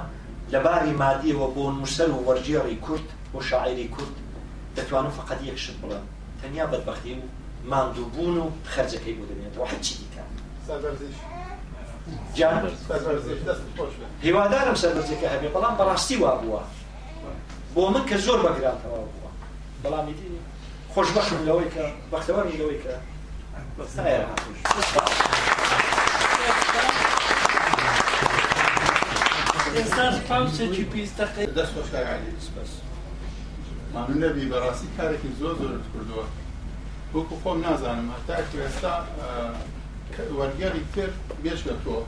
[0.53, 4.15] لەباری مادیەوە بۆ نووسەر و وەرجێڕی کورت بۆ شاعری کورت
[4.77, 6.03] دەتوانن فقط یەکشت بڵێن
[6.41, 7.23] تەنیا بەدبختی و
[7.71, 10.21] ماندووبوون و خەرجەکەی بۆ دەبێتەوە هەچی دیکە
[14.25, 16.61] هیوادارم سەرەرجەکە هەبێ بەڵام بەڕاستی وا بووە
[17.75, 19.31] بۆ من کە زۆر بەگرانتەوە بووە
[19.83, 20.13] بەڵامی
[20.93, 22.93] خۆشبەخم لەوەی کە بەختەوەڕی لەوەی کە
[23.77, 24.59] بەستایە هاتوش.
[29.77, 32.71] ئێستاش پاوچێکی پێستەقی دەست خۆشکاری سپەس
[33.93, 36.25] مانو نەبی بەڕاستی کارێکی زۆر زۆرت کردووە
[37.15, 38.93] وەکو خۆم نازانم هەتا ئێستا
[40.39, 41.09] وەرگەری تر
[41.43, 42.01] بێشکەتەوە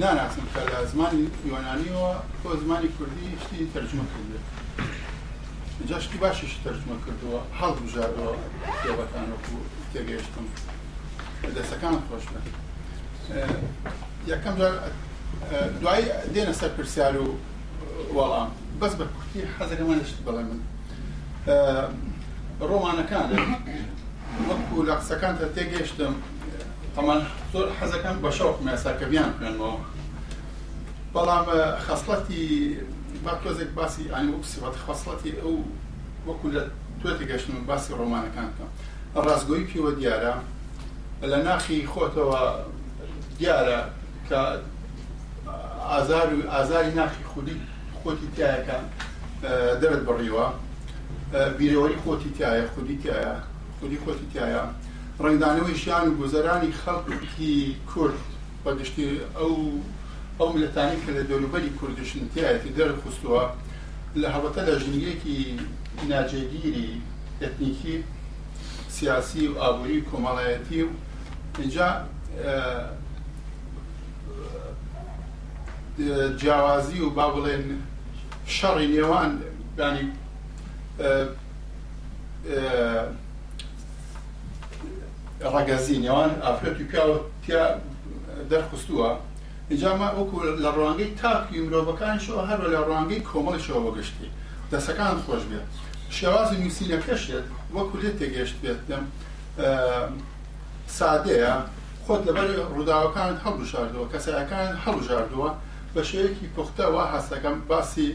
[0.00, 4.44] ناناسم کە لە زمانی یۆنانیەوە تۆ زمانی کوردی شتی تەرجمە کردێت
[5.90, 8.32] جاشتی باشیش تەرجمە کردووە هەڵ بژاردەوە
[8.72, 9.56] کتێبەکان وەکو
[9.92, 10.46] تێگەشتم
[11.56, 12.44] دەستەکان خۆش بن
[14.32, 14.74] یەکەم جار
[15.80, 16.02] دوای
[16.34, 17.28] دێنە سەر پرسیار و
[18.16, 18.48] وەڵام
[18.80, 20.60] بەس بە کورتی حەزەرەمانشت بەڵێ من
[22.70, 23.28] ڕۆمانەکان
[24.48, 26.14] وەکو لە قسەکان تا تێگەشتم
[26.94, 27.20] تەمان
[27.52, 29.72] زۆر حەزەکان بە شەوق مێساکەبیان بکەنەوە
[31.14, 31.44] بەڵام
[31.86, 32.44] خەسڵەتی
[33.24, 35.56] با تۆزێک باسی ئانی وەک سیبەت خەسڵەتی ئەو
[36.28, 36.62] وەکو لە
[37.00, 38.70] توێ تێگەشتن و باسی ڕۆمانەکان بکەم
[39.26, 40.34] ڕازگۆی پیوە دیارە
[41.30, 42.42] لە ناخی خۆتەوە
[43.40, 43.78] دیارە
[44.28, 44.40] کە
[45.80, 47.54] ئازار و ئازاری ناخی خودی
[48.04, 48.82] خۆتی تایەکان
[49.82, 50.46] دەبێت بڕیوە
[51.58, 53.34] بیرەوەی خۆتی تایە خودی تایە
[53.80, 54.62] خودی خۆتی تایە
[55.24, 57.52] ڕنگدانەوەی شیان و گوزەرانی خەڵکی
[57.94, 58.18] کورد
[58.64, 59.04] بەگشتی
[59.38, 59.54] ئەو
[60.38, 63.42] ئەو ملەتانی کە لە دەوروبەری کوردشنتیایەتی دەرخستووە
[64.22, 65.38] لە هەڵەتە لە ژنیەکی
[66.10, 66.88] ناجێگیری
[67.42, 67.94] ئەتنیکی
[68.96, 70.90] سیاسی و ئابووری کۆمەڵایەتی و
[71.58, 71.86] اینجا
[76.38, 77.62] جیاوازی و با بڵێن
[78.56, 79.30] شەڕی نێوان
[79.78, 80.04] ینی
[85.56, 87.64] ڕگەزی نێوان ئافرەتی پیاوە پیا
[88.50, 89.10] دەرخستووە
[89.70, 94.26] اینجاما وەکو لە ڕوانگەی تاکی مرۆڤەکانشەوە هەر لە ڕوانگەی کۆمەڵشەوە بەگەشتی
[94.72, 95.66] دەسەکان خۆش بێت
[96.16, 97.46] شێوازی نووسینە پێشێت
[97.76, 99.04] وەکو لێت تێگەشت بێت لەم
[100.98, 101.54] سادەیە
[102.06, 105.50] خۆت لەبەر ڕووداوەکانت هەڵبژاردووە کەسەکان هەڵبژاردووە
[105.94, 108.08] بە شوەیەکی پختە وا هەستەکەم باسی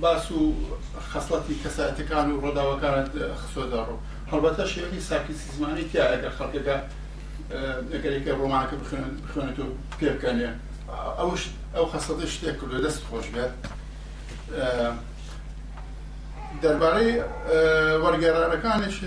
[0.00, 0.54] باس و
[1.12, 3.10] خەسڵەتی کەساتەکان و ڕۆداوەکانت
[3.42, 6.76] خسۆداڕوو هەڵبەتە شێوەی ساکیسی زمانی تیا ئەگەر خەڵکەکە
[7.94, 9.66] ئەگەرێکە ڕۆمانکە بخوێنێت و
[9.98, 10.50] پێبکەنێ
[11.18, 11.42] ئەوش
[11.76, 13.52] ئەو خەسەدە شتێک لە دەست خۆش بێت
[16.62, 17.10] دەربارەی
[18.04, 19.02] وەرگێرانەکانیشت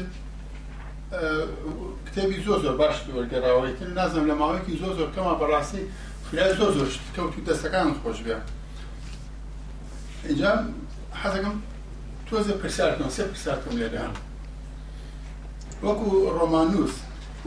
[2.05, 5.83] کتێبی زۆ زۆر باش وەرگێراوەیتن نازم لە ماوەیەکی زۆ زۆر کەمە بەڕاستی
[6.33, 8.37] ویلای زۆر زۆر شت کەوتی دەستەکانت خۆش بێ
[10.29, 10.51] اینجا
[11.21, 11.55] حەزەکەم
[12.27, 14.05] تۆزە پرسیارکەم سێ پرسیارکەم لێدا
[15.85, 16.07] وەکو
[16.37, 16.93] ڕۆمانوس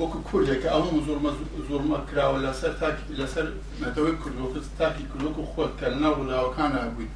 [0.01, 1.31] وەکو کوردێکە ئەمە زۆرمە
[1.69, 3.47] زۆرمە کراوە لەسەر تاکی لەسەر
[3.83, 7.09] مەتەوەی کوردۆکەس تاکی کوردۆک و خۆت کە لەناو ڕووداوەکانە بووی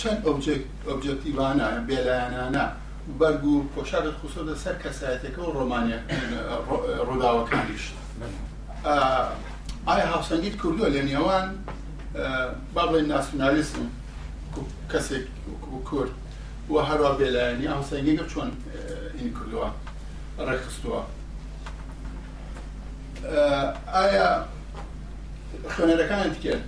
[0.00, 0.18] چەند
[0.88, 2.64] ئۆبجەکتیوانە بێلایەنانە
[3.18, 5.98] بەرگ و پۆشارت خوسۆ لەسەر کەسایەتەکە و ڕۆمانیا
[7.06, 7.84] ڕووداوەکانیش
[9.88, 11.46] ئایا هاوسەنگیت کردووە لە نێوان
[12.74, 13.78] با بڵێ ناسیۆنالیسم
[14.92, 15.24] کەسێک
[15.88, 16.12] کورد
[16.72, 18.50] وە هەروە بێلایەنی هاوسەنگیگە چۆن
[19.18, 19.68] این کردووە
[20.48, 21.00] ڕێخستووە
[23.94, 24.28] ئایا
[25.76, 26.64] خوێنەرەکانت کرد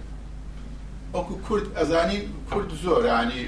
[1.15, 2.19] وەکو کورد ئەزانی
[2.51, 3.43] کورد زۆر ینی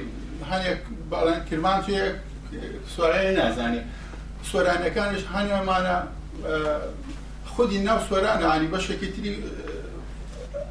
[0.51, 0.81] هەنێک
[1.13, 2.03] باڵان کرمان توە
[2.95, 3.81] سوۆرانی نازانێ
[4.51, 5.97] سۆرانەکانش هەنێمانە
[7.53, 9.31] خودی ناو سۆرانە ینی بەشێکی تری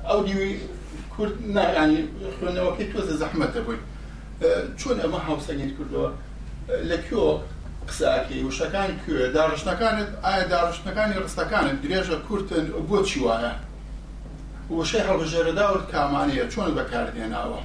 [0.10, 0.56] ئەو دیوی
[1.16, 2.08] کورد نایانی
[2.39, 3.80] خوێنەوەکەی تۆزە زەحمەتە بووی
[4.80, 6.10] چۆن ئەمە هاوسەنگیت کردەوە
[6.89, 7.24] لە کۆ
[7.89, 13.54] قساکەی وشەکان کوێ داڕشتەکانت ئایا داڕشتەکانی ڕستەکانت درێژە کورتن بۆ چی وایە
[14.80, 17.60] وشەی هەڵبژێرەداوت کامانەیە چۆن بەکاردێناوە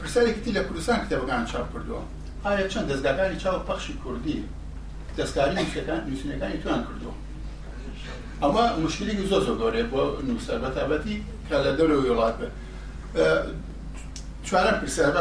[0.00, 2.02] پرسەرێکی لە کوردستان کتێبەکان چاپ کردووە
[2.44, 4.38] ئایا چەند دەستگاکانی چاوە پەخشی کوردی
[5.18, 7.14] دەستکاری نووسەکان نووسینەکانی توان کردووە
[8.42, 11.16] ئەمە مشکلێکی زۆر زۆر گەورەیە بۆ نووسەر بە تابەتی
[11.48, 12.48] کە لە دەور وڵات بێ
[14.46, 15.12] چوارم پرسیار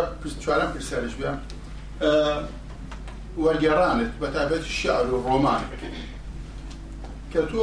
[0.43, 1.31] چوارم پرسیارش بێ
[3.43, 5.61] وەرگێڕانت بە تابەت شعر و ڕۆمان
[7.31, 7.61] کە تۆ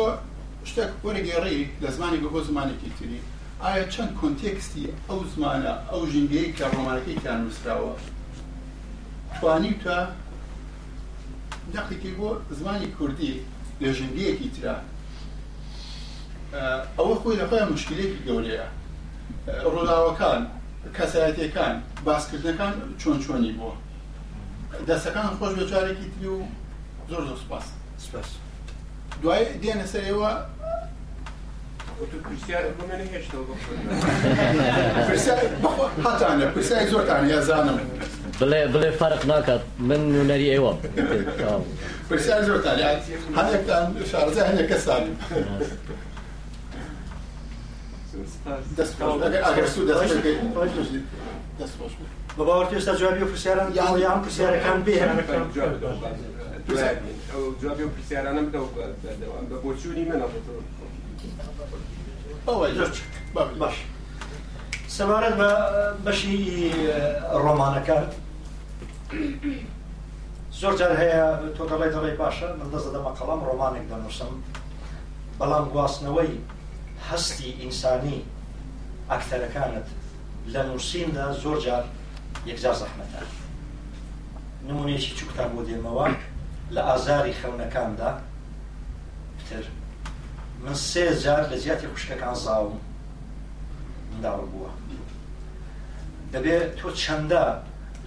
[0.71, 3.19] شتێک وەرگێڕی لە زمانی بۆ زمانێکی تری
[3.63, 7.93] ئایا چەند کۆنتێکستی ئەو زمانە ئەو ژنگەی کە ڕۆمانەکەی کیان نووسراوە
[9.41, 9.97] توانی تە
[11.75, 12.29] دەقیکی بۆ
[12.59, 13.35] زمانی کوردی
[13.83, 14.95] لە ژنگەیەکی ترراکە
[16.99, 18.67] ئەوە خۆی لەخۆیان مشکلێکی گەورەیە
[19.75, 20.41] ڕووداوەکان
[20.97, 21.75] کەسایەتەکان
[22.07, 23.75] باسکردنەکان چۆن چۆنی بووە
[24.89, 26.41] دەستەکان خۆش بە جارێکی تری و
[27.11, 27.65] زۆر زۆر سپاس
[28.07, 28.29] سپاس
[29.23, 30.31] دوای دێنە سەر ئێوە
[36.05, 37.79] هەتانە پرسیای زۆرتان یازانم
[38.41, 40.73] بڵێ بڵێ فەرق ناکات من نوونەری ئێوە
[42.09, 42.77] پرسیار زۆرتان
[43.39, 45.13] هەندێکتان شارزە هەندێک کەسانی
[52.39, 55.45] بە باوەڕ پێشتا جوابی و پرسیاران یاڵ یان پرسیارەکان بێنەکان
[57.61, 58.47] جوابی و پرسیارانم
[59.51, 60.27] بە بۆچووری منە
[63.63, 63.77] باش
[64.97, 65.51] سەبارەت بە
[66.07, 66.37] بەشی
[67.45, 68.05] ڕۆمانەکان
[70.61, 71.23] زۆر جار هەیە
[71.57, 74.33] تۆ دەڵێ دەڵێ باشە من دەست دەمە قەڵام ڕۆمانێک دەنووسم
[75.39, 76.33] بەڵام گواستنەوەی
[77.11, 78.19] هەستی ئینسانی
[79.13, 79.87] ئەکتەرەکانت
[80.53, 81.85] لە نووسیندا زۆر جار
[82.51, 83.23] یەکجار زەحمەتە
[84.69, 86.07] نمونێکی چوکتان بۆ دێمەوە
[86.75, 88.11] لە ئازاری خەونەکاندا
[89.39, 89.65] پتر
[90.63, 92.79] من سێ جار لە زیاتی خوشکەکان زاوم
[94.11, 94.71] منداڵ بووە
[96.33, 97.45] دەبێت تۆ چەندە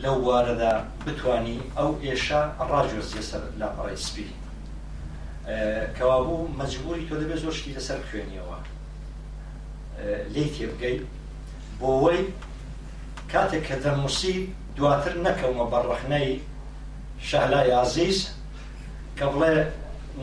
[0.04, 0.74] لەو وارەدا
[1.06, 4.28] بتانی ئەو ئێشە ڕاجۆزیە سەر لاپەڕی سپی
[5.98, 8.60] کەوابوو مەجبوری تۆ دەبێت زۆر شتی لەسەر خوێنیەوە
[10.34, 10.96] لی تێبگەی
[11.80, 12.22] بۆەوەی
[13.32, 14.36] کاتێک کە دەموسی
[14.78, 16.30] دواتر نەکەمە بەڕەخنەی
[17.30, 18.18] شەهلای عزیز
[19.18, 19.54] کە بڵێ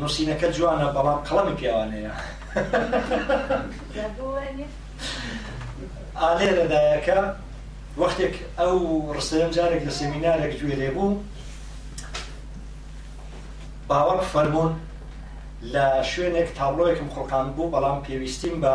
[0.01, 2.13] نووسینەکە جوانە بەڵام قەڵەمی پیاوانەیە
[6.23, 7.19] ئالێ لەدایەکە
[8.01, 8.77] وەختێک ئەو
[9.17, 11.11] ڕستەم جارێک لە سمینارێک گوێ لێ بوو
[13.89, 14.75] باوەڕ فەرمونون
[15.73, 18.75] لە شوێنێک تابلۆیەکم خۆقان بوو بەڵام پێویستیم بە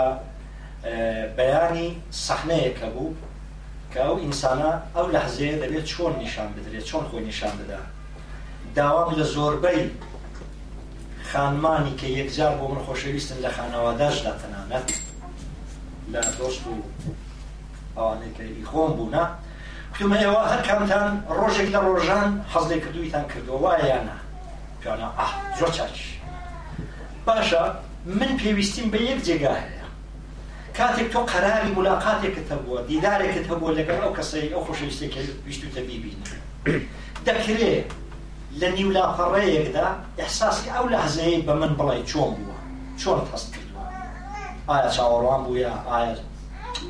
[1.38, 3.14] بەیانی سەحنەیەکە بوو
[3.94, 7.80] کە ئەو ئینسانە ئەو لەحزەیە دەبێت چۆن نیشان بدرێت چۆن خۆی نیشان بدا
[8.76, 9.82] داوام لە زۆربەی
[11.32, 14.88] خانمانی کە یەکجار بۆ من خۆشەویستن لە خانەواداشدا تەنانەت
[16.14, 16.74] لە دۆست و
[17.98, 19.26] ئەوانەکەی خۆم بوونە
[19.98, 21.08] کومە ئێوە هەر کامتان
[21.38, 24.18] ڕۆژێک لە ڕۆژان حەزلێ کردوویتان کردو وایەنە
[24.82, 25.96] پیانە ئاه زۆر چاچ
[27.28, 27.64] باشە
[28.20, 29.80] من پێویستیم بە یەک جێگا هەیە
[30.78, 36.20] کاتێک تۆ قەراری ملاقاتێکت هەبووە دیدارێکت هەبووە لەگەڵ ئەو کەسی ئەو خۆشەویستێکی ویستوتە بیبین
[37.28, 37.74] دەکرێ
[38.60, 39.86] لە نیولاپەڕەیەکدا
[40.20, 42.58] ئەحساسی ئەو لە حزەیە بە من بڵی چۆن بووە
[43.02, 43.86] چۆن هەست کردووە
[44.70, 46.14] ئایا چاوەڕوان بووە ئایا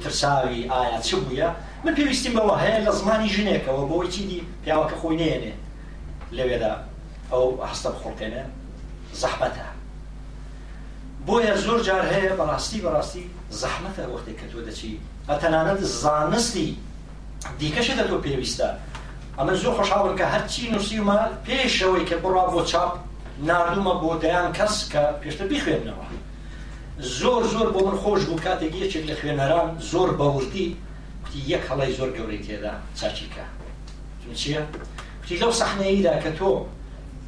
[0.03, 1.47] ترساوی ئایا چ بووە
[1.85, 5.53] من پێویستیم بەوە هەیە لە زمانی ژنێکەوە بۆی چیدی پیاوەکە خۆی نێنێ
[6.37, 6.73] لەوێدا
[7.31, 8.43] ئەو هەستە بخڵکێنە
[9.21, 9.67] زەحبەتە
[11.27, 13.25] بۆیە زۆر جار هەیە بەڕاستی بەڕاستی
[13.59, 14.91] زەحمەتە وەختێک کە تۆ دەچی
[15.29, 16.69] ئە تەنانەت زانستی
[17.59, 18.67] دیکەشە دە تۆ پێویستە
[19.37, 22.91] ئەمە زۆر خۆشحاڵم کە هەرچی نووسیمە پێشەوەی کە بڕا بۆ چاپ
[23.47, 26.05] نردومە بۆ دەیان کەس کە پێشتە بیخوێندنەوە
[27.19, 30.67] زۆر زۆر بۆ من خۆش بوو کاتێک یەکێک لە خوێنەران زۆر بەورتی
[31.25, 33.45] کوتی یەک هەڵی زۆر گەورەی تێدا چاچیکە
[34.41, 34.61] چییە؟
[35.21, 36.51] کوتی لەو سەحنەیدا کە تۆ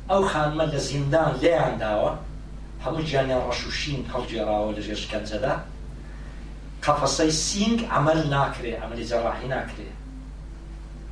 [0.09, 2.11] ئەو خانمە لە زیندان لێیان داوە
[2.85, 5.53] هەموو گیانیان ڕەشوشین هەڵگێراوە لە ژێشکەنجەدا
[6.85, 9.89] قەفەسەی سینگ ئەمەل ناکرێ ئەمەلی جەڕاحی ناکرێ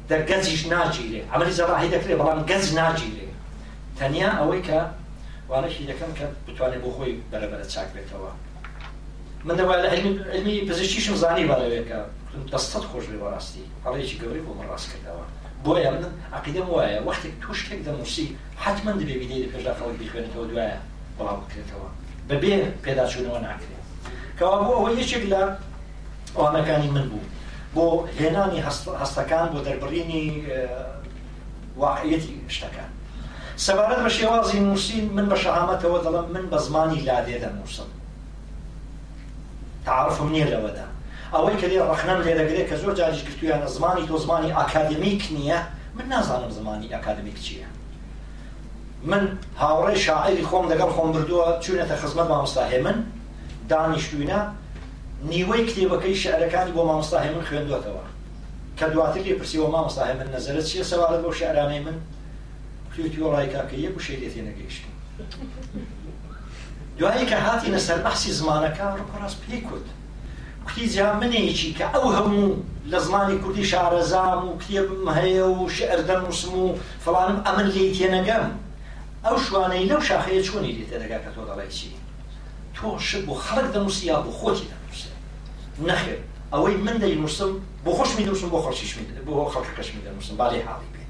[0.10, 3.30] دەرگەزیش ناجیرێ ئەمەلی جەڕاحی دەکرێت بەڵام گەز ناجیرێ
[4.00, 4.80] تەنیا ئەوەی کە
[5.50, 8.32] وانەشی دەکەم کە بتوانێت بۆ خۆی بەرەبەرە چاک بێتەوە
[9.48, 9.88] من دەوا لە
[10.34, 12.00] علمی پزیشتیشم زانی بەڵەوێکە
[12.52, 15.26] دەستت خۆش بێ بەڕاستی هەڵەیەکی گەوری بۆ من ڕاست کردەوە
[15.66, 16.04] بۆیە من
[16.38, 18.26] عقیدەم وایە وەختێک تو شتێک دەموسی
[18.64, 20.78] حتمما دەبێ بیدەی پێشدا خەڵک بیخوێنێتەوە دوایە
[21.18, 21.88] بەڵام بکرێتەوە
[22.30, 22.54] بەبێ
[22.86, 23.81] پێداچوونەوە ناکرێت
[24.42, 25.42] کەوا بۆ ئەوە یەکێک لە
[26.38, 27.22] ئەوانەکانی من بوو
[27.76, 27.86] بۆ
[28.20, 28.60] هێنانی
[29.02, 30.26] هەستەکان بۆ دەربڕینی
[31.82, 32.90] واقعەتی شتەکان
[33.66, 37.90] سەبارەت بە شێوازی نووسین من بە شەهامەتەوە دەڵم من بە زمانی لادێدا نووسم
[39.86, 40.86] تعاعرفم نییە لەوەدا
[41.36, 45.60] ئەوەی کە لێ ڕخنم لێ دەگرێت کە زۆر جاریش گرتویانە زمانی تۆ زمانی ئاکادمیک نییە
[45.98, 47.68] من نازانم زمانی ئەکادمیک چییە
[49.10, 49.24] من
[49.62, 53.00] هاوڕێ شاعری خۆم لەگەڵ خۆم بردووە چوونەتە خزمەت مامۆستا هێمن
[53.70, 54.38] دانیشتوینە
[55.32, 58.04] نیوەی کتێبەکەی شعرەکانی بۆ مامۆستاهێ من خوێندوێتەوە
[58.78, 61.98] کە دواتر لێ پرسیەوە مامۆستاهێ من نەزەرت چیە سەوارەت بۆ شعرانەی من
[62.96, 64.92] کوتی وڵایکاکە یەک وشەی لێتێ نەگەیشتن
[67.00, 69.88] دوایی کە هاتی نەسەر بەحسی زمانەکە ڕپڕاست پێی کوت
[70.66, 72.52] کوتی جا منێکی کە ئەو هەموو
[72.92, 78.46] لە زمانی کوردی شارەزام و کتێبم هەیە و شعردەم وسم و فڵانم ئەمن لێ تێنەگەم
[79.26, 81.92] ئەو شوانەی لەو شاخەیە چۆنی لێتێ دەگا کە تۆ دەڵی چی
[82.82, 85.12] تۆش بۆ خەڵک دەنووسی یا بۆ خودی دەنووسێ
[85.92, 86.20] نخیر
[86.54, 87.52] اوی من دی نوسم
[87.86, 91.04] خوش می دەینووسم بۆ خۆشمی دەوسم بۆ خەڵکیش کش می دنوسم باڵی حالی بێ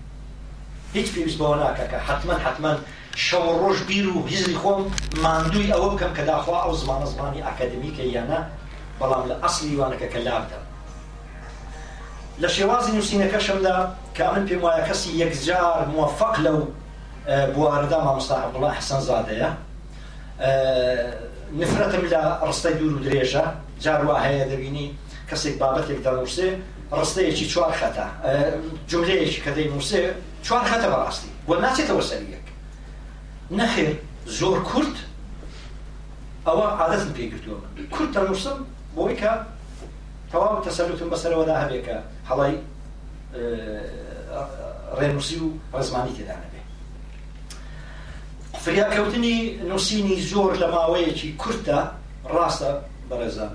[0.96, 2.72] هیچ پێویست با ناکە که که حتما حتما
[3.16, 4.92] ڕۆژ روش بیرو هیزری خون
[5.24, 8.40] مندوی او بکم که داخوا او زمان زمانی یا نه ئاکادمیکە یانە
[9.00, 9.94] بەڵام که ئەسلی دم
[12.42, 12.62] کە
[12.94, 16.68] نوسی نکشم دا که امن پی پێم کسی یک یەکجار موفق لەو
[17.28, 19.48] اه، بواردا مامۆستا عبدڵە حسەن زادەیە
[20.40, 23.46] اه، نفرەتم لە ڕستەی دوور و درێژە
[23.84, 24.88] جاروا هەیە دەبینی
[25.32, 26.48] کەسێک بابەتێک دەنووسێ
[27.00, 28.06] ڕستەیەکی چوار خەتە
[28.92, 30.00] جملەیەکی کە دەینووسێ
[30.46, 32.46] چوار خەتە بەڕاستی بۆ ناچێتەوە سەریەک
[33.60, 33.92] نەخێر
[34.40, 34.98] زۆر کورت
[36.48, 37.60] ئەوە عادەتم پێگرتووە
[37.94, 38.58] کورت دەنووسم
[38.96, 39.32] بۆی کە
[40.32, 41.98] تەواو تەسەلوتم بەسەرەوەدا هەبێکە
[42.30, 42.56] هەڵی
[45.00, 45.48] ڕێنووسی و
[45.80, 46.51] ڕزمانی تێدانە
[48.66, 49.38] فریاکەوتنی
[49.70, 51.80] نووسینی زۆر لە ماوەیەکی کورتە
[52.36, 52.72] ڕاستە
[53.10, 53.52] بەرەزان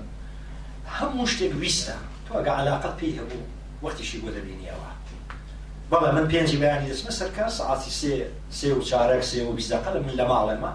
[0.97, 1.95] هەموو شتێک ویستە
[2.27, 3.41] تۆگە علااقت پێی هەبوو
[3.85, 4.89] وەختیشی بۆ دەبینیەوە
[5.91, 8.13] بەڵێ من پێنجی بەیانی دەچمە سەرکە سعاتی سێ
[8.57, 10.71] سێ و چارەك سێ و بیزەقە لە من لە ماڵێمە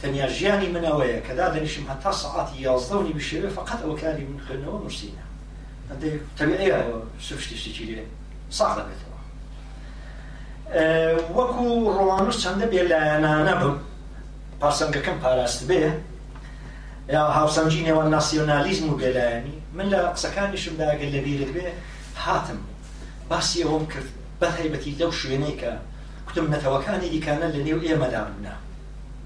[0.00, 5.24] تەنیا ژیانی منەوەیە کەدا دەنیشم هەتا سعاتی یازدەونی بشێوێ فقط ئەوە کاری من خوێنەوە نووسینە
[6.38, 6.78] تەبیعەیە
[7.28, 8.04] سوشتیشتی لێ
[8.58, 9.11] ساڵ دەبێتەوە
[11.36, 11.64] وەکو
[11.96, 13.76] ڕۆوانوس چەندە بێ لایەنانە بم
[14.60, 15.82] پاسەنگەکەم پاراست بێ
[17.14, 21.66] یا هاوسەنجی نێوان ناسیۆنالیزم و بێلایانی من لە قسەکانیشمداگەر لەبیرت بێ
[22.24, 22.58] هاتم
[23.30, 24.08] باسی ئەوم کرد
[24.40, 25.70] بەهیبەتی لەو شوێنەی کە
[26.26, 28.52] کوتم نەتەوەکانی دیکانە لە نێو ئێمەدا بوونە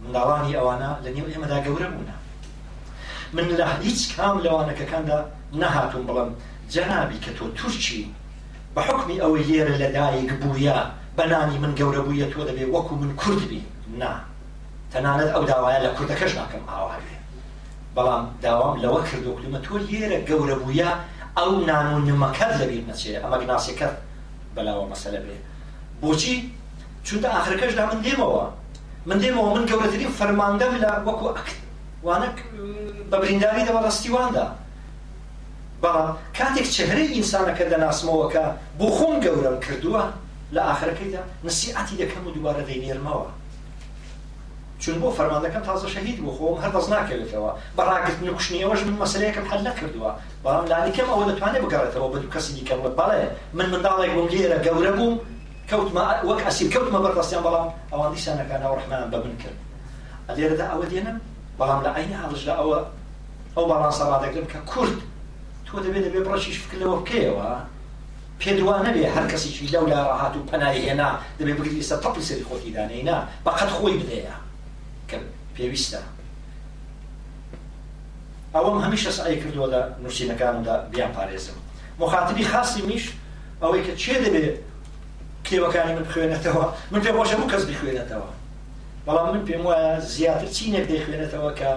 [0.06, 2.16] منداڵانی ئەوانە لە نێو ئێمەدا گەورە بوونە
[3.36, 5.18] من لە هیچ کام لەوانەکەەکاندا
[5.62, 6.30] نەهاتم بڵم
[6.74, 8.04] جەنابی کە تۆ تورکی
[8.74, 10.70] بە حکمی ئەوە لێرە لەدایک بووە
[11.16, 13.62] بەنانی من گەورە بوویە تۆ دەبێ وەکو من کوردبی
[14.00, 14.12] نا
[14.92, 16.98] تەنانەت ئەو داوایە لە کوردەکەش ناکەم ئاواێ
[17.96, 20.90] بەڵام داوام لەوە کردوکلمە تۆ لێرە گەورە بووە
[21.38, 23.94] ئەو نانونمەکەت لەبیر نەچێت ئەمە گناسیەکەت
[24.56, 25.36] بەلاوە مەسەلە بێ
[26.02, 26.34] بۆچی
[27.06, 28.44] چونتە ئاخرەکەشدا من دێمەوە
[29.08, 31.48] من دێمەوە من گەورەترین فەرماندەم لە وەکو ئەکت
[32.06, 32.28] وانە
[33.10, 34.46] بە برینداری دەوە ڕستیواندا
[35.82, 36.08] بەڵام
[36.38, 38.44] کاتێک چهرەی ئینسانەکە دەناسمەوەکە
[38.78, 40.02] بۆ خۆم گەورم کردووە
[40.54, 43.26] لە ئاخرەکەیدا نسیعەتی دەکەم و دووبارە دەینێرمەوە
[44.82, 49.60] چون بۆ فەرماندەکەم تازە شەهید بوو خۆم هەر دەست ناکەوێتەوە بەڕاگرتنی کوشتنیەوەش من مەسلەیەکم حل
[49.68, 50.10] نەکردووە
[50.44, 53.22] بەڵام لانیکەم ئەوە دەتوانێت بگەڕێتەوە بە دوو کەسی دیکەم وە بەڵێ
[53.58, 55.14] من منداڵێک بووم لێرە گەورە بووم
[55.70, 59.58] کەوتمە وەک ئەسیر کەوتمە بەردەستیان بەڵام ئەوان دیسانەکانە ڕحمان بە من کرد
[60.36, 61.18] لێرەدا ئەوە دێنم
[61.60, 62.78] بەڵام لە عینە هەڵشدا ئەوە
[63.56, 64.96] ئەو باڵان سەڵاتەکەم کە کورد
[65.66, 67.48] تۆ دەبێت دەبێ بڕەشیش فکرەوە بکەیەوە
[68.40, 72.70] پێدوانە بێ هەر کەسێکی لەولا ڕاهات و پەنای هێنا دەبێ بگری ئێستا تەپی سەری خۆتی
[72.76, 74.36] دانەینا بەقەت خۆی بدەیە
[75.08, 75.16] کە
[75.56, 76.00] پێویستە
[78.54, 81.56] ئەوەم هەمیشە سعی کردووە لە نووسینەکاندا بیان پارێزم
[82.00, 83.04] مخاتبی خاصی میش
[83.62, 84.56] ئەوەی کە چێ دەبێت
[85.44, 88.30] کتێبەکانی من بخوێنێتەوە من پێ بۆشە و کەس بخوێنێتەوە
[89.06, 91.70] بەڵام من پێم وایە زیاتر چینێک دەخوێنێتەوە کە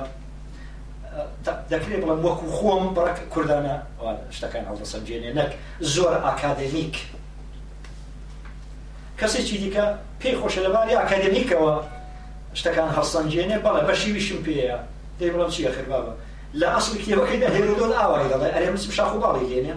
[1.71, 3.75] دەکرێت بڵم وەکو خۆم بڕک کوردانە
[4.35, 5.51] شتەکان هەڵدەسەنجێنێ نەک
[5.93, 6.95] زۆر ئاکادمیک
[9.19, 9.85] کەسێکی دیکە
[10.21, 11.73] پێی خۆشە لەباری ئاکادمیکەوە
[12.59, 14.77] شتەکان هەڵسەنجێنێ بەڵە بەشیویشم پێەیە
[15.19, 16.13] دەی بڵم چی یەخر بابە
[16.59, 19.75] لە ئەسڵ کتێبەکەیدا هێرودۆل ئاوای دەڵێ ئەرێ مسم شاخ و باڵی لێنێ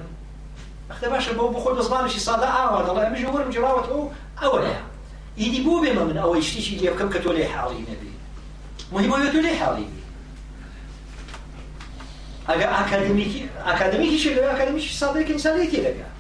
[0.91, 4.03] ئەختە باشە بەو بخۆی دەزمانشی سادا ئاوا دەڵێ ئەمیش وەرم جراوەت ئەو
[4.43, 4.79] ئەوەیە
[5.41, 8.13] ئیدی بۆ بێمە من ئەوەی شتیشی لێ بکەم کە تۆ لێ حاڵی نەبی
[8.95, 10.02] مهمەوە تۆ لێ حاڵی بی
[12.49, 16.19] ئەگە ئاکادمیکی ئاکادمیکی شێ لەوێ ئاکادمیکی سادەیەکە ئینسانەتی دەکات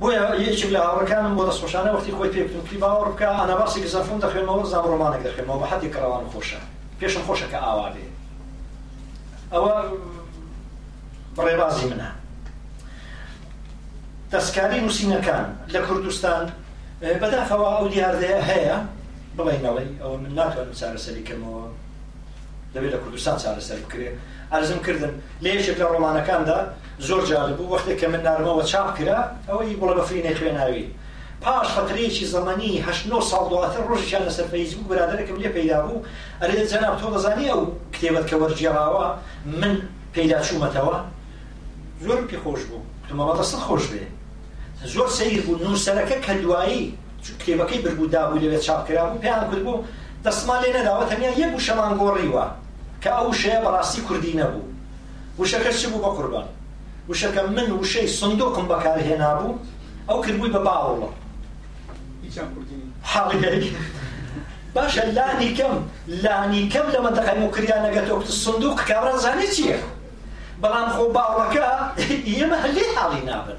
[0.00, 4.64] بۆیە یەکێک لە هاوڕەکانم بۆ دەستخۆشانە وەختی خۆی پێ بتوتی باوەڕ بکە ئەناباسێکی زەفۆن دەخوێنەوە
[4.72, 6.60] زام ڕۆمانێک دەخوێنەوە بە حەتی کەڕەوان خۆشە
[7.00, 8.06] پێشم خۆشەکە ئاوا بێ
[9.52, 9.72] ئەوە
[11.36, 12.10] بڕێبازی منە
[14.32, 16.42] دەستکاری نووسینەکان لە کوردستان
[17.22, 18.76] بەداخەوە ئەو دیاردەیە هەیە
[19.38, 21.64] بڵێنەوەی ئەو من ناتوانم چارەسەری کەمەوە
[22.74, 24.16] دەبێت لە کوردستان چارەسەر بکرێت
[24.52, 25.12] ئەرزم کردن
[25.44, 26.58] لێشێک لە ڕۆمانەکاندا
[27.06, 29.18] زۆر جالب بوو وەختێک کە من نارمەوە چاپ کرا
[29.48, 30.84] ئەوەی بڵە بەفرینە خوێناوی
[31.42, 32.92] پاش خەترێکی زمانی هە
[33.30, 36.04] ساڵ دواتر ڕۆژیان لە سەرفەیزی و برادەرەکەم لێ پیدا بوو
[36.42, 37.60] ئەرێ جەناب تۆ دەزانی ئەو
[37.94, 39.04] کتێبەت کە وەرجێماوە
[39.60, 39.74] من
[40.14, 40.96] پیدا چوومەتەوە
[42.06, 44.04] زۆر پێ خۆش بوو تمەڵەتە سەد خۆش بێ
[44.94, 46.82] زۆر سیر بوو نووسەرەکە کە دوایی
[47.40, 49.84] کتێبەکەی بربوو دابوو لەوێت چاپکرا بوو پێیان کرد بوو
[50.26, 52.46] دەستمان لێ نەداوە تەنیا یەک و شەمان گۆڕیوە
[53.04, 54.62] کە ئەو شەیە بەڕاستی کوردی نەبوو
[55.40, 56.46] وشەکە چ بوو بە قوربان
[57.10, 59.54] وشەکە من وشەی سندۆکم بەکارهێنا بوو
[60.08, 61.10] ئەو کردبووی بە باوەڵە
[63.12, 63.70] حاڵی
[64.76, 65.74] باشە لانی کەم
[66.24, 68.14] لانی کەم لە منتەقای مکریان نەگەتۆ
[68.44, 69.78] سندوق کابرا زانێت چییە
[70.62, 71.66] بەڵام خۆ باوەکە
[72.28, 73.58] ئێمە هەلێ حاڵی نابن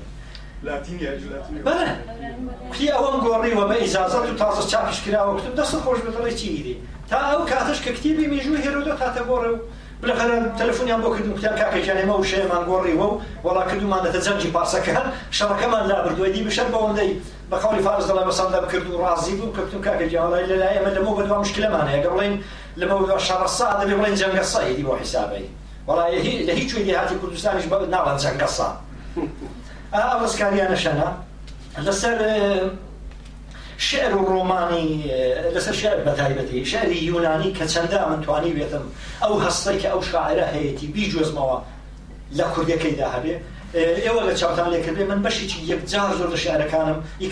[1.67, 6.75] بەە ئەوەم گۆڕیوە بە ئیزازەت و تازە چاپشکراوە کتتم دەست خۆش بەڵی چیری
[7.09, 9.57] تا ئەو کاتش کە کتێبی مێژوو هێرۆدۆ تاتە گۆڕە و
[10.03, 15.03] بلەخەرە تەلفۆنیان بۆ کردو وتیان کاکەیان ئێمە و شێمان گۆڕیەوە و وڵا کردومانەتە جەنجی پارسەکەن
[15.37, 17.11] شەڕەکەمان لابردوێنی بشەر بەوەندەی
[17.51, 21.37] بەخەڵی فارز دەڵێ بەسەندە کرد و ڕازی بوو کەپتون کاکە جیاڵی لەلای ئەمە لەمە بەدوا
[21.43, 22.33] مشکلەمان هەیە گەڵێن
[22.79, 25.45] لەمە بەدوا شەڕە سا دەبێ بڵێن جەنگە سەیدی بۆ حیسابی
[25.87, 28.67] وڵای لە هیچ وێنی هاتی کوردستانیش بە ناڵەن جەنگە سا
[29.93, 31.07] ئەوەسکاریانەشەنە
[31.85, 32.17] لەسەر
[33.77, 35.03] شعر و ڕۆمانی
[35.53, 38.85] لەسەر شعر بەتایبەتی شعری یونانی کە چەندە منتوانی بێتم
[39.21, 41.57] ئەو هەستەی کە ئەو شاعرە هەیەی بیجۆزمەوە
[42.37, 43.35] لە کوردەکەیدا هەبێ
[44.05, 47.29] ئێوە لە چاوتان لێکردێ من بەشێکی یەکجار زۆر لە شعرەکانم ئی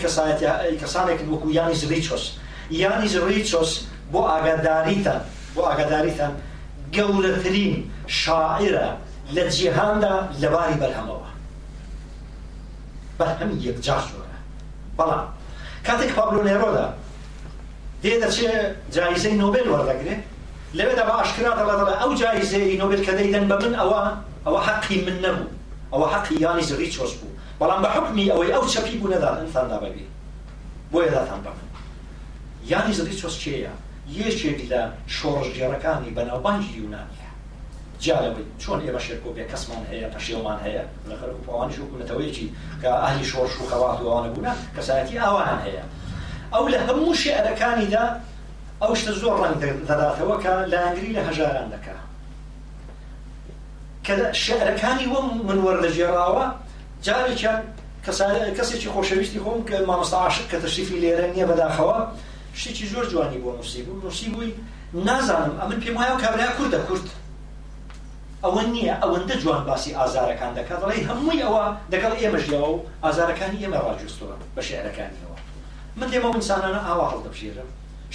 [0.82, 2.24] کەسانێک وەکو یانی زریچۆس
[2.70, 3.70] یانی زریچۆس
[4.12, 5.20] بۆ ئاگاداریتان
[5.56, 6.32] بۆ ئاگاداریتان
[6.96, 7.74] گەورەترین
[8.24, 8.86] شاعرە
[9.34, 11.28] لە جیهاندا لەباری بەرهەمەوە
[13.18, 14.36] بەرهەم یەکجار زۆرە
[14.98, 15.26] بەڵام
[15.86, 16.86] کاتێک پابلۆ نێرۆدا
[18.02, 18.50] دێ دەچێ
[18.94, 20.16] جایزەی نۆبێل وەردەگرێ
[20.78, 24.00] لەوێدا بە ئاشکرا دەڵەدەڵە ئەو جایزەی نۆبێل کە دەیدەن بە من ئەوە
[24.46, 25.46] ئەوە حەقی من نەبوو
[25.92, 29.78] ئەوە حەقی یانی زری چۆش بوو بەڵام بە حکمی ئەوەی ئەو چەپی بوو نەدا ئەنساندا
[29.84, 30.04] بەبێ
[30.92, 31.68] بۆیە داتان بە من
[32.70, 33.72] یانی زری چۆش چێە
[34.20, 34.80] یەکێک لە
[35.16, 37.23] شۆڕژگێڕەکانی بەناوبانگی یونانیە
[38.06, 42.46] جارەوەی چۆن ئێمە شێرکۆپی کەسمان هەیە پەشێڵمان هەیە لە خەرک پاوانش وکوونەتەوەیکی
[42.82, 45.84] کە ئاهی شۆرش و خەواتوانە بوون کەسایەتی ئاوانان هەیە
[46.54, 48.04] ئەو لە هەموو شێعرەکانیدا
[48.82, 49.58] ئەو شتە زۆر ڕنگ
[49.90, 51.96] دەداتەوە کە لانگری لە هەژاران دەکا
[54.06, 54.14] کە
[54.44, 56.46] شعرەکانی وەم منوەەر لە جێراوە
[57.06, 57.60] جارێکیان
[58.58, 61.98] کەسێکی خۆشەویستی خۆم کە مامەستاعاشق کە تەشریفی لێرە نییە بەداخەوە
[62.60, 64.50] شتێکی زۆر جوانی بۆ نووسی بوو نووسی بووی
[65.08, 67.06] نازانم ئەمن پێم وایە کابرا کوردە کورد
[68.44, 73.78] ئەوە نییە ئەوەندە جوان باسی ئازارەکان دەکات دەڵێ هەمووی ئەوە دەگەڵ ئێمەژیەوە و ئازارەکانی ئێمە
[73.86, 75.36] ڕاجستەوە بە شعرەکانیەوە
[75.98, 77.68] من دێمە ئینسانانە ئاوا هەڵدەبژێرم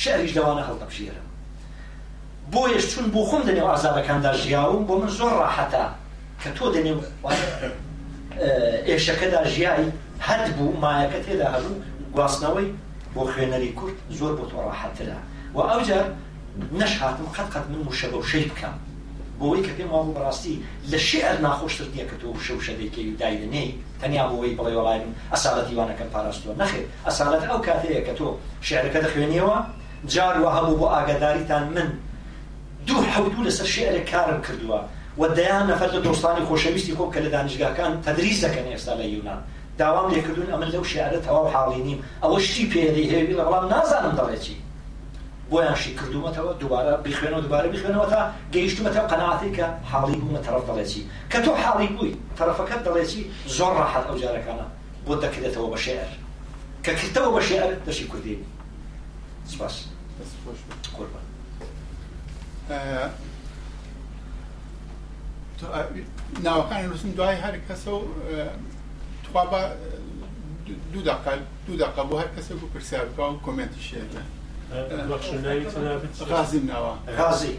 [0.04, 1.28] شعریش دەوانە هەڵدەبژێرم
[2.54, 5.86] بۆ یش چون بۆ خۆم دەنێو ئازارەکاندا ژیاوم بۆ من زۆر ڕاحەتا
[6.42, 6.94] کە تۆ دەنێ
[8.90, 9.90] ئێشەکەدا ژیایی
[10.28, 11.80] هەد بوو مایەکە تێدا هەبوو
[12.16, 12.68] گواستنەوەی
[13.14, 15.20] بۆ خوێنەری کورد زۆر بۆ تۆ ڕاحەترا
[15.56, 16.06] و ئەوجار
[16.80, 18.76] نەش هاتم قەت قەت من مشەبە و شەی بکەم
[19.42, 20.54] بۆی کە پێم وابوو بەڕاستی
[20.92, 23.70] لە شعر ناخۆشتر نییە کە تۆ شەو شەدێکی دایدنەی
[24.02, 28.28] تەنیا بۆەوەی بڵێ وڵای من ئەساڵەت دیوانەکەم پاراستوە نەخێ ئەساڵەت ئەو کاتەیە کە تۆ
[28.68, 29.56] شعرەکە دەخوێنیەوە
[30.14, 31.90] جاروە هەبوو بۆ ئاگاداریتان من
[32.88, 34.80] دوو حوتو لەسەر شعرە کارم کردووە
[35.20, 39.40] و دەیان نەفەر لە دۆستانی خۆشەویستی خۆم کە لە دانیشگاکان تەدریس دەکەن ئێستا لە یونان
[39.82, 44.14] داوام لێکردون ئەمن لەو شعرە تەواو حاڵی نیم ئەوە شتی پێدەی هێوی لە بەڵام نازانم
[44.20, 44.58] دەڵێکی
[45.52, 48.22] بۆیان شیکردومەتەوە دووبارە بخوێنەوە دووبارە بخوێنەوە تا
[48.54, 51.02] گەیشتومەتە قەنعاتی کە حاڵی بوومە تەرەف دەڵێتی
[51.32, 53.22] کە تۆ حاڵی بووی تەرەفەکەت دەڵێتی
[53.58, 54.68] زۆر ڕاحەت ئەو جارەکانە
[55.06, 56.12] بۆ دەکرێتەوە بە شێعر
[56.86, 58.36] کە کردەوە بە شێعر دەشی کوردی
[59.54, 59.76] سپاس
[60.96, 61.24] قوربان
[62.70, 63.10] اه،
[65.80, 65.88] اه،
[66.46, 68.06] ناوەکانی نووسن دوای هەر کەسە و اه،
[69.24, 69.62] تخوا بە
[70.94, 71.34] دوو دقا
[71.68, 74.22] دوو دقا بۆ هەر کەسێک و پرسیار بکە و کۆمێنتی شێرە
[74.74, 77.56] غازي نوا غازي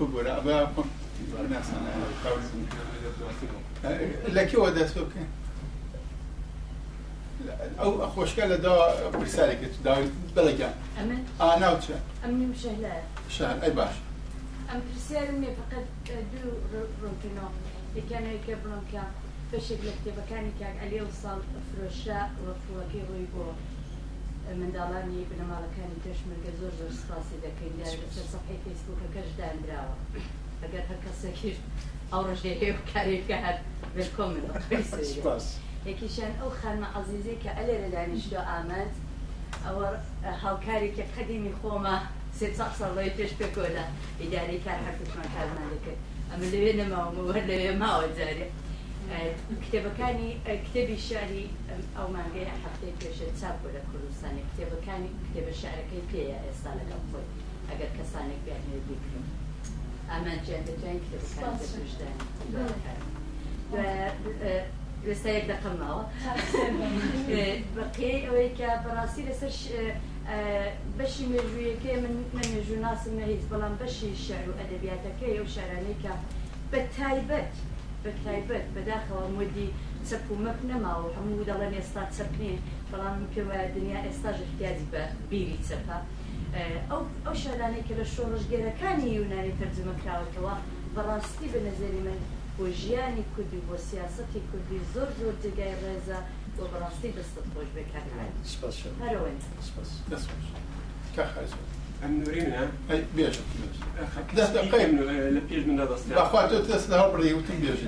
[0.00, 0.68] ببورا أبا
[1.50, 1.94] ناس أنا
[4.28, 5.12] لكي ودا سوك
[7.80, 12.92] أو أخوش كلا دا رسالة كت دا بلجان أمن أنا وتشا أمني مشهلا
[13.28, 13.90] شهر أي باش
[14.74, 16.50] أم رسالة مي فقط دو
[17.02, 17.48] روتينو
[18.10, 19.04] كان يكبرون كان
[19.52, 21.42] فشل مكتبة كان يكاد عليه وصل
[21.72, 23.54] فروشة وفواكه ويقول
[24.60, 29.94] منداڵانی بنەماڵەکانی تەشمرگە زۆر زۆر سپاسی دەکەین لەسەر سەحی فیسبوکەکەش دانراوە
[30.62, 31.56] ئەگەر هەر کەسەکیش
[32.12, 32.52] ئەو ڕژێ
[32.92, 33.56] کارێککە هەر
[33.96, 34.32] بکۆم
[35.90, 38.92] یەکیشان ئەو خانمە عزیزی کە ئەلێ لە دانیشتۆ ئامەد
[39.64, 39.88] ئەوە
[40.42, 41.96] هاوکارێکی قەدیمی خۆمە
[42.38, 42.46] سێ
[42.78, 43.84] ساڵی پێش پێکۆلە
[44.20, 45.98] ئیداری کار هەرکوشمان کارمان دەکرد
[46.30, 48.52] ئەمە لەوێ نەماوە وەر لەوێ ماوە جارێک
[49.62, 50.28] کتێبەکانی
[50.64, 51.44] کتێبی شاری
[51.96, 57.28] ئەو مانگەی هەفتەی پێشێت چاپ بۆ لە کوردستانی کتێبەکانی کتێبە شارەکەی پێەیە ئێستا لەگەڵ خۆی
[57.70, 59.26] ئەگەر کەسانێک بیانێت بیکرم
[60.10, 62.16] ئامان جێندەجان کتێبەکانشدان
[65.06, 66.02] لەسەیەک دەقەمەوە
[67.76, 69.54] بەقی ئەوەی کە بەڕاستی لەسەر
[70.98, 76.12] بەشی مێژوویەکەی من منێژوو ناسم نە هیچ بەڵام بەشی شار و ئەدەبیاتەکەی ئەو شارانەی کە
[76.70, 77.52] بە تایبەت.
[78.08, 79.68] بەتایبەت بەداخەوە مدی
[80.08, 82.52] چەپ و مەک نەماوە هەموو دەڵێن ئێستا چەپنێ
[82.90, 85.96] بەڵام پێوایە دنیا ئێستا ژتیازی بە بیری چەپە
[86.90, 90.54] ئەو ئەو شادانەی کە لە شۆڕژگەرەکانی یونانی تەرجمەکراوەتەوە
[90.94, 92.20] بەڕاستی بە نەزەری من
[92.56, 96.18] بۆ ژیانی کوردی بۆ سیاستی کوردی زۆر زۆر جگای ڕێزە
[96.56, 98.06] بۆ بەڕاستی دەستت خۆش بکات
[101.18, 101.77] هەرەوە.
[102.04, 102.56] Amnorina.
[102.90, 104.22] Ej, bierze ty bierze.
[104.36, 104.98] Desta qej.
[105.32, 106.20] Lepiej mnie nada stara.
[106.22, 107.86] Bakwa to testa hobri u tym bierze.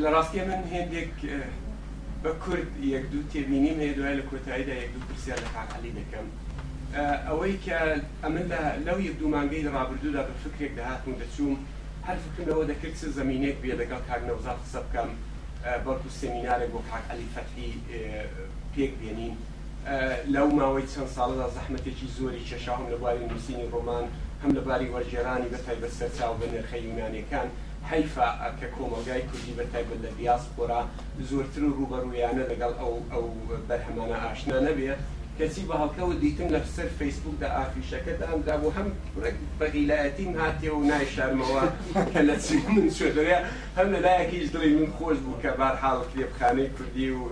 [0.00, 1.14] na من هيديك
[2.24, 3.18] بكرد يقدو
[7.28, 7.78] ئەوەی کە
[8.24, 8.42] ئەمە
[8.86, 11.56] لەو یەک دوو مانگەی لە ڕابردوودا بە فکرێک داهاتون دەچووم
[12.06, 15.10] هەر فکردنەوە دەکرد چ زمینێک بێ لەگەڵ کار نەوزات قسە بکەم
[15.84, 17.72] بەڵکو سمینارێک بۆ کاک علی فەتحی
[18.74, 19.34] پێک بێنین
[20.34, 24.04] لەو ماوەی چەند ساڵدا زەحمەتێکی زۆری چێشا هەم لەباری نووسینی ڕۆمان
[24.42, 27.48] هەم لەباری وەرجێرانی بەتای بەسەر چاو بە نرخی یونانەکان
[27.90, 30.82] حیفا کە کۆمەلگای کوردی بەتای بە لە دیاسپۆرا
[31.30, 33.24] زۆرتر ڕوبەرویانە لەگەڵ ئەو ئەو
[33.68, 35.00] بەرهەمانە ئاشنا نەبێت
[35.40, 38.88] کەسی بە هەڵکەوت دیتم لە سەر فەیسبوکدا ئافیشەکەدامدا بۆ هەم
[39.60, 41.62] بەغیلایەتیم هاتیەوە نایشارمەوە
[42.12, 43.38] کە لە چی من شوێدرێ
[43.78, 47.22] هەم لەلایەکیش دڵی من خۆش بوو کە بار حاڵ کتێبخانەی کوردی و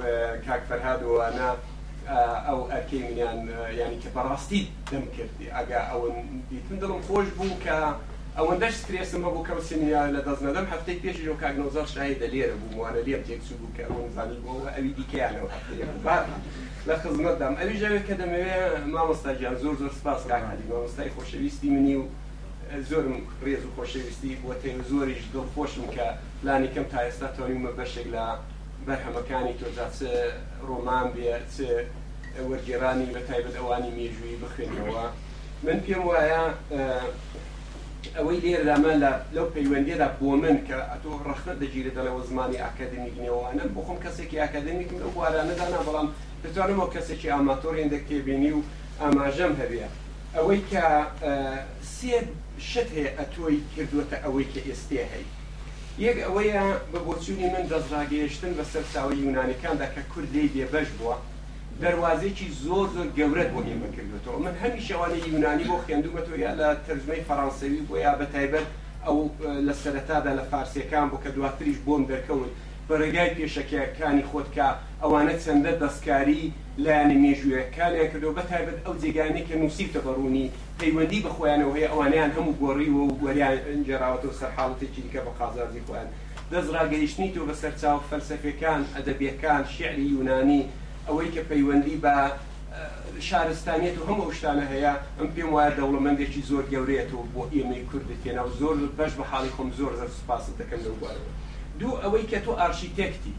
[0.47, 3.39] کاکفەرهادوانە آه، ئەو ئەرکەیان
[3.81, 4.61] ینی کە بەڕاستی
[4.93, 6.19] دەم کردی ئەگا ئەوەن
[6.51, 7.77] دیتم دڵم خۆش بوو کە
[8.39, 12.57] ئەوەندەش سرێسم بە بوو کە سنیا لە دەستنەدەم هەفتەی پێشی و کاگنۆزار شایی دە لێرە
[12.61, 15.87] بوو وانە لێم تێکسو بوو کە ئەوەن زانی بۆەوە ئەوی دیکەیانەوە هەفتەیە
[16.89, 22.05] لە خزمەتدام ئەوی ژەوێت کە دەمەوێت مامۆستاگیان زۆر زۆر سپاس کاکاری مامۆستای خۆشەویستی منی و
[22.89, 26.07] زۆرم ڕێز و خۆشەویستی بۆ تێ زۆریش دڵخۆشم کە
[26.47, 28.25] لانی کەم تا ئێستا تەویمە بەشێک لە
[28.87, 29.87] بەرهەمەکانی تۆدا
[30.69, 31.31] ڕۆمان بێ
[32.49, 35.05] وەرگێرانی بە تایبەت ئەوانی مێژووی بخێنەوە
[35.65, 36.43] من پێم وایە
[38.19, 43.65] ئەوەی لێرامە لە لەو پەیوەندێدا بۆ من کە ئەتۆ ڕەختە دەگیرێتە لەوە زمانی ئاکادمیک نێوانە
[43.77, 46.09] بخۆم کەسێکی ئاکادمیکم لەو وارانەدانا بەڵام
[46.45, 48.61] دەتوانمەوە کەسێکی ئاماتۆریان دەکێبینی و
[49.03, 49.83] ئاماژەم هەبێ
[50.37, 50.85] ئەوەی کە
[51.97, 52.15] سێ
[52.71, 55.27] شت هەیە ئەتۆی کردوتە ئەوەی کە ئێستی هەی
[56.07, 61.17] یەک ئەوەیە بە بۆچوونی من دەستڕاگەیشتن بە سەرساوی یونانەکاندا کە کوردی دێبەش بووە
[61.83, 66.69] دەواازێکی زۆر زۆر گەورەت بۆ ئێمە کردوێتەوە من هەمی شەوانە یونانی بۆ خوێندومەتەوە یا لە
[66.87, 68.69] ترجمەی فەرانسەوی بۆ یا بە تایبەت
[69.07, 69.19] ئەو
[69.67, 72.51] لە سەرەتادا لە فارسیەکان بۆ کە دواتریش بۆم دەرکەون
[72.91, 74.69] بەرەگای پێشەکەکانی خۆتکە
[75.03, 76.43] ئەوانە چەندە دەستکاری
[76.85, 80.47] لایەنە مێژوویەکانیان کردو بەتابێت ئەو جێگانی کە نووسیتە بەڕوونی
[80.81, 83.57] پەیوەندی بەخۆیانەوە هەیە ئەوانیان هەموو گۆڕیوە و گوەریان
[83.87, 86.09] جێراوەتەوە سەرحاڵەتێکی دیکە بە قازارزی خۆیان
[86.51, 90.63] دەست ڕاگەیشتنی تۆ بە سەرچاو فەلسفەکان ئەدەبیەکان شعری یونانی
[91.09, 92.17] ئەوەی کە پەیوەندی بە
[93.29, 98.51] شارستانیت و هەموو شتانە هەیە ئەم پێم وایە دەوڵەمەندێکی زۆر گەورێتەوە بۆ ئێمەی کوردێتێنە و
[98.61, 101.33] زۆر بەش بە حاڵی خۆم زۆر زەر سوپاست دەکەم لەوبارەوە.
[101.79, 103.35] دوو ئەوەی کە تۆ ئارشیتێکتی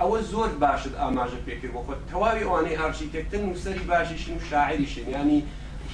[0.00, 5.40] ئەوە زۆر باشت ئاماژە پێکرد بۆ خۆت تەواوی ئەوانەی ئارشیتێکتن نووسری باشیشن و شاعریشن ینی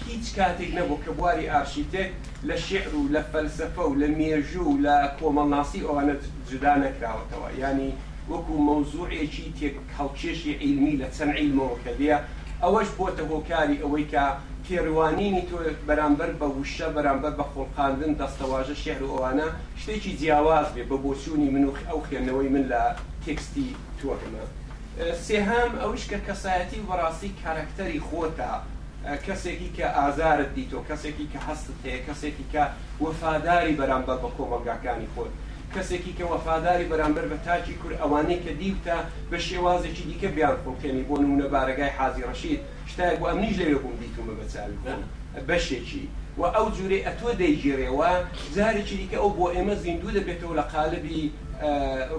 [0.05, 2.11] هیچ کاتێک نەبوو کە بواری ئارشیتێک
[2.49, 6.15] لە شعر و لە فەلسفە و لە مێژوو و لە کۆمەڵناسی ئەوانە
[6.51, 7.93] جدا نەکراوەتەوە ینی
[8.31, 12.17] وەکو مەوزوعێکی تێک هەڵکێشی عیلمی لە چەند عیلمەوە کە دێ
[12.63, 14.25] ئەوەش بۆتە هۆکاری ئەوەی کە
[14.71, 19.47] پێڕوانینی تۆ بەرامبەر بە وشە بەرامبەر بە خۆڵقاندن دەستەواژە شێر و ئەوانە
[19.81, 22.83] شتێکی جیاواز بێ بە بۆچوونی من و ئەو خوێندنەوەی من لە
[23.25, 23.69] تێکستی
[23.99, 24.45] تۆکمە
[25.27, 28.53] سێهام ئەوش کە کەسایەتی وەڕاستی کارکتەری خۆتا
[29.27, 32.65] کەسێکی کە ئازارت دیتۆ کەسێکی کە هەستت هەیە کەسێکی کە
[33.05, 35.33] وەفاداری بەرامبەر بە کۆمەلگاکانی خۆت
[35.75, 38.97] کەسێکی کە وەفاداری بەرامبەر بە تاکی کورد ئەوانەی کە دیوتە
[39.31, 42.61] بە شێوازێکی دیکە بیان خۆڵکێنی بۆ نمونە بارگای حازی ڕەشید
[42.91, 44.77] شتایە بۆ ئەمنیش لەوێ بووم دیتومە بەچاوی
[45.49, 46.05] بەشێکی
[46.41, 48.11] و ئەو جوورێ ئەتۆ دەیگیرێەوە
[48.57, 51.23] جارێکی دیکە ئەو بۆ ئێمە زیندوو دەبێتەوە لە قالبی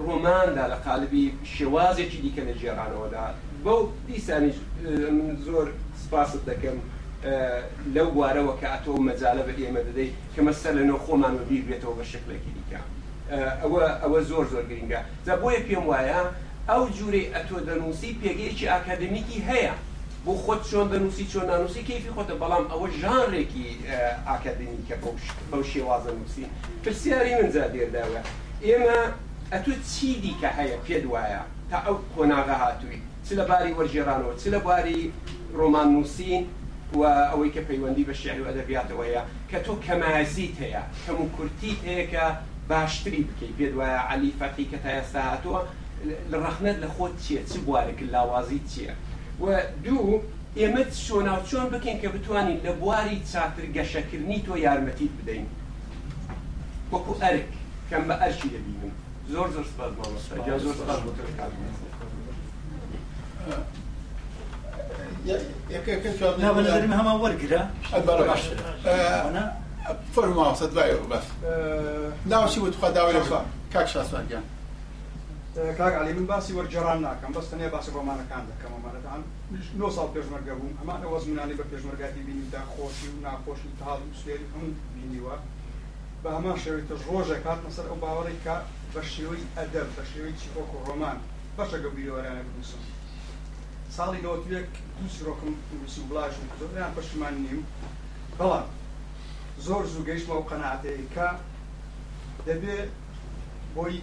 [0.06, 1.24] ڕۆماندا لە قالبی
[1.54, 3.26] شێوازێکی دیکە لە جێرانەوەدا
[3.64, 4.52] بەو دیسانی
[5.46, 5.66] زۆر
[6.02, 6.78] سپاست دەکەم
[7.94, 11.94] لەو وارەوە کە ئەتۆ مەجاالە بە ئێمە دەدەیت کە مەسەر لەنەوە خۆمان و بیر بێتەوە
[11.98, 12.82] بە شکلێکی دیکە.
[13.62, 16.20] ئەوە ئەوە زۆر زۆر گرنگە جا بۆیە پێم وایە
[16.70, 19.74] ئەو جوورەی ئەتۆ دەنووسی پێگەیکی ئاکادمیکی هەیە
[20.24, 23.66] بۆ خۆت چۆن دەنووسی چۆن نانووسی کەفی خۆتە بەڵام ئەوە ژانرێکی
[24.28, 24.96] ئاکادمیکە
[25.50, 26.44] بەو شێوازە نووسی
[26.82, 28.20] پرسیاری منجا دێرداوە
[28.66, 28.98] ئێمە
[29.52, 35.00] ئەتو چی دیکە هەیە پێ دوایە تا ئەو کۆناغا هاتووی چ لەباری وەرژێرانەوە چ لەباری
[35.60, 36.44] ڕۆمان نووسین
[37.00, 41.80] و ئەوەی کە پەیوەندی بە شعر و ئەدەبیاتەوەیە کە تۆ کەمازیت هەیە کەم و کورتیت
[41.88, 42.26] هەیە کە
[42.72, 44.64] باشتری بکی پێ و علی فەقی
[46.30, 48.92] لرخنه لخود چیه چی بواره که لوازی چیه
[49.42, 49.44] و
[49.84, 50.20] دو
[50.54, 54.50] ایمت شونا و دوو ئێمە شۆناو چۆن بکەین کە بتوانین لە بواری چاتر گەشەکردنی تۆ
[54.66, 55.46] یارمەتیت بدەین
[56.92, 57.48] وەکو ئەرک
[57.90, 58.92] کەم بە ئەرشی دەبینم
[59.32, 61.10] زۆر زۆر سپاس مامۆستا زۆر سپاس بۆ
[65.74, 66.08] یەکەکە
[66.98, 67.62] هەمان وەرگرە
[68.06, 68.42] باش
[68.84, 69.61] اه،
[70.14, 71.26] فەرما سەد لای بەس
[72.32, 73.40] ناوچی وت خوا داوای لەخوا
[73.72, 74.44] کاک شاسوان گیان
[75.78, 79.20] کاک علی من باسی وەرجێران ناکەم بەس تەنێ باسی ڕۆمانەکان دەکەم ئەمانەتان
[79.80, 84.18] نۆ ساڵ پێشمەرگە بووم ئەمان ئەوە زمینانی بە پێشمەرگاتی بینیدا خۆشی و ناخۆشی تاڵ و
[84.20, 85.36] سوێری هەموو بینیوە
[86.22, 88.54] بە هەمان شێوێتە ڕۆژە کاتمە سەر ئەو باوەڕی کە
[88.94, 91.18] بە شێوەی ئەدەب بە شێوەی چیۆک و ڕۆمان
[91.58, 92.82] بەشە گەبیەوەرانە بنووسم
[93.96, 97.60] ساڵی دەوەتوێک دووسی ڕۆکم نووسی بڵاژم زۆریان پەشمان نیم
[98.38, 98.66] بەڵام
[99.66, 101.28] زۆر زوو گەیشتمە و قەنەعاتەیەکە
[102.46, 102.88] دەبێت
[103.76, 104.00] بۆی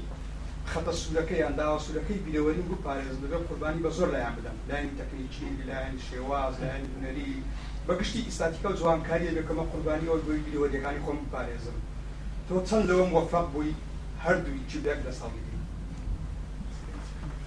[0.71, 5.47] خەتە سوورەکەیان داوا سوورەکەی بیرەوەرین بوو پارێز دەبێت قوربانی بە زۆر لایەن بدەم لایەن تەکنیکی
[5.69, 7.31] لایەن شێواز لایەن هوەری
[7.87, 11.77] بەگشتی ئیستاتیکە و جوانکاریە لەکەمە قوربانیەوە بۆی بیرەوەریەکانی خۆم پارێزم
[12.47, 13.73] تۆ چەند لەوەم وەفق بووی
[14.23, 15.41] هەردووی جودێک لە ساڵی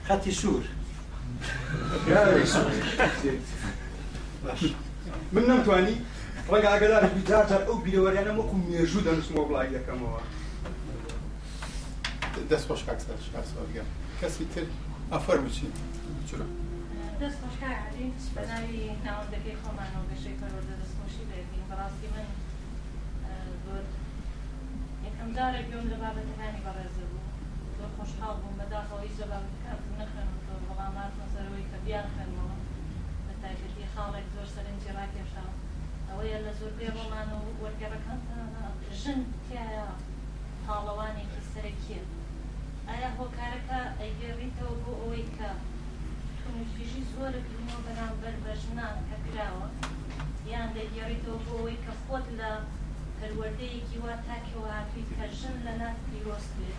[0.09, 0.65] خەتی سوور
[5.33, 5.97] من نەمتوانی
[6.51, 10.21] ڕێگا ئاگدارێکی جارجار ئەو بیرەوەریانە وەکو مێژوو دەنووسمەوە بڵای دەکەمەوە
[12.51, 13.85] دەست خۆش کاکسەرگە
[14.21, 14.65] کەسی تر
[15.13, 15.69] ئەفەر بچی
[16.29, 16.47] چرا
[17.21, 22.27] دەست خۆشکاری بەناوی ناوەندەکەی خۆمانەوە گەشەی پەرۆدە دەستخۆشی بێتین بەڕاستی من
[25.07, 27.27] یەکەم جارێک گوێم لە بابەتەکانی بەڕێزە بوو
[27.79, 32.57] زۆر خۆشحاڵ بووم بەداخەوەی زەبابەتەکان نەخێنەوە بەڵامات مەسەرەوەی کە بیان خێنمەوە
[33.27, 35.53] بە تایبەتی خاڵێک زۆر سەرنجی ڕاکێشاوە
[36.13, 38.21] ئەوەیە لە زۆربەی ڕۆمان و وەرگەڕەکان
[39.01, 39.87] ژن تایە
[40.65, 42.03] تاڵەوانێکی سەرکیە
[42.89, 45.51] ئایا هۆکارەکە ئەیگەڕیتەوە بۆ ئەوەی کە
[46.43, 49.67] تومفیژی زۆرە بینەوە بەرامبەر بە ژنان کەکراوە
[50.53, 52.51] یان دەگەڕیتەوە بۆ ئەوەی کە خۆت لە
[53.19, 56.79] پەروەردەیەکی وا تاکەوە هاتویت کە ژن لە نات پیرۆست بێت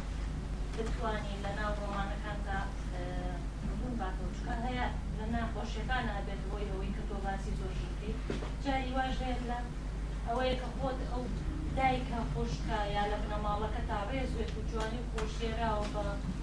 [0.75, 2.59] بتوانین لە ناو ڕۆمانەکاندا
[3.67, 4.85] ڕبوون باتەوە چکە هەیە
[5.17, 9.15] لە ناخۆشیەکان ئابێت بۆی ئەوەی کە تۆ باسی زۆرژی بکەیت جاری واژ
[9.49, 9.57] لە
[10.27, 11.23] ئەوەیە کە خۆت ئەو
[11.77, 16.01] دایکە خۆشکایە لە بنەماڵەکە تابێزێت و جوانی و خۆشێراوە بە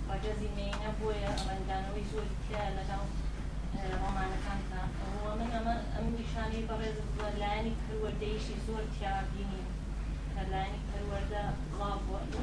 [0.08, 3.02] بەجەزی مینە بۆیە ئەوەندانەوەی زۆری تیا لەگەڵ
[4.02, 4.82] ڕۆمانەکاندا
[5.18, 6.96] ئەوە من ئەمە ئەم نیشانەی بەڕێز
[7.40, 9.62] لایانی پروەردەیشی زۆر تیاگینی
[10.52, 11.42] لایانی پەروەەردە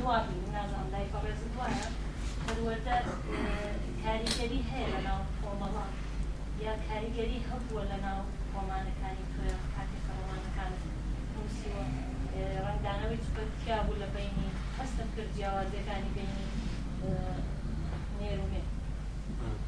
[0.06, 1.88] وابی نازان لای بەڕێز وایە
[2.44, 2.98] پەروەەردە
[4.04, 5.92] کاریگەری هەیە لەناو فۆمەڵان
[6.66, 8.22] یا کاریگەری هەبووە لەناو
[8.58, 9.42] ڕۆمانەکانی تۆ
[9.76, 10.82] کاتێکە ڕۆمانەکانت
[11.34, 11.84] نووسیوە
[12.68, 13.22] ڕنگدانەوەی
[13.62, 16.44] چیا بوو لە بینی هەستە کرد جیاوازەکانی بینی
[18.20, 18.62] نێرومێ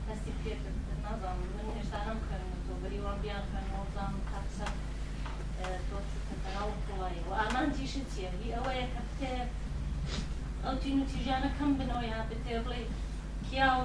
[0.07, 0.53] هەستی پێ
[1.03, 4.67] نازان من هێشتانم کردم تۆ بەری وان بیان کردنەوەزان تاقسە
[6.27, 9.33] تۆتەناو کوڵایی و ئامانجیشن چیە هی ئەوەیە کە بتێ
[10.63, 12.81] ئەو تین و تیژانە کەم بنەوەی ها بتێ بڵێ
[13.47, 13.83] کیا و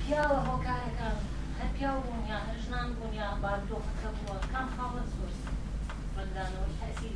[0.00, 1.16] پیاوە هۆکارەکان
[1.60, 5.32] هەر پیاو بوون یا هەژنان بوون یا بارودۆخەکە بووە کام خاڵە زۆر
[6.14, 7.10] بەدانەوەی تاسی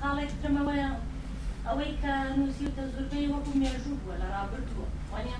[0.00, 0.88] خاڵێک ترمەوەە
[1.66, 5.36] ئەوەی کە نووسیتە زۆربەی وەکو مێژوو بووە لە رابرردووە وانە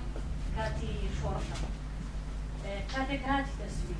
[0.56, 1.59] کاتی شۆڕەکە
[2.93, 3.97] کاتێک هاتی دەسوی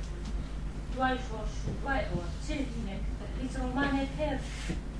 [0.93, 2.71] دوای شۆڕش دوای ئەوە چێنێک
[3.41, 4.37] هیچ ڕمانێک هێر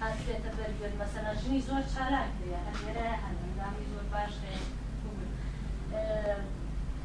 [0.01, 4.33] هاتێتە بەرگێت مەسەنەژنی زۆر چالاک لێ هەرێرە هەندامی زۆر باش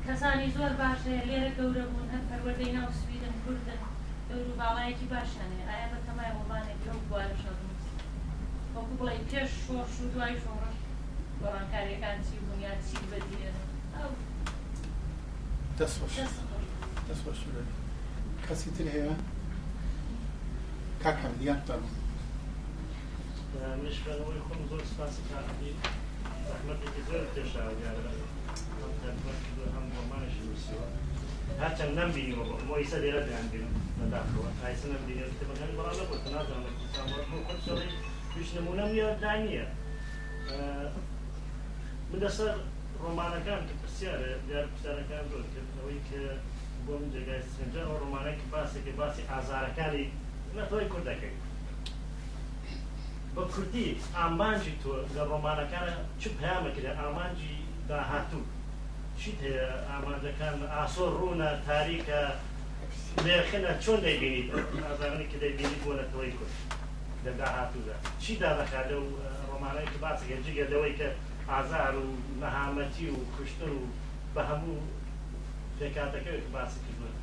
[0.08, 3.80] کەسانی زۆر باشە لێرە گەورە بوون هەر پەروەدەی ناو سویدن کوردن
[4.28, 7.56] دەور و باڵایەکی باشانێ ئایا بەتەمای وڵانێک لەو بوارە شەڕ
[8.74, 10.76] وەکو بڵی پێش شۆڕش و دوای شۆڕش
[11.40, 13.56] گۆڕانکاریەکان چی بوون یا چی بەدیێن
[15.78, 17.26] دەست
[18.48, 19.14] کەسی تر هەیە
[21.02, 21.60] کاکەم دیان
[23.52, 25.70] بەرم مشکەوەی خۆم زۆر سپاسی کاقی
[26.46, 28.02] زەحمەتێکی زۆر پێشاویارە
[31.62, 37.20] هەرچەند نمبینیەوە مۆیسە لێرە دەیانبیرم لەداخەوە تایسە نمبینێت بەهێن بەڵە بۆ تەنازەم لە کوردستان بۆ
[37.28, 37.90] خۆت سەڵی
[38.36, 39.66] هیچ نمونەم یادا نییە
[42.10, 42.54] بدەسەر
[43.02, 46.20] ڕۆمانەکان کە پرسیارە دیار پرسیارەکان دۆ کردنەوەی کە
[46.86, 50.06] بۆم جگای سنجە ئەو ڕۆمانەکە باسێکی باسی ئازارەکانی
[50.58, 51.34] نەتەوەی کوردەکەی
[53.34, 57.57] بە کوردی ئامانجی تۆ لە ڕۆمانەکانە چ پیامەکرێ ئامانجی
[57.88, 58.40] داهاتوو
[59.20, 62.22] چیت هەیە ئامادەکان ئاسۆر ڕوونە تاریکە
[63.24, 64.48] لێخنە چۆن دەیبینیت
[64.86, 66.54] ئازانانی کە دەیبینی بۆ لەتەوەی کورد
[67.24, 69.04] لە داهاتوودا چی دادەکات لەو
[69.50, 71.08] ڕۆمانایی کە باسی گەنجگە لەوەی کە
[71.52, 72.06] ئازار و
[72.42, 73.82] نەهامەتی و کوشتن و
[74.34, 74.76] بە هەموو
[75.78, 77.14] پێکاتەکەوێت باسی کردن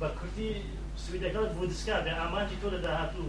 [0.00, 0.50] بە کوردی
[1.04, 3.28] سویدەکەت بۆ دسکات ئامانجی تۆ لە داهاتوو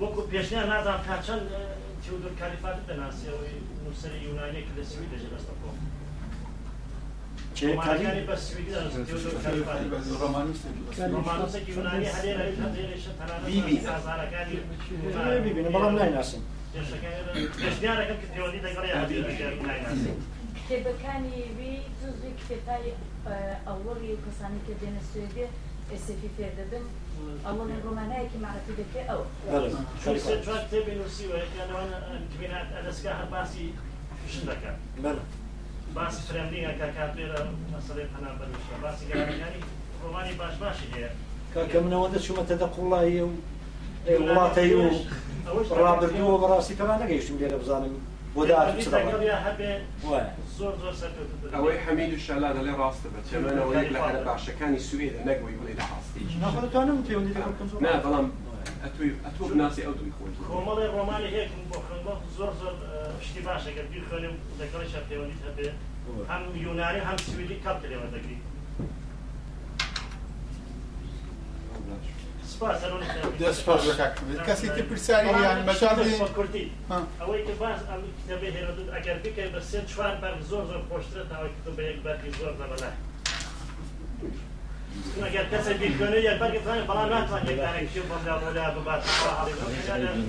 [0.00, 1.44] وەکو پێشنیان نازان تا چەند
[2.02, 5.72] تیودور کالیفات دەناسیەوەی نووسری یونانیەك لە سوی دەژێ دەستەوە
[15.74, 16.42] بەڵام نایناسم
[20.58, 22.86] کتێبەکانی وی جزوی کتێبای
[23.66, 25.46] ئەوەڵی و کەسانی کە دێنە سوێدێ
[25.92, 26.86] ئسفی فێدەدەم
[27.46, 29.22] ئەڵە ڕۆمانایەکی ماەتی دەکرێت ئەو
[32.76, 33.66] ئەلسکە هەر باسی
[34.32, 34.76] شن دەکات
[35.96, 37.40] باسی فرێنینگە کاکاتێرە
[37.72, 39.60] مەسەڵێ پەنا بەنوشە باسی گەرانی
[40.02, 41.10] ڕۆمانی باش باشی هەیە
[41.54, 43.30] کاکە منەوەدە چومەتە دە قوڵایی و
[44.26, 44.84] وڵاتەی و
[45.84, 47.94] ڕابردووە بەڕاستی پێوان نەگەیشتم لێرە بزانم
[48.34, 49.80] بودار إيه،
[50.58, 50.74] زور
[51.54, 56.36] اوي حميد الشعلان اللي راسته بس كمان اوي لحد بعشا كان نقوى يقول اذا حاستيش
[56.40, 57.32] ناخذ انا متي وندي
[57.80, 58.30] لا بلام
[58.84, 64.30] اتوي اتوب ناسي او دمكون كومالي رومالي هيك مبخن زور زور آه، اشتباشه قد بيخلي
[64.60, 65.74] ذكر شرطي ونيت
[66.30, 67.98] هم يوناني هم سويدي كابتل يا
[72.60, 73.00] spazio, non
[73.38, 73.94] da spazio
[74.44, 76.64] ka si të përcari janë me çfarë po kurti.
[76.92, 77.00] A
[77.30, 80.84] oj të bas a të bëhe radu a garbi ka bërsen çfarë për zor zor
[80.92, 82.92] poshtë ta oj të bëhe bëti zor ta bala.
[85.00, 88.66] Kuna gel kasa bir gönü yer belki tane falan ben tane yani kim bana mola
[88.76, 90.26] bu bas para halim.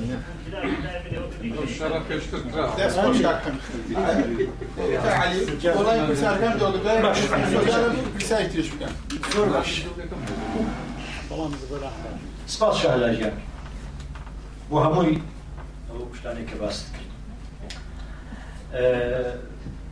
[1.77, 2.77] Şeref peşkir kral.
[2.77, 3.55] Ders hoş hakkım.
[3.97, 4.49] Ali,
[5.79, 7.13] olay bir sergen dolu ben.
[7.13, 8.63] Sorularım bir sergen.
[9.31, 9.83] Sorular.
[11.31, 11.53] بەڵام
[12.53, 13.35] سپاس شالاژیان
[14.69, 15.17] بۆ هەمووی
[15.89, 17.07] ئەو شتانێک کە باست کرد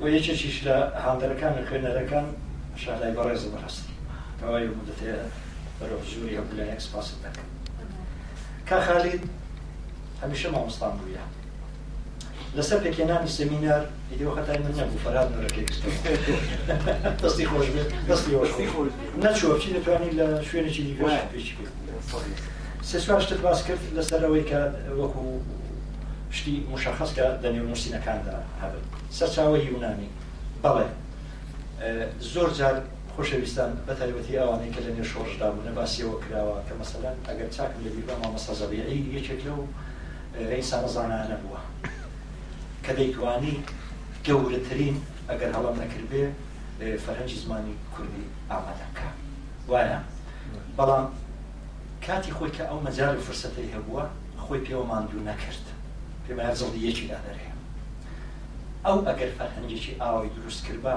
[0.02, 0.76] و یەکێکیش لە
[1.06, 2.26] هاندەرەکان لە خوێنەرەکان
[2.84, 3.94] شالای بەڕێز بەڕاستی
[4.42, 5.20] ئەوای مدەتەیە
[5.80, 7.48] بەرەو زووری هەبلایەک سپاس دەکەن
[8.70, 9.22] کا خالید
[10.22, 11.24] هەمیشە مامۆستان بووە
[12.58, 15.98] لەسەر پێکێنانی سەمینار ئیدیەوە خەتای من نەبوو فەراد نورەکەیستەوە
[17.24, 18.38] دەستی خۆش بێت دەستی
[18.74, 18.92] خۆش
[19.24, 21.48] نەچوە بچی دەتوانانی لە شوێنێکی دیگەش پێچ
[22.90, 24.62] سێ سواشتت باس کرد لەسەرەوەی کە
[25.00, 25.24] وەکو
[26.38, 28.86] شتی مشخص کە دەنێو نووسینەکاندا هەبێت
[29.18, 30.10] سەرچاوی یونانی
[30.64, 30.88] بەڵێ
[32.34, 32.76] زۆر جار
[33.16, 37.80] خۆشەویستان بە تایبەتی ئەوانەی کە لە نێ شۆژدا بوو نەباسیەوە کراوە کە مەسەلەن ئەگەر چاکم
[37.86, 38.80] لە بیربا مامەسەزەبی
[39.18, 39.60] یەکێک لەو
[40.52, 41.60] ئەی سانەزانانە بووە
[42.84, 43.56] کە دەیتوانی
[44.28, 44.96] گەورەترین
[45.30, 46.24] ئەگەر هەڵم نەکردێ
[47.04, 49.08] فەرهەنجی زمانی کوردی ئامادەکە
[49.70, 50.00] وایە
[50.78, 51.06] بەڵام
[52.06, 54.06] کاتی خۆی کە ئەو مەجار و فرسەتی هەبووە
[54.44, 55.66] خۆی پێوە ماندوو نەکرد
[56.26, 57.46] پێمایار زڵدی یەکی دادەرێ
[58.86, 60.96] ئەو ئەگەر فەرهەنجێکی ئاوی دروست کردبا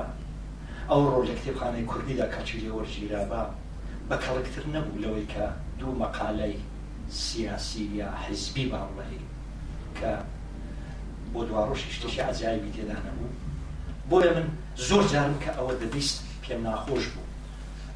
[0.91, 3.43] ئەو ڕۆژ لە کتێبخانەی کوردیدا کاچی لێوەرگیرابا
[4.09, 5.45] بە کەڵکتر نەبوو لەوەی کە
[5.79, 6.57] دوو مەقالەی
[7.25, 9.21] سیاسی یا حزبی باڵی
[9.99, 10.13] کە
[11.33, 13.29] بۆ دواڕۆشی شتێکی ئازیایی تێدا نەبوو
[14.11, 14.47] بۆیە من
[14.89, 17.31] زۆر جارم کە ئەوە دەبیست پێم ناخۆش بوو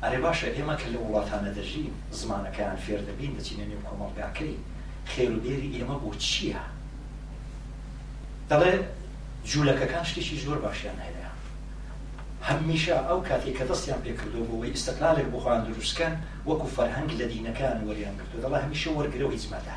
[0.02, 1.90] ئەرێ باشە ئێمە کە لە وڵاتانە دەژین
[2.20, 4.54] زمانەکەیان فێر دەبین دەچینە نێو کۆمەڵگاکەی
[5.12, 6.62] خێروبێری ئێمە بۆ چییە
[8.50, 8.72] دەڵێ
[9.50, 11.28] جوولەکەکان شتێکی زۆر باشیان هەیە
[12.48, 16.14] هەمیشە ئەو کاتێک کە دەستیان پێکردەوەی ئستەقلالێک بخواان دروستکەن
[16.48, 19.76] وەکو فەرهەنگ لە دینەکان وەریان کردو دەڵە هەمیشە وەرگرەوە هیچمەدا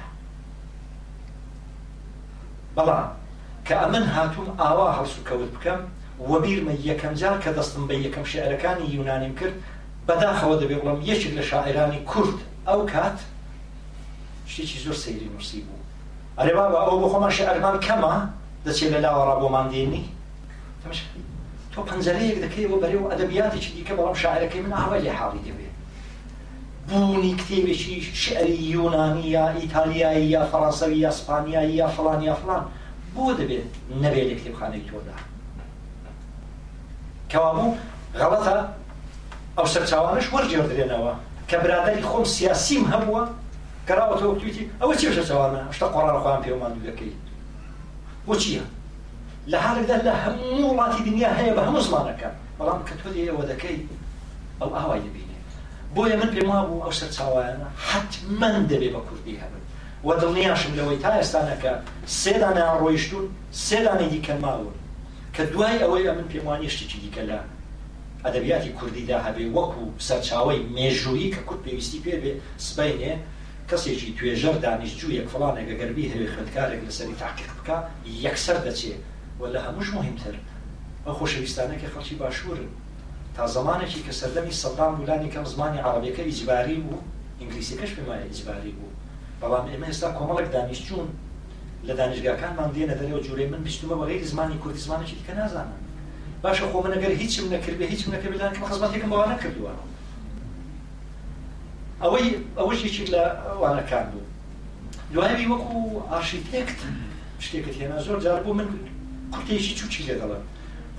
[2.75, 3.07] بەڵام
[3.69, 5.79] کە ئەمن هاتووم ئاوا هەڵسو کەوت بکەم
[6.31, 9.55] وەبیرمە یەکەم جار کە دەستم بە یەکەم شعرەکانی یونانیم کرد
[10.07, 12.37] بەداخەوە دەبێ بڵم یەکێک لە شاعرانی کورد
[12.67, 13.17] ئەو کات
[14.51, 15.83] شتێکی زۆر سەیری نووسی بوو
[16.39, 18.13] ئەرێ بابا ئەو بۆ خۆمان شعرمان کەمە
[18.65, 20.05] دەچێت لە لاوەڕا بۆمان دێنی
[21.73, 25.75] تۆ پەنجەرەیەک دەکەیەوە بەرێ و ئەدەبیاتێکی دیکە بەڵام شاعرەکەی من ئاوای لە حاڵی دەبێت
[26.89, 32.63] بوونی کتێبێکی شعری یۆنانی یا ئیتالیایی یا فەڕەنسەوی یا سپانیایی یا فلان یا فلان
[33.15, 33.69] بۆ دەبێت
[34.03, 35.17] نەبێت لە کتێبخانەی تۆدا
[37.31, 37.77] کەوابوو
[38.19, 38.53] غەڵەتە
[39.57, 41.13] ئەو سەرچاوانش وەرجێ درێنەوە
[41.49, 43.21] کە برادری خۆم سیاسیم هەبووە
[43.87, 47.11] کەراوە تۆ تویتی ئەوە چی شەچوانە شتا قۆڕانخواان پێمان دوەکەی
[48.25, 48.63] بۆ چییە
[49.51, 53.77] لە حالێکدا لە هەموو وڵاتی دنیا هەیە بە هەموو زمانەکە بەڵام کە تۆ ئێوە دەکەی
[54.59, 55.37] ئەو ئاوای دەبینێ
[55.95, 59.63] بۆیە من پێم وابوو ئەو سەرچاوایانە حتممەند دەبێ بە کوردی هەبن
[60.05, 61.71] و دڵنیاشم لەوەی تا ئێستانەکە
[62.21, 63.25] سێدانیان ڕۆیشتون
[63.65, 64.73] سێدانی دیکە ماون
[65.35, 67.39] کە دوای ئەوەی ئە من پێوانیشتێکی دیکە لە
[68.25, 72.31] ئەدەبیاتی کوردیدا هەبێ وەکو سەرچاوی مێژووی کە کورد پێویستی پێبێ
[72.67, 73.13] سبینێ
[73.69, 77.77] کەسێکی توێژەر دانیشتجو یەک فڵانێکە گەربی هەوێ خوێندکارێک لەسەری تاقیق بکە
[78.25, 79.01] یەکسەر دەچێت
[79.39, 80.35] و لە هەمووش مهمتر
[81.05, 82.69] ئەو خۆشەویستانەکە خەڵکی باشوورن
[83.35, 86.99] تا زمانێکی کە سەردەمی سەدام بولانی کەم زمانی عربەکە ئیجباری بوو
[87.41, 88.88] ئینگلیسیەکەش پێمایە ئیجباری بوو
[89.41, 91.09] بەڵام ئێمە ئێستا کۆمەڵک دانیشتچوون
[91.87, 95.77] لە دانیشگاکانمان دێنە دەرەوە جوورێ من بیستمە بەغی زمانی کوردی زمانێکی دیکە نازانم
[96.43, 99.73] باشە خۆ منەگەر هیچم نەکردێ هیچم نەکردان کە خزمەتێکم بەوانە کردووە
[102.03, 102.27] ئەوەی
[102.59, 103.23] ئەوەش یەکێک لە
[103.61, 104.25] وانەکان بوو
[105.13, 105.77] دوایەوی وەکو
[106.11, 106.79] ئاشیتێکت
[107.45, 108.69] شتێکت هێنا زۆر جار بوو من
[109.33, 110.39] کورتێکی چوچی لەگەڵە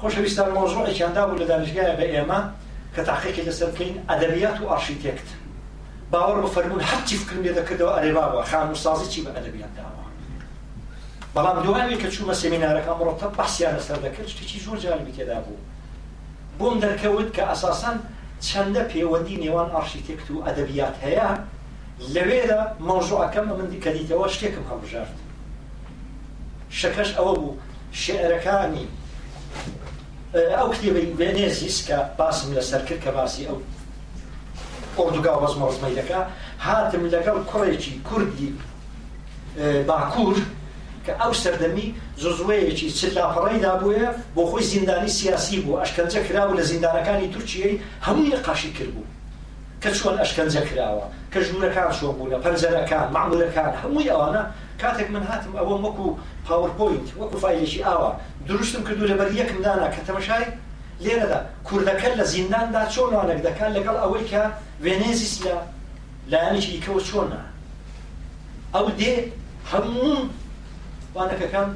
[0.00, 2.40] خۆشەویستان مۆژۆ ئەیاندا بوو لە دانیشگایە بە ئێمە
[2.94, 5.28] کە تاقیێکی لەسەر بکەین ئەدەبیات و ئاشیتێکت
[6.14, 10.04] باوەڕ فەرمونون هەرچی فکرم لێ دەکردەوە ئەرێباوە خانوسازی چی بە ئەدەبیان داوە
[11.36, 15.60] بەڵام دوایی کە چوومە سمینارەکە مڕۆتە بەسییانە سەر دەکرد شتێکی زۆر جالبی تێدا بوو
[16.58, 17.96] بۆم دەرکەوت کە ئەساسان
[18.48, 21.28] چەندە پەیوەندی نێوان ئارشیتێکت و ئەدەبیات هەیە
[22.14, 25.14] لەوێدا مەوژوعەکەم من دیکەدیتەوە شتێکم هەڵبژارد
[26.80, 27.58] شەکەش ئەوە بوو
[28.02, 28.86] شعرەکانی
[30.58, 33.58] ئەو کتێبەی وێنێزیس کە باسم لەسەر کرد کە باسی ئەو
[34.98, 36.20] ئۆردوگا وەزمە ڕزمەیلەکە
[36.66, 38.48] هاتم لەگەڵ کوڕێکی کوردی
[39.88, 40.36] باکوور
[41.06, 41.88] کە ئەو سەردەمی
[42.22, 44.06] زۆزوەیەکی چلاپەڕیدا بووە
[44.36, 49.08] بۆ خۆی زیندانی سیاسی بوو ئەشکەنجە کراوە لە زیندانەکانی تورکیەی هەمووی قاشی کردبوو
[49.82, 54.42] کە چۆن ئەشکەنجە کراوە کە ژوورەکان شۆ بوونە پەنجەرەکان معمولەکان هەمووی ئەوانە
[54.82, 56.06] کاتێک من هاتم ئەوە وەکو
[56.46, 58.10] پاوەپۆینت وەکو فایلێکی ئاوە
[58.48, 60.44] دروستم کردو لەبەر یەکمدانا کە تەمەشای
[61.04, 64.42] لێرەدا کوردەکە لە زینداندا چۆنوانێک دەکات لەگەڵ ئەوەی کە
[64.84, 65.56] وێنێزیس لە
[66.30, 67.40] لایەنێکی ئیکەوە چۆنە
[68.74, 69.12] ئەو دێ
[69.72, 70.16] هەموو
[71.16, 71.68] وانەکەەکان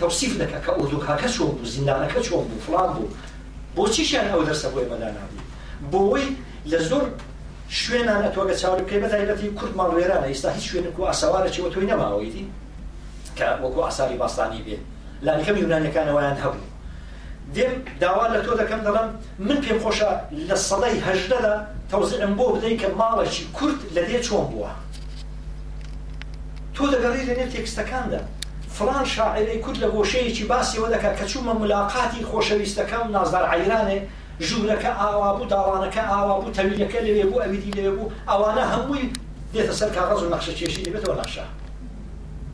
[0.00, 3.08] تەوسیف دەکە کە ئۆدوکاکە چۆن بوو زیندانەکە چۆن بوو فڵان بوو
[3.76, 5.40] بۆچیشیان ئەو دەرسە بۆی مەدانابوو
[5.92, 6.22] بۆی
[6.70, 7.04] لە زۆر
[7.80, 12.44] شوێنان ئەتۆگە چاوری پێ بەتایبەتی کوردمان ڕێرانە ئێستا هیچ شوێنک و ئاسەوارەی وە تۆی نەماوەیتی
[13.38, 14.76] کە وەکو ئاساری باستانی بێ
[15.26, 16.67] لانەکەم یونانەکانەوەیان هەبوو
[17.54, 19.08] دێم داوا لە تۆ دەکەم دەڵم
[19.38, 20.10] من پێم خۆشە
[20.48, 21.54] لە سەڵی هەژدەدا
[21.90, 24.70] تەوزعم بۆ بدەی کە ماڵەشی کورت لە دێ چۆن بووە
[26.76, 28.20] تۆ دەگەڕی لە نێت تێکستەکاندا
[28.76, 33.98] فلان شاعرەی کورد لە گۆشەیەکی باسیەوە دەکات کە چوومە ملاقاتی خۆشەویستەکەم نازدار عیرانێ
[34.48, 39.04] ژوورەکە ئاوا بوو داوانەکە ئاوا بوو تەویلەکە لەوێ بوو ئەویدی لەوێ بوو ئەوانە هەمووی
[39.54, 41.44] دێتە سەر کاغەز و نەخشە چێشی دەبێتەوە نەخشە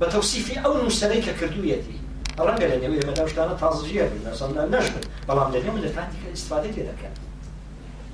[0.00, 1.98] بە تەوسیفی ئەو نووسەرەی کە کردوویەتی
[2.46, 6.82] ڕەنگە لە نێوی ئێمەدا شتانە تازژیە نەسەدا نەشتن بەڵام لە نێو لەتانی کە استفاده تێ
[6.90, 7.14] دەکەن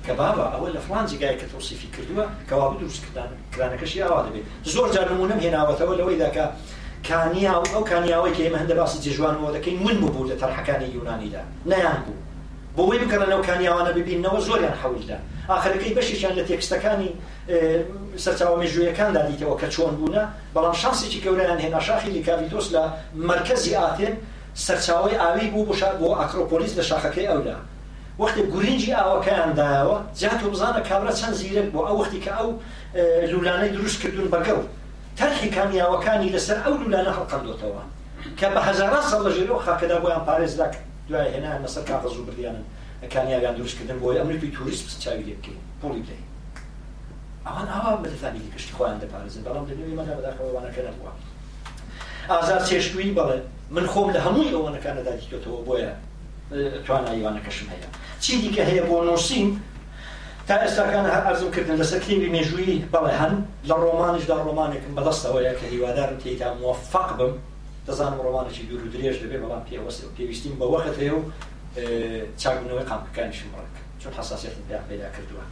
[0.05, 4.87] کە بابا ئەوە لە فلان جگایە کە تۆسیفی کردووە کەوا دروستکردان کرانەکەشی ئاوا دەبێت زۆر
[4.95, 6.45] جارمونم هێناوەتەوە لەوەی داکە
[7.07, 11.43] کانیا و ئەو کانیاوەی کە ئێمە هەندە باسی جێژوانەوە دەکەین من بوو لە تەرحەکانی یونانیدا
[11.71, 12.17] نەیان بوو
[12.75, 15.17] بۆ وی بگەڕنەوە کانیاوانە ببینەوە زۆریان حەولدا
[15.53, 17.11] ئاخرەکەی بەشیشان لە تێکستەکانی
[18.23, 20.23] سەرچاوە مێژوویەکاندا دیتەوە کە چۆن بوونە
[20.55, 22.83] بەڵام شانسێکی گەورەیان هێنا شاخی لیکاویتۆس لە
[23.29, 24.13] مرکزی ئاتێن
[24.65, 27.57] سەرچاوی ئاوی بوو بۆ بۆ ئاکرۆپۆلیس لە شاخەکەی ئەولا
[28.21, 32.49] وەختی گورنجی ئاوەکەیاندایەوە جات و بزانە کابرا چەند زیرە بۆ ئەو وەختی کە ئەو
[33.31, 34.59] لولانەی دروست کردوون بەگەڵ
[35.19, 37.81] تەرخی کامیاوەکانی لەسەر ئەو لولانە هەڵقەندوتەوە
[38.39, 40.65] کە بە هزاران سەڵ لەژێرەوە خاکەدا بۆیان پارێزدا
[41.07, 42.65] دوای هێنان لەسەر کاغز و بردیانن
[43.03, 46.23] ئەکانیان دروستکردن بۆی ئەمریکی توریست چاوی لێ بکەین پوڵی بدەین
[47.47, 51.13] ئەوان ئاوا بەدەتانی کشتی خۆیان دەپارێزن بەڵام دەنوێ مەدا بەداخەوەوانەکە نەبووە
[52.29, 53.39] ئازار چێشتوی بەڵێ
[53.75, 55.91] من خۆم لە هەمووی ئەوەنەکانەدا دیکەوتەوە بۆیە
[56.85, 57.87] تواناییوانەکەشم هەیە
[58.23, 59.49] چی دیکە هەیە بۆ نووسیم
[60.47, 63.33] تا ئێستاکان هەر ئەرزم کردن لەسەر کلیمی مێژووی بەڵێ هەن
[63.69, 67.33] لە ڕۆمانشدا ڕۆمانێکم بەدەستەوەیە کە هیوادارم تێیدا موفق بم
[67.87, 71.21] دەزانم ڕۆمانێکی دوور و درێژ دەبێ بەڵام پێوەست پێویستیم بە وەختەیە و
[72.37, 75.43] چاگونەوەی قامکەکانی شمڕێک چون حساسیەتی پێیان پیدا کردووە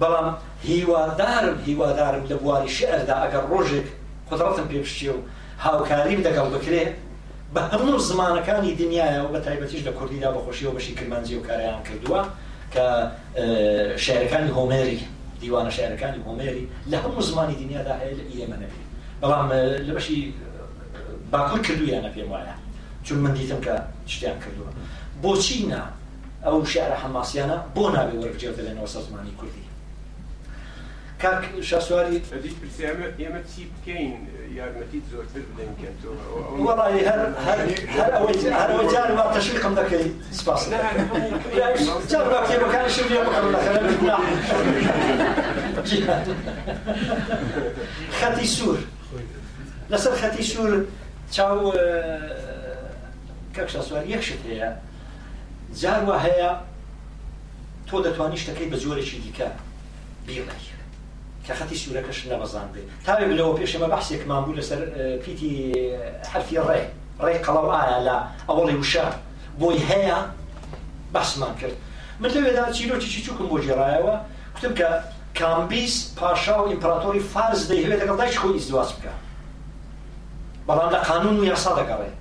[0.00, 0.28] بەڵام
[0.66, 3.86] هیوادارم هیوادارم لە بواری شعردا ئەگەر ڕۆژێک
[4.30, 5.16] قدرەتم پێ پشتی و
[5.64, 6.84] هاوکاریم دەگەڵ بکرێ
[7.54, 12.20] بە هەموو زمانەکانی دنیاەوە بە تایبەتیش لە کوردیدا بەخۆشیەوە بەشی کرمانزی و کاریان کردووە
[12.74, 12.84] کە
[14.04, 14.98] شعرەکانی هۆمێری
[15.40, 18.84] دیوانە شعرەکانی هۆمێری لە هەموو زمانی دنیادا هەیە لە ئێمە نەبێت
[19.22, 19.48] بەڵام
[19.86, 20.18] لە بەشی
[21.32, 22.56] باکڵ کردویانە پێم وایە
[23.04, 23.72] چون من دیتم کە
[24.12, 24.70] شتیان کردووە
[25.18, 25.82] او بونا كردي كاك بۆچینە
[26.46, 28.74] ئەو شعرە حماسیانە بۆ ناوێ وەرجێتە هر هر
[31.16, 32.22] هر کاک شاسواری
[33.18, 34.16] ئێمە چی بکەین
[34.56, 38.10] یارمەتیت زۆرتر بدەین وڵی لا هەر
[38.58, 40.06] هەرەوە جار وا تەشقم دەکەی
[40.38, 40.60] سپاس
[42.10, 43.46] جارباکتێبەکانی شویە بکەم
[48.20, 48.78] خاتي سور
[49.90, 50.70] لسر خاتي سور
[51.30, 51.72] تشاو
[53.54, 54.68] كاك اه، شاسواري یەکشت هەیە
[55.80, 56.50] جاروا هەیە
[57.90, 59.48] تۆ دەتوانی شتەکەی بە زۆرێکی دیکە
[60.26, 60.46] بیڵی
[61.46, 64.80] کە خەتی سوورەکەش نەبەزان بێت تاوێ بلەوە پێشەمە بەحسێکمان بوو لەسەر
[65.24, 65.52] پیتی
[66.32, 66.80] حرفی ڕێ
[67.24, 68.16] ڕێ قەڵەو ئایا لە
[68.48, 69.06] ئەوڵی وشە
[69.60, 70.18] بۆی هەیە
[71.14, 71.76] بەسمان کرد
[72.20, 74.14] من لەوێدا چیرۆکی چووکم بۆ جێڕایەوە
[74.54, 74.88] کوتم کە
[75.38, 79.12] کامبیس پاشا و ئیمپراتۆری فارز دەیهوێت دەگەڵ دایش خۆی ئیزدواز بکە
[80.68, 82.16] بەڵام لە قانون و یاسا دەگەڕێت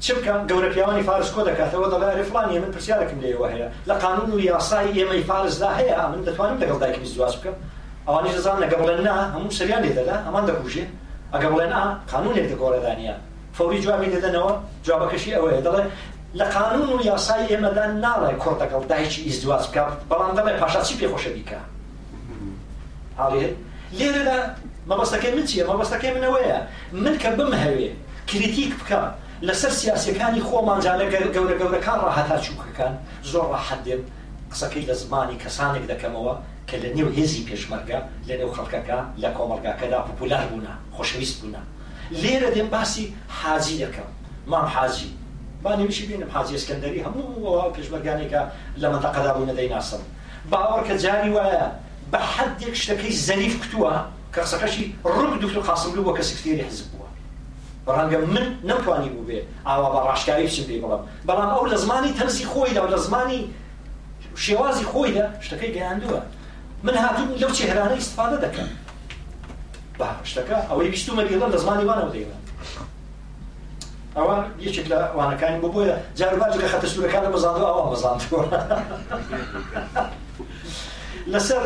[0.00, 4.30] چ بکەم گەورە پیاوانی فارس کۆ دەکاتەوە دەڵێ فلانی من پرسیارێکم لێەوە هەیە لە قانون
[4.30, 7.54] و یاسای ئێمەی فارسدا هەیە من دەتوانم لەگەڵ دایکی زواز بکەم
[8.08, 10.84] ئەوانی دەزان لەگە بڵێن نا هەموو سەریان لێدەدا ئەمان دەکوژێ
[11.34, 13.18] ئەگە بڵێن ئا قانونێک دەگۆڕەدانیان
[13.58, 14.52] فەوری جوابی دەدەنەوە
[14.86, 15.84] جوابەکەشی ئەوەیە دەڵێ
[16.38, 21.30] لە قانون و یاسای ئێمەدا ناڵێ کۆر دەگەڵ دایکی ئیزدواز بکە بەڵام دەڵێ پاشاچی پێخۆشە
[21.36, 21.60] بیکە
[23.20, 23.46] هاڵێ
[23.98, 24.38] لێرەدا
[24.90, 26.58] مەبەستەکەی من چییە مەبەستەکەی منەوەیە
[26.92, 27.88] من کە بمهەوێ
[28.28, 28.98] کریتیک بکە
[29.48, 31.30] لەسەر سیاسەکانی خۆمانجانە گەورە
[31.60, 32.92] گەورەکان ڕاهتا چووکەکان
[33.32, 34.02] زۆر ڕاحەت دێن
[34.52, 36.34] قسەکەی لە زمانی کەسانێک دەکەمەوە
[36.68, 37.98] کە لە نێو هێزی پێشمەرگە
[38.28, 41.62] لە نێو خەڵکەکە لە کۆمەلگاکەدا پپولار بوونا خۆشەویست بوونا
[42.22, 43.04] لێرە دێن باسی
[43.38, 44.08] حازی دەکەم
[44.52, 45.10] مام حازی
[45.64, 48.40] بانیویشی بینم حازی ئەسکەندەری هەموو پێشمەرگانێکە
[48.82, 50.02] لە منتەقەدا بوو نەدەی ناسم
[50.50, 51.66] باوەڕ کە جاری وایە
[52.12, 53.92] بە حەدێک شتەکەی زەریف کتووە
[54.34, 54.84] کە قسەکەشی
[55.14, 57.09] ڕوو دوکتور قاسملو بۆ کە سکتێری حزب بووە
[57.96, 62.14] ڕەنگە من نەمتوانی بوو بێ ئاوا بە ڕاشکاری بچم پێی بڵم بەڵام ئەو لە زمانی
[62.18, 63.40] تەرسی خۆیدا و لە زمانی
[64.44, 66.20] شێوازی خۆیدا شتەکەی گەیاندووە
[66.84, 68.68] من هاتوو لەو چێهرانە ئیسفادە دەکەم
[69.98, 72.38] با شتەکە ئەوەی بیستومە بێڵم لە زمانی وانەوە دەیڵم
[74.16, 74.36] ئەوە
[74.66, 78.40] یەکێک لە وانەکانی بۆ بۆیە جارباج لە خەتە سوورەکانە بەزانەوە ئەوە بەزانتوە
[81.32, 81.62] لەسەر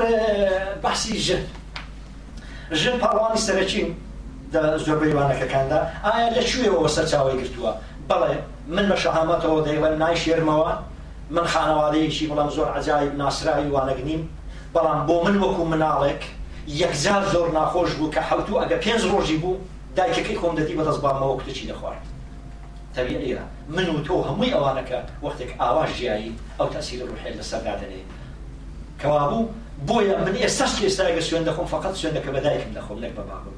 [0.83, 1.43] بەحسی ژن
[2.81, 3.89] ژن پاڵوانی سەرەچین
[4.63, 7.73] زۆر بەیوانەکەەکاندا ئایا لەکوێەوە سەرچاوی گرتووە
[8.09, 8.35] بەڵێ
[8.77, 10.71] من بە شەهامەتەوە دەیوەن نای شێرمەوە
[11.35, 14.23] من خانەوادەیەکی بەڵام زۆر عجاایب ناسراوی وانەگنیم
[14.75, 16.23] بەڵام بۆ من وەکو مناڵێک
[16.83, 19.57] یەکزار زۆر ناخۆش بوو کە حوتو ئەگە پێنج ڕۆژی بوو
[19.97, 22.05] دایکەکەی خۆم دەدی بەدەستبامەوە کتچی دەخوارد
[22.97, 23.43] تەبیعە
[23.77, 28.01] من و تۆ هەمووی ئەوانەکە وەختێک ئاواش ژیایی ئەو تاسییر ڕحێل لە سەردادنێ
[29.01, 29.45] کەوابوو
[29.89, 33.57] بۆیە من ئێستاش ئێستاگە سوێن دەخۆم فقط سوێنەکە بەدایکم دەخۆم لەک بەباوم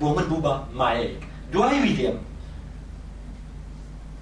[0.00, 1.12] بۆ من بوو بە مایەیەک
[1.52, 2.18] دوایوی دێم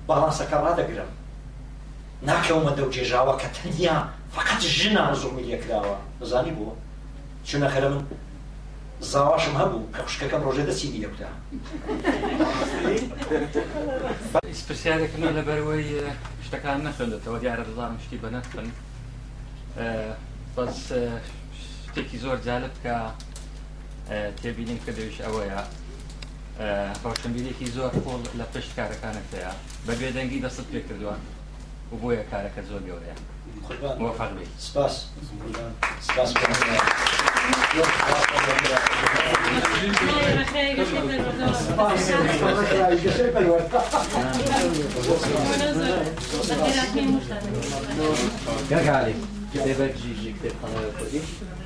[0.09, 1.11] بەڵاسەکە ڕدەگرم
[2.29, 3.97] ناکەومە دەو جێژاوە کە تەنیا
[4.37, 6.75] فقط ژنا زومی لێکراوە بزانی بووە
[7.49, 8.03] چونەخەرە من
[9.11, 11.31] زاواشم هەبوو کە خوشکەکەم ڕۆژێ دەچی لێکرا
[14.69, 15.87] پرسیارێکم لەبەرەوەی
[16.47, 18.69] شتەکان نەخندێتەوە دیارە دەڵام شتی بە نەخن
[20.57, 20.79] بەس
[21.85, 22.95] شتێکی زۆر جالب کە
[24.43, 25.61] تێبینیم کە دەویش ئەوەیە
[27.05, 29.53] هاوشمبیرێکی زۆر خۆڵ لە پشت کارەکانتەیە
[29.87, 31.17] بە بێدەنگی دەست پێ کردووە
[31.93, 33.17] و بۆیە کارەکە زۆر گەورەیە
[34.03, 34.95] موفق بێت سپاس
[36.09, 36.31] سپاس
[48.71, 49.21] Gagarin,
[49.53, 51.66] que deve exigir que tenha uma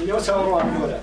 [0.06, 1.00] Yo savro ancora.